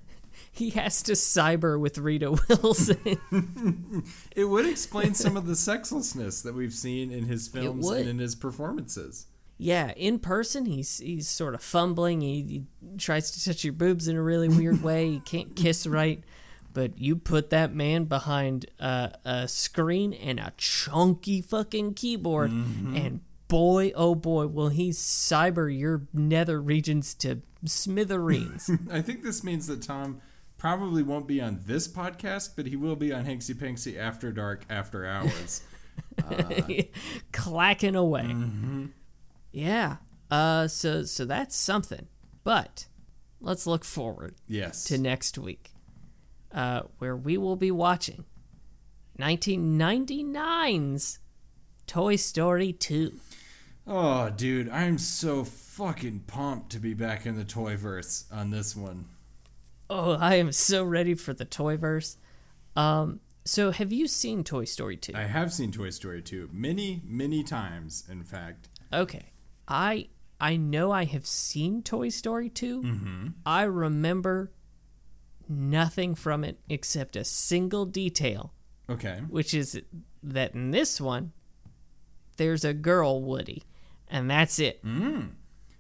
He 0.53 0.71
has 0.71 1.03
to 1.03 1.11
cyber 1.11 1.79
with 1.79 1.97
Rita 1.97 2.31
Wilson. 2.49 3.19
it 4.35 4.45
would 4.45 4.65
explain 4.65 5.13
some 5.13 5.35
of 5.37 5.45
the 5.45 5.55
sexlessness 5.55 6.41
that 6.43 6.53
we've 6.53 6.73
seen 6.73 7.11
in 7.11 7.25
his 7.25 7.47
films 7.47 7.87
and 7.89 8.07
in 8.07 8.19
his 8.19 8.33
performances. 8.33 9.27
Yeah, 9.57 9.91
in 9.91 10.19
person, 10.19 10.65
he's 10.65 10.97
he's 10.97 11.27
sort 11.27 11.53
of 11.53 11.61
fumbling. 11.61 12.21
He, 12.21 12.41
he 12.41 12.97
tries 12.97 13.29
to 13.31 13.43
touch 13.45 13.63
your 13.63 13.73
boobs 13.73 14.07
in 14.07 14.15
a 14.15 14.21
really 14.21 14.49
weird 14.49 14.81
way. 14.81 15.11
He 15.11 15.19
can't 15.19 15.55
kiss 15.55 15.85
right. 15.85 16.23
But 16.73 16.97
you 16.97 17.15
put 17.15 17.49
that 17.49 17.73
man 17.73 18.05
behind 18.05 18.65
uh, 18.79 19.09
a 19.25 19.47
screen 19.47 20.13
and 20.13 20.39
a 20.39 20.53
chunky 20.57 21.41
fucking 21.41 21.95
keyboard, 21.95 22.51
and 22.51 23.21
boy, 23.47 23.91
oh 23.95 24.15
boy, 24.15 24.47
will 24.47 24.69
he 24.69 24.91
cyber 24.91 25.77
your 25.77 26.03
nether 26.13 26.61
regions 26.61 27.13
to 27.15 27.41
smithereens. 27.65 28.69
I 28.91 29.01
think 29.01 29.23
this 29.23 29.43
means 29.43 29.67
that 29.67 29.81
Tom 29.81 30.21
probably 30.57 31.03
won't 31.03 31.27
be 31.27 31.41
on 31.41 31.61
this 31.65 31.87
podcast, 31.87 32.51
but 32.55 32.65
he 32.65 32.75
will 32.75 32.95
be 32.95 33.11
on 33.13 33.25
Hanksy 33.25 33.55
Panksy 33.55 33.97
After 33.97 34.31
Dark 34.31 34.65
After 34.69 35.05
Hours. 35.05 35.61
clacking 37.31 37.95
away. 37.95 38.35
Yeah. 39.51 39.97
Uh. 40.29 40.67
So 40.67 41.03
so 41.03 41.25
that's 41.25 41.55
something. 41.55 42.07
But 42.43 42.87
let's 43.39 43.67
look 43.67 43.83
forward. 43.83 44.35
yes. 44.47 44.83
to 44.85 44.97
next 44.97 45.37
week, 45.37 45.70
uh, 46.53 46.81
where 46.97 47.15
we 47.15 47.37
will 47.37 47.55
be 47.55 47.71
watching 47.71 48.25
1999's 49.19 51.19
Toy 51.87 52.15
Story 52.15 52.73
2. 52.73 53.13
Oh, 53.87 54.29
dude, 54.29 54.69
I'm 54.69 54.97
so 54.97 55.43
fucking 55.43 56.23
pumped 56.27 56.71
to 56.71 56.79
be 56.79 56.93
back 56.93 57.25
in 57.25 57.35
the 57.35 57.43
Toyverse 57.43 58.25
on 58.31 58.51
this 58.51 58.75
one. 58.75 59.05
Oh, 59.89 60.13
I 60.13 60.35
am 60.35 60.51
so 60.51 60.83
ready 60.83 61.15
for 61.15 61.33
the 61.33 61.45
Toyverse. 61.45 62.17
Um, 62.75 63.19
so 63.43 63.71
have 63.71 63.91
you 63.91 64.07
seen 64.07 64.43
Toy 64.43 64.65
Story 64.65 64.97
2? 64.97 65.13
I 65.15 65.23
have 65.23 65.51
seen 65.51 65.71
Toy 65.71 65.89
Story 65.89 66.21
2 66.21 66.49
many, 66.53 67.01
many 67.05 67.43
times, 67.43 68.05
in 68.09 68.23
fact. 68.23 68.69
Okay. 68.93 69.25
I 69.67 70.07
I 70.39 70.57
know 70.57 70.91
I 70.91 71.05
have 71.05 71.25
seen 71.25 71.83
Toy 71.83 72.09
Story 72.09 72.49
2. 72.49 73.31
I 73.45 73.63
remember 73.63 74.51
nothing 75.51 76.15
from 76.15 76.43
it 76.43 76.59
except 76.69 77.15
a 77.15 77.23
single 77.23 77.85
detail, 77.85 78.53
Okay. 78.89 79.21
which 79.29 79.53
is 79.53 79.79
that 80.23 80.53
in 80.55 80.71
this 80.71 80.99
one 81.01 81.31
there's 82.37 82.63
a 82.65 82.73
girl 82.73 83.21
Woody, 83.21 83.63
and 84.07 84.29
that's 84.29 84.57
it. 84.59 84.83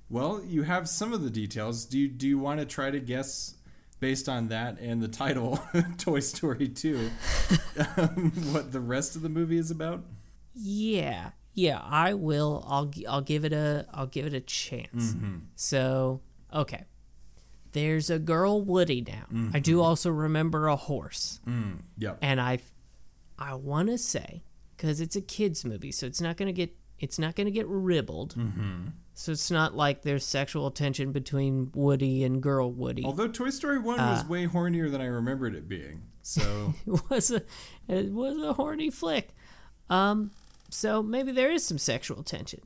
Well, 0.09 0.43
you 0.45 0.63
have 0.63 0.89
some 0.89 1.13
of 1.13 1.21
the 1.23 1.29
details. 1.29 1.85
Do 1.85 1.97
you, 1.97 2.07
do 2.09 2.27
you 2.27 2.37
want 2.37 2.59
to 2.59 2.65
try 2.65 2.91
to 2.91 2.99
guess 2.99 3.55
based 3.99 4.27
on 4.27 4.49
that 4.49 4.77
and 4.79 5.01
the 5.01 5.07
title, 5.07 5.59
Toy 5.97 6.19
Story 6.19 6.67
2, 6.67 7.09
um, 7.97 8.31
what 8.51 8.71
the 8.71 8.79
rest 8.81 9.15
of 9.15 9.21
the 9.21 9.29
movie 9.29 9.57
is 9.57 9.71
about? 9.71 10.03
Yeah, 10.53 11.29
yeah, 11.53 11.79
I 11.81 12.13
will. 12.13 12.63
I'll 12.67 12.91
I'll 13.09 13.21
give 13.21 13.45
it 13.45 13.53
a 13.53 13.85
I'll 13.93 14.07
give 14.07 14.25
it 14.25 14.33
a 14.33 14.41
chance. 14.41 15.15
So 15.55 16.21
okay, 16.53 16.83
there's 17.73 18.09
a 18.09 18.19
girl 18.19 18.61
Woody 18.61 19.01
now. 19.01 19.49
I 19.53 19.59
do 19.59 19.77
mm-hmm. 19.77 19.81
also 19.81 20.09
remember 20.09 20.67
a 20.67 20.75
horse, 20.75 21.39
mm, 21.47 21.79
Yep. 21.97 22.19
and 22.21 22.39
I 22.41 22.59
I 23.37 23.55
want 23.55 23.89
to 23.89 23.97
say 23.97 24.43
because 24.75 24.99
it's 25.01 25.15
a 25.15 25.21
kids 25.21 25.63
movie, 25.65 25.91
so 25.91 26.05
it's 26.05 26.21
not 26.21 26.37
gonna 26.37 26.51
get 26.51 26.75
it's 26.99 27.17
not 27.17 27.35
gonna 27.35 27.51
get 27.51 27.67
ribbled. 27.67 28.35
Mm-hmm. 28.35 28.87
So 29.13 29.31
it's 29.33 29.51
not 29.51 29.75
like 29.75 30.01
there's 30.01 30.25
sexual 30.25 30.71
tension 30.71 31.11
between 31.11 31.71
Woody 31.75 32.23
and 32.23 32.41
girl 32.41 32.71
Woody. 32.71 33.03
Although 33.03 33.27
Toy 33.27 33.49
Story 33.49 33.77
1 33.77 33.97
was 33.97 34.23
uh, 34.23 34.27
way 34.27 34.47
hornier 34.47 34.89
than 34.89 35.01
I 35.01 35.05
remembered 35.05 35.53
it 35.53 35.67
being. 35.67 36.03
So, 36.23 36.73
it 36.87 37.01
was 37.09 37.31
a 37.31 37.43
it 37.87 38.11
was 38.11 38.41
a 38.41 38.53
horny 38.53 38.89
flick. 38.89 39.29
Um, 39.89 40.31
so 40.69 41.03
maybe 41.03 41.31
there 41.31 41.51
is 41.51 41.65
some 41.65 41.77
sexual 41.77 42.23
tension, 42.23 42.61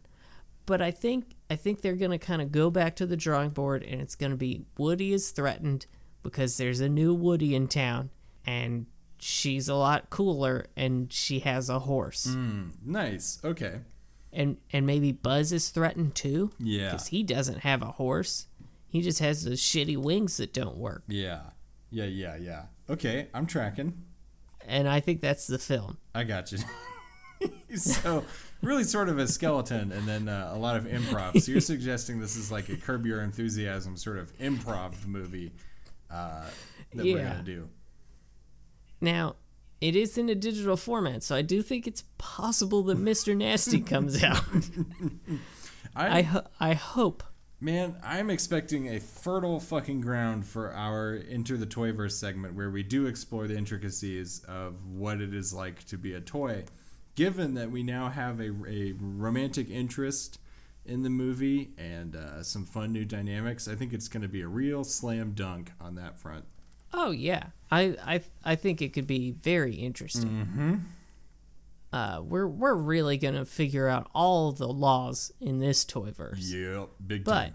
but 0.65 0.81
I 0.81 0.91
think 0.91 1.34
I 1.49 1.55
think 1.55 1.81
they're 1.81 1.95
gonna 1.95 2.17
kind 2.19 2.41
of 2.41 2.51
go 2.51 2.69
back 2.69 2.95
to 2.97 3.05
the 3.05 3.17
drawing 3.17 3.51
board, 3.51 3.83
and 3.83 4.01
it's 4.01 4.15
gonna 4.15 4.35
be 4.35 4.65
Woody 4.77 5.13
is 5.13 5.31
threatened 5.31 5.85
because 6.23 6.57
there's 6.57 6.79
a 6.79 6.89
new 6.89 7.13
Woody 7.13 7.53
in 7.55 7.67
town, 7.67 8.09
and 8.45 8.87
she's 9.19 9.69
a 9.69 9.75
lot 9.75 10.09
cooler, 10.09 10.65
and 10.75 11.11
she 11.13 11.39
has 11.39 11.69
a 11.69 11.79
horse, 11.79 12.25
hmm, 12.33 12.69
nice. 12.83 13.39
Okay. 13.43 13.81
and 14.33 14.57
and 14.73 14.85
maybe 14.87 15.11
Buzz 15.11 15.51
is 15.53 15.69
threatened 15.69 16.15
too, 16.15 16.51
Yeah. 16.59 16.91
because 16.91 17.07
he 17.07 17.21
doesn't 17.23 17.59
have 17.59 17.81
a 17.83 17.91
horse, 17.91 18.47
he 18.87 19.01
just 19.01 19.19
has 19.19 19.43
those 19.43 19.61
shitty 19.61 19.97
wings 19.97 20.37
that 20.37 20.51
don't 20.53 20.77
work, 20.77 21.03
Yeah. 21.07 21.41
Yeah, 21.91 22.05
yeah, 22.05 22.35
yeah. 22.35 22.63
Okay, 22.89 23.27
I'm 23.33 23.45
tracking. 23.45 24.03
and 24.67 24.87
I 24.89 24.99
think 24.99 25.21
that's 25.21 25.45
the 25.47 25.59
film. 25.59 25.97
I 26.15 26.23
got 26.23 26.51
you. 26.51 26.57
so, 27.77 28.23
really 28.61 28.83
sort 28.83 29.09
of 29.09 29.19
a 29.19 29.27
skeleton 29.27 29.91
and 29.91 30.07
then 30.07 30.27
uh, 30.27 30.51
a 30.53 30.57
lot 30.57 30.75
of 30.75 30.85
improv. 30.85 31.39
So, 31.41 31.51
you're 31.51 31.61
suggesting 31.61 32.19
this 32.19 32.35
is 32.35 32.51
like 32.51 32.69
a 32.69 32.75
Curb 32.77 33.05
Your 33.05 33.21
Enthusiasm 33.21 33.97
sort 33.97 34.17
of 34.17 34.35
improv 34.37 35.05
movie 35.05 35.51
uh, 36.11 36.45
that 36.93 37.03
we're 37.05 37.17
going 37.17 37.37
to 37.37 37.43
do. 37.43 37.69
Now, 39.01 39.35
it 39.81 39.95
is 39.95 40.17
in 40.17 40.29
a 40.29 40.35
digital 40.35 40.77
format, 40.77 41.21
so 41.21 41.35
I 41.35 41.41
do 41.41 41.61
think 41.61 41.85
it's 41.85 42.03
possible 42.17 42.81
that 42.83 42.97
Mr. 42.97 43.35
Nasty 43.35 43.81
comes 43.81 44.23
out. 44.23 44.43
I, 45.95 46.19
I 46.19 46.21
ho- 46.23 46.47
I 46.59 46.73
hope. 46.73 47.23
Man, 47.59 47.95
I'm 48.03 48.29
expecting 48.29 48.87
a 48.95 48.99
fertile 48.99 49.59
fucking 49.59 50.01
ground 50.01 50.45
for 50.45 50.73
our 50.73 51.19
Enter 51.29 51.57
the 51.57 51.65
Toyverse 51.65 52.11
segment 52.11 52.53
where 52.53 52.69
we 52.69 52.83
do 52.83 53.05
explore 53.07 53.47
the 53.47 53.57
intricacies 53.57 54.43
of 54.47 54.85
what 54.87 55.21
it 55.21 55.33
is 55.33 55.53
like 55.53 55.83
to 55.85 55.97
be 55.97 56.13
a 56.13 56.21
toy. 56.21 56.65
Given 57.15 57.53
that 57.53 57.71
we 57.71 57.81
now 57.83 58.09
have 58.09 58.39
a, 58.39 58.51
a 58.67 58.93
romantic 58.99 59.69
interest 59.69 60.39
in 60.85 61.01
the 61.03 61.09
movie 61.09 61.71
and 61.77 62.15
uh, 62.15 62.43
some 62.43 62.65
fun 62.65 62.91
new 62.91 63.05
dynamics, 63.05 63.67
I 63.67 63.75
think 63.75 63.93
it's 63.93 64.07
going 64.07 64.21
to 64.23 64.27
be 64.29 64.41
a 64.41 64.47
real 64.47 64.83
slam 64.83 65.31
dunk 65.33 65.71
on 65.79 65.95
that 65.95 66.19
front. 66.19 66.45
Oh 66.93 67.11
yeah, 67.11 67.47
I 67.71 67.95
I 68.05 68.21
I 68.43 68.55
think 68.55 68.81
it 68.81 68.93
could 68.93 69.07
be 69.07 69.31
very 69.31 69.75
interesting. 69.75 70.29
Mm-hmm. 70.29 70.75
Uh, 71.91 72.21
we're 72.21 72.47
we're 72.47 72.75
really 72.75 73.17
gonna 73.17 73.45
figure 73.45 73.87
out 73.87 74.09
all 74.13 74.51
the 74.51 74.67
laws 74.67 75.31
in 75.41 75.59
this 75.59 75.83
Toyverse. 75.85 76.37
Yep, 76.39 76.89
big 77.05 77.23
But 77.23 77.33
time. 77.33 77.53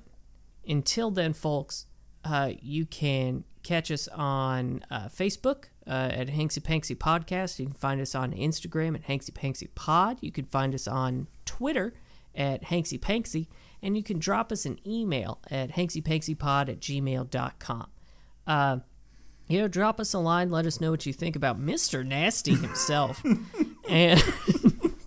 until 0.66 1.10
then, 1.10 1.32
folks, 1.32 1.86
uh, 2.24 2.52
you 2.60 2.86
can 2.86 3.44
catch 3.62 3.90
us 3.90 4.08
on 4.08 4.82
uh, 4.90 5.08
Facebook 5.08 5.64
uh, 5.90 6.08
at 6.12 6.28
Hanksy 6.28 6.60
Panksy 6.60 6.96
Podcast. 6.96 7.58
You 7.58 7.66
can 7.66 7.74
find 7.74 8.00
us 8.00 8.14
on 8.14 8.32
Instagram 8.32 8.94
at 8.94 9.06
Hanksy 9.08 9.32
Panksy 9.32 9.68
Pod. 9.74 10.18
You 10.22 10.30
can 10.32 10.44
find 10.46 10.74
us 10.74 10.86
on 10.86 11.26
Twitter 11.44 11.92
at 12.34 12.62
Hanksy 12.64 12.98
Panksy. 12.98 13.48
And 13.82 13.96
you 13.96 14.02
can 14.02 14.18
drop 14.18 14.52
us 14.52 14.66
an 14.66 14.78
email 14.86 15.40
at 15.50 15.70
hanksypanksypod 15.72 16.68
at 16.68 16.80
gmail.com. 16.80 17.86
Uh, 18.46 18.78
you 19.48 19.58
know, 19.58 19.68
drop 19.68 19.98
us 19.98 20.12
a 20.14 20.18
line. 20.18 20.50
Let 20.50 20.66
us 20.66 20.80
know 20.80 20.90
what 20.90 21.06
you 21.06 21.12
think 21.14 21.34
about 21.34 21.58
Mr. 21.60 22.06
Nasty 22.06 22.54
himself. 22.54 23.22
and 23.88 24.22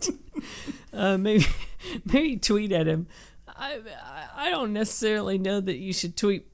uh, 0.94 1.18
maybe 1.18 1.46
maybe 2.06 2.38
tweet 2.38 2.72
at 2.72 2.88
him. 2.88 3.08
I 3.48 3.76
I- 4.06 4.28
I 4.36 4.50
don't 4.50 4.74
necessarily 4.74 5.38
know 5.38 5.62
that 5.62 5.78
you 5.78 5.94
should 5.94 6.18
tweet 6.18 6.48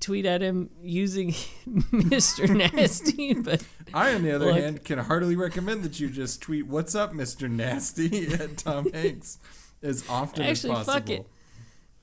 tweet 0.00 0.26
at 0.26 0.40
him 0.42 0.70
using 0.82 1.30
Mr. 1.68 2.48
Nasty, 2.74 3.34
but 3.34 3.62
I, 3.94 4.14
on 4.14 4.22
the 4.22 4.32
other 4.34 4.46
Look. 4.46 4.56
hand, 4.56 4.84
can 4.84 4.98
heartily 4.98 5.36
recommend 5.36 5.82
that 5.84 6.00
you 6.00 6.08
just 6.10 6.40
tweet 6.42 6.66
"What's 6.66 6.94
up, 6.94 7.12
Mister 7.12 7.48
Nasty" 7.48 8.26
at 8.34 8.58
Tom 8.58 8.90
Hanks 8.92 9.38
as 9.82 10.04
often 10.08 10.44
Actually, 10.44 10.72
as 10.74 10.86
fuck 10.86 11.06
possible. 11.06 11.14
it. 11.14 11.26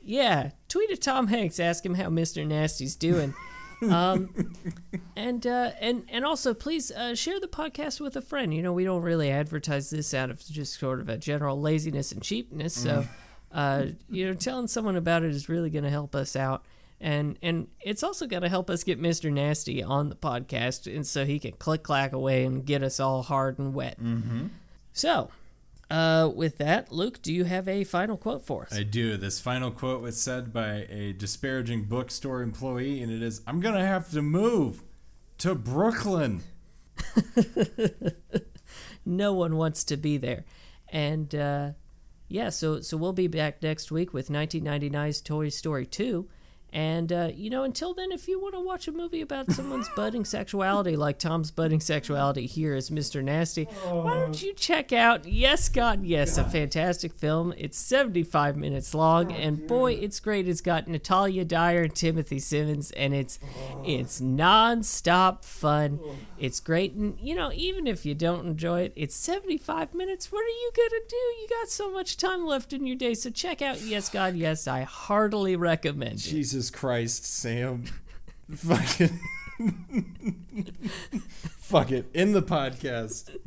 yeah, 0.01 0.51
tweet 0.67 0.91
at 0.91 1.01
Tom 1.01 1.27
Hanks, 1.27 1.59
ask 1.59 1.85
him 1.85 1.93
how 1.95 2.09
Mr. 2.09 2.45
Nasty's 2.45 2.95
doing, 2.95 3.33
Um, 3.81 4.53
and 5.15 5.47
uh, 5.47 5.71
and 5.79 6.03
and 6.09 6.25
also, 6.25 6.53
please 6.53 6.91
uh, 6.91 7.15
share 7.15 7.39
the 7.39 7.47
podcast 7.47 8.01
with 8.01 8.15
a 8.17 8.21
friend. 8.21 8.53
You 8.53 8.61
know, 8.61 8.73
we 8.73 8.83
don't 8.83 9.01
really 9.01 9.31
advertise 9.31 9.89
this 9.89 10.13
out 10.13 10.29
of 10.29 10.45
just 10.45 10.77
sort 10.79 10.99
of 10.99 11.07
a 11.07 11.17
general 11.17 11.59
laziness 11.61 12.11
and 12.11 12.21
cheapness. 12.21 12.73
So, 12.73 13.07
uh, 13.53 13.85
you 14.09 14.27
know, 14.27 14.33
telling 14.33 14.67
someone 14.67 14.97
about 14.97 15.23
it 15.23 15.31
is 15.31 15.47
really 15.47 15.69
going 15.69 15.85
to 15.85 15.89
help 15.89 16.13
us 16.13 16.35
out. 16.35 16.65
And 17.01 17.39
and 17.41 17.67
it's 17.79 18.03
also 18.03 18.27
going 18.27 18.43
to 18.43 18.49
help 18.49 18.69
us 18.69 18.83
get 18.83 19.01
Mr. 19.01 19.31
Nasty 19.31 19.81
on 19.81 20.09
the 20.09 20.15
podcast, 20.15 20.93
and 20.93 21.07
so 21.07 21.25
he 21.25 21.39
can 21.39 21.53
click 21.53 21.81
clack 21.83 22.11
away 22.11 22.43
and 22.43 22.65
get 22.65 22.83
us 22.83 22.99
all 22.99 23.23
hard 23.23 23.57
and 23.57 23.73
wet. 23.73 24.01
Mm-hmm. 24.01 24.47
So, 24.91 25.29
uh, 25.89 26.29
with 26.35 26.57
that, 26.57 26.91
Luke, 26.91 27.21
do 27.21 27.33
you 27.33 27.45
have 27.45 27.67
a 27.69 27.85
final 27.85 28.17
quote 28.17 28.45
for 28.45 28.63
us? 28.63 28.75
I 28.75 28.83
do. 28.83 29.15
This 29.15 29.39
final 29.39 29.71
quote 29.71 30.01
was 30.01 30.21
said 30.21 30.51
by 30.51 30.87
a 30.89 31.13
disparaging 31.13 31.85
bookstore 31.85 32.41
employee, 32.41 33.01
and 33.01 33.11
it 33.11 33.21
is 33.21 33.41
I'm 33.47 33.61
going 33.61 33.75
to 33.75 33.85
have 33.85 34.11
to 34.11 34.21
move 34.21 34.83
to 35.39 35.55
Brooklyn. 35.55 36.43
no 39.05 39.33
one 39.33 39.55
wants 39.55 39.83
to 39.85 39.97
be 39.97 40.17
there. 40.17 40.45
And 40.89 41.33
uh, 41.33 41.71
yeah, 42.27 42.49
so 42.49 42.81
so 42.81 42.97
we'll 42.97 43.13
be 43.13 43.27
back 43.27 43.61
next 43.63 43.91
week 43.91 44.13
with 44.13 44.29
1999's 44.29 45.21
Toy 45.21 45.49
Story 45.49 45.85
2. 45.85 46.27
And 46.71 47.11
uh, 47.11 47.31
you 47.35 47.49
know, 47.49 47.63
until 47.63 47.93
then, 47.93 48.11
if 48.11 48.27
you 48.27 48.39
want 48.39 48.53
to 48.53 48.61
watch 48.61 48.87
a 48.87 48.91
movie 48.91 49.21
about 49.21 49.51
someone's 49.51 49.89
budding 49.95 50.25
sexuality, 50.25 50.95
like 50.95 51.17
Tom's 51.17 51.51
budding 51.51 51.79
sexuality 51.79 52.45
here 52.45 52.75
as 52.75 52.89
Mr. 52.89 53.23
Nasty, 53.23 53.65
why 53.65 54.19
don't 54.19 54.41
you 54.41 54.53
check 54.53 54.93
out 54.93 55.25
Yes 55.25 55.69
God 55.69 56.03
Yes, 56.03 56.37
a 56.37 56.43
fantastic 56.43 57.13
film. 57.13 57.53
It's 57.57 57.77
75 57.77 58.55
minutes 58.57 58.93
long, 58.93 59.31
and 59.31 59.67
boy, 59.67 59.93
it's 59.93 60.19
great. 60.19 60.47
It's 60.47 60.61
got 60.61 60.87
Natalia 60.87 61.45
Dyer 61.45 61.83
and 61.83 61.95
Timothy 61.95 62.39
Simons, 62.39 62.91
and 62.91 63.13
it's 63.13 63.39
it's 63.85 64.21
non-stop 64.21 65.43
fun. 65.43 65.99
It's 66.37 66.59
great, 66.59 66.93
and 66.93 67.17
you 67.19 67.35
know, 67.35 67.51
even 67.53 67.87
if 67.87 68.05
you 68.05 68.15
don't 68.15 68.45
enjoy 68.45 68.81
it, 68.81 68.93
it's 68.95 69.15
75 69.15 69.93
minutes. 69.93 70.31
What 70.31 70.43
are 70.43 70.47
you 70.47 70.71
gonna 70.75 71.01
do? 71.07 71.15
You 71.15 71.47
got 71.49 71.69
so 71.69 71.91
much 71.91 72.17
time 72.17 72.45
left 72.45 72.73
in 72.73 72.85
your 72.85 72.95
day, 72.95 73.13
so 73.13 73.29
check 73.29 73.61
out 73.61 73.81
Yes 73.81 74.09
God 74.09 74.35
Yes. 74.35 74.67
I 74.67 74.81
heartily 74.81 75.55
recommend 75.55 76.19
it. 76.19 76.19
Jesus 76.59 76.71
Christ, 76.71 77.23
Sam. 77.23 77.85
Fucking. 78.53 79.17
Fuck 81.57 81.93
it. 81.93 82.09
In 82.13 82.33
the 82.33 82.41
podcast. 82.41 83.39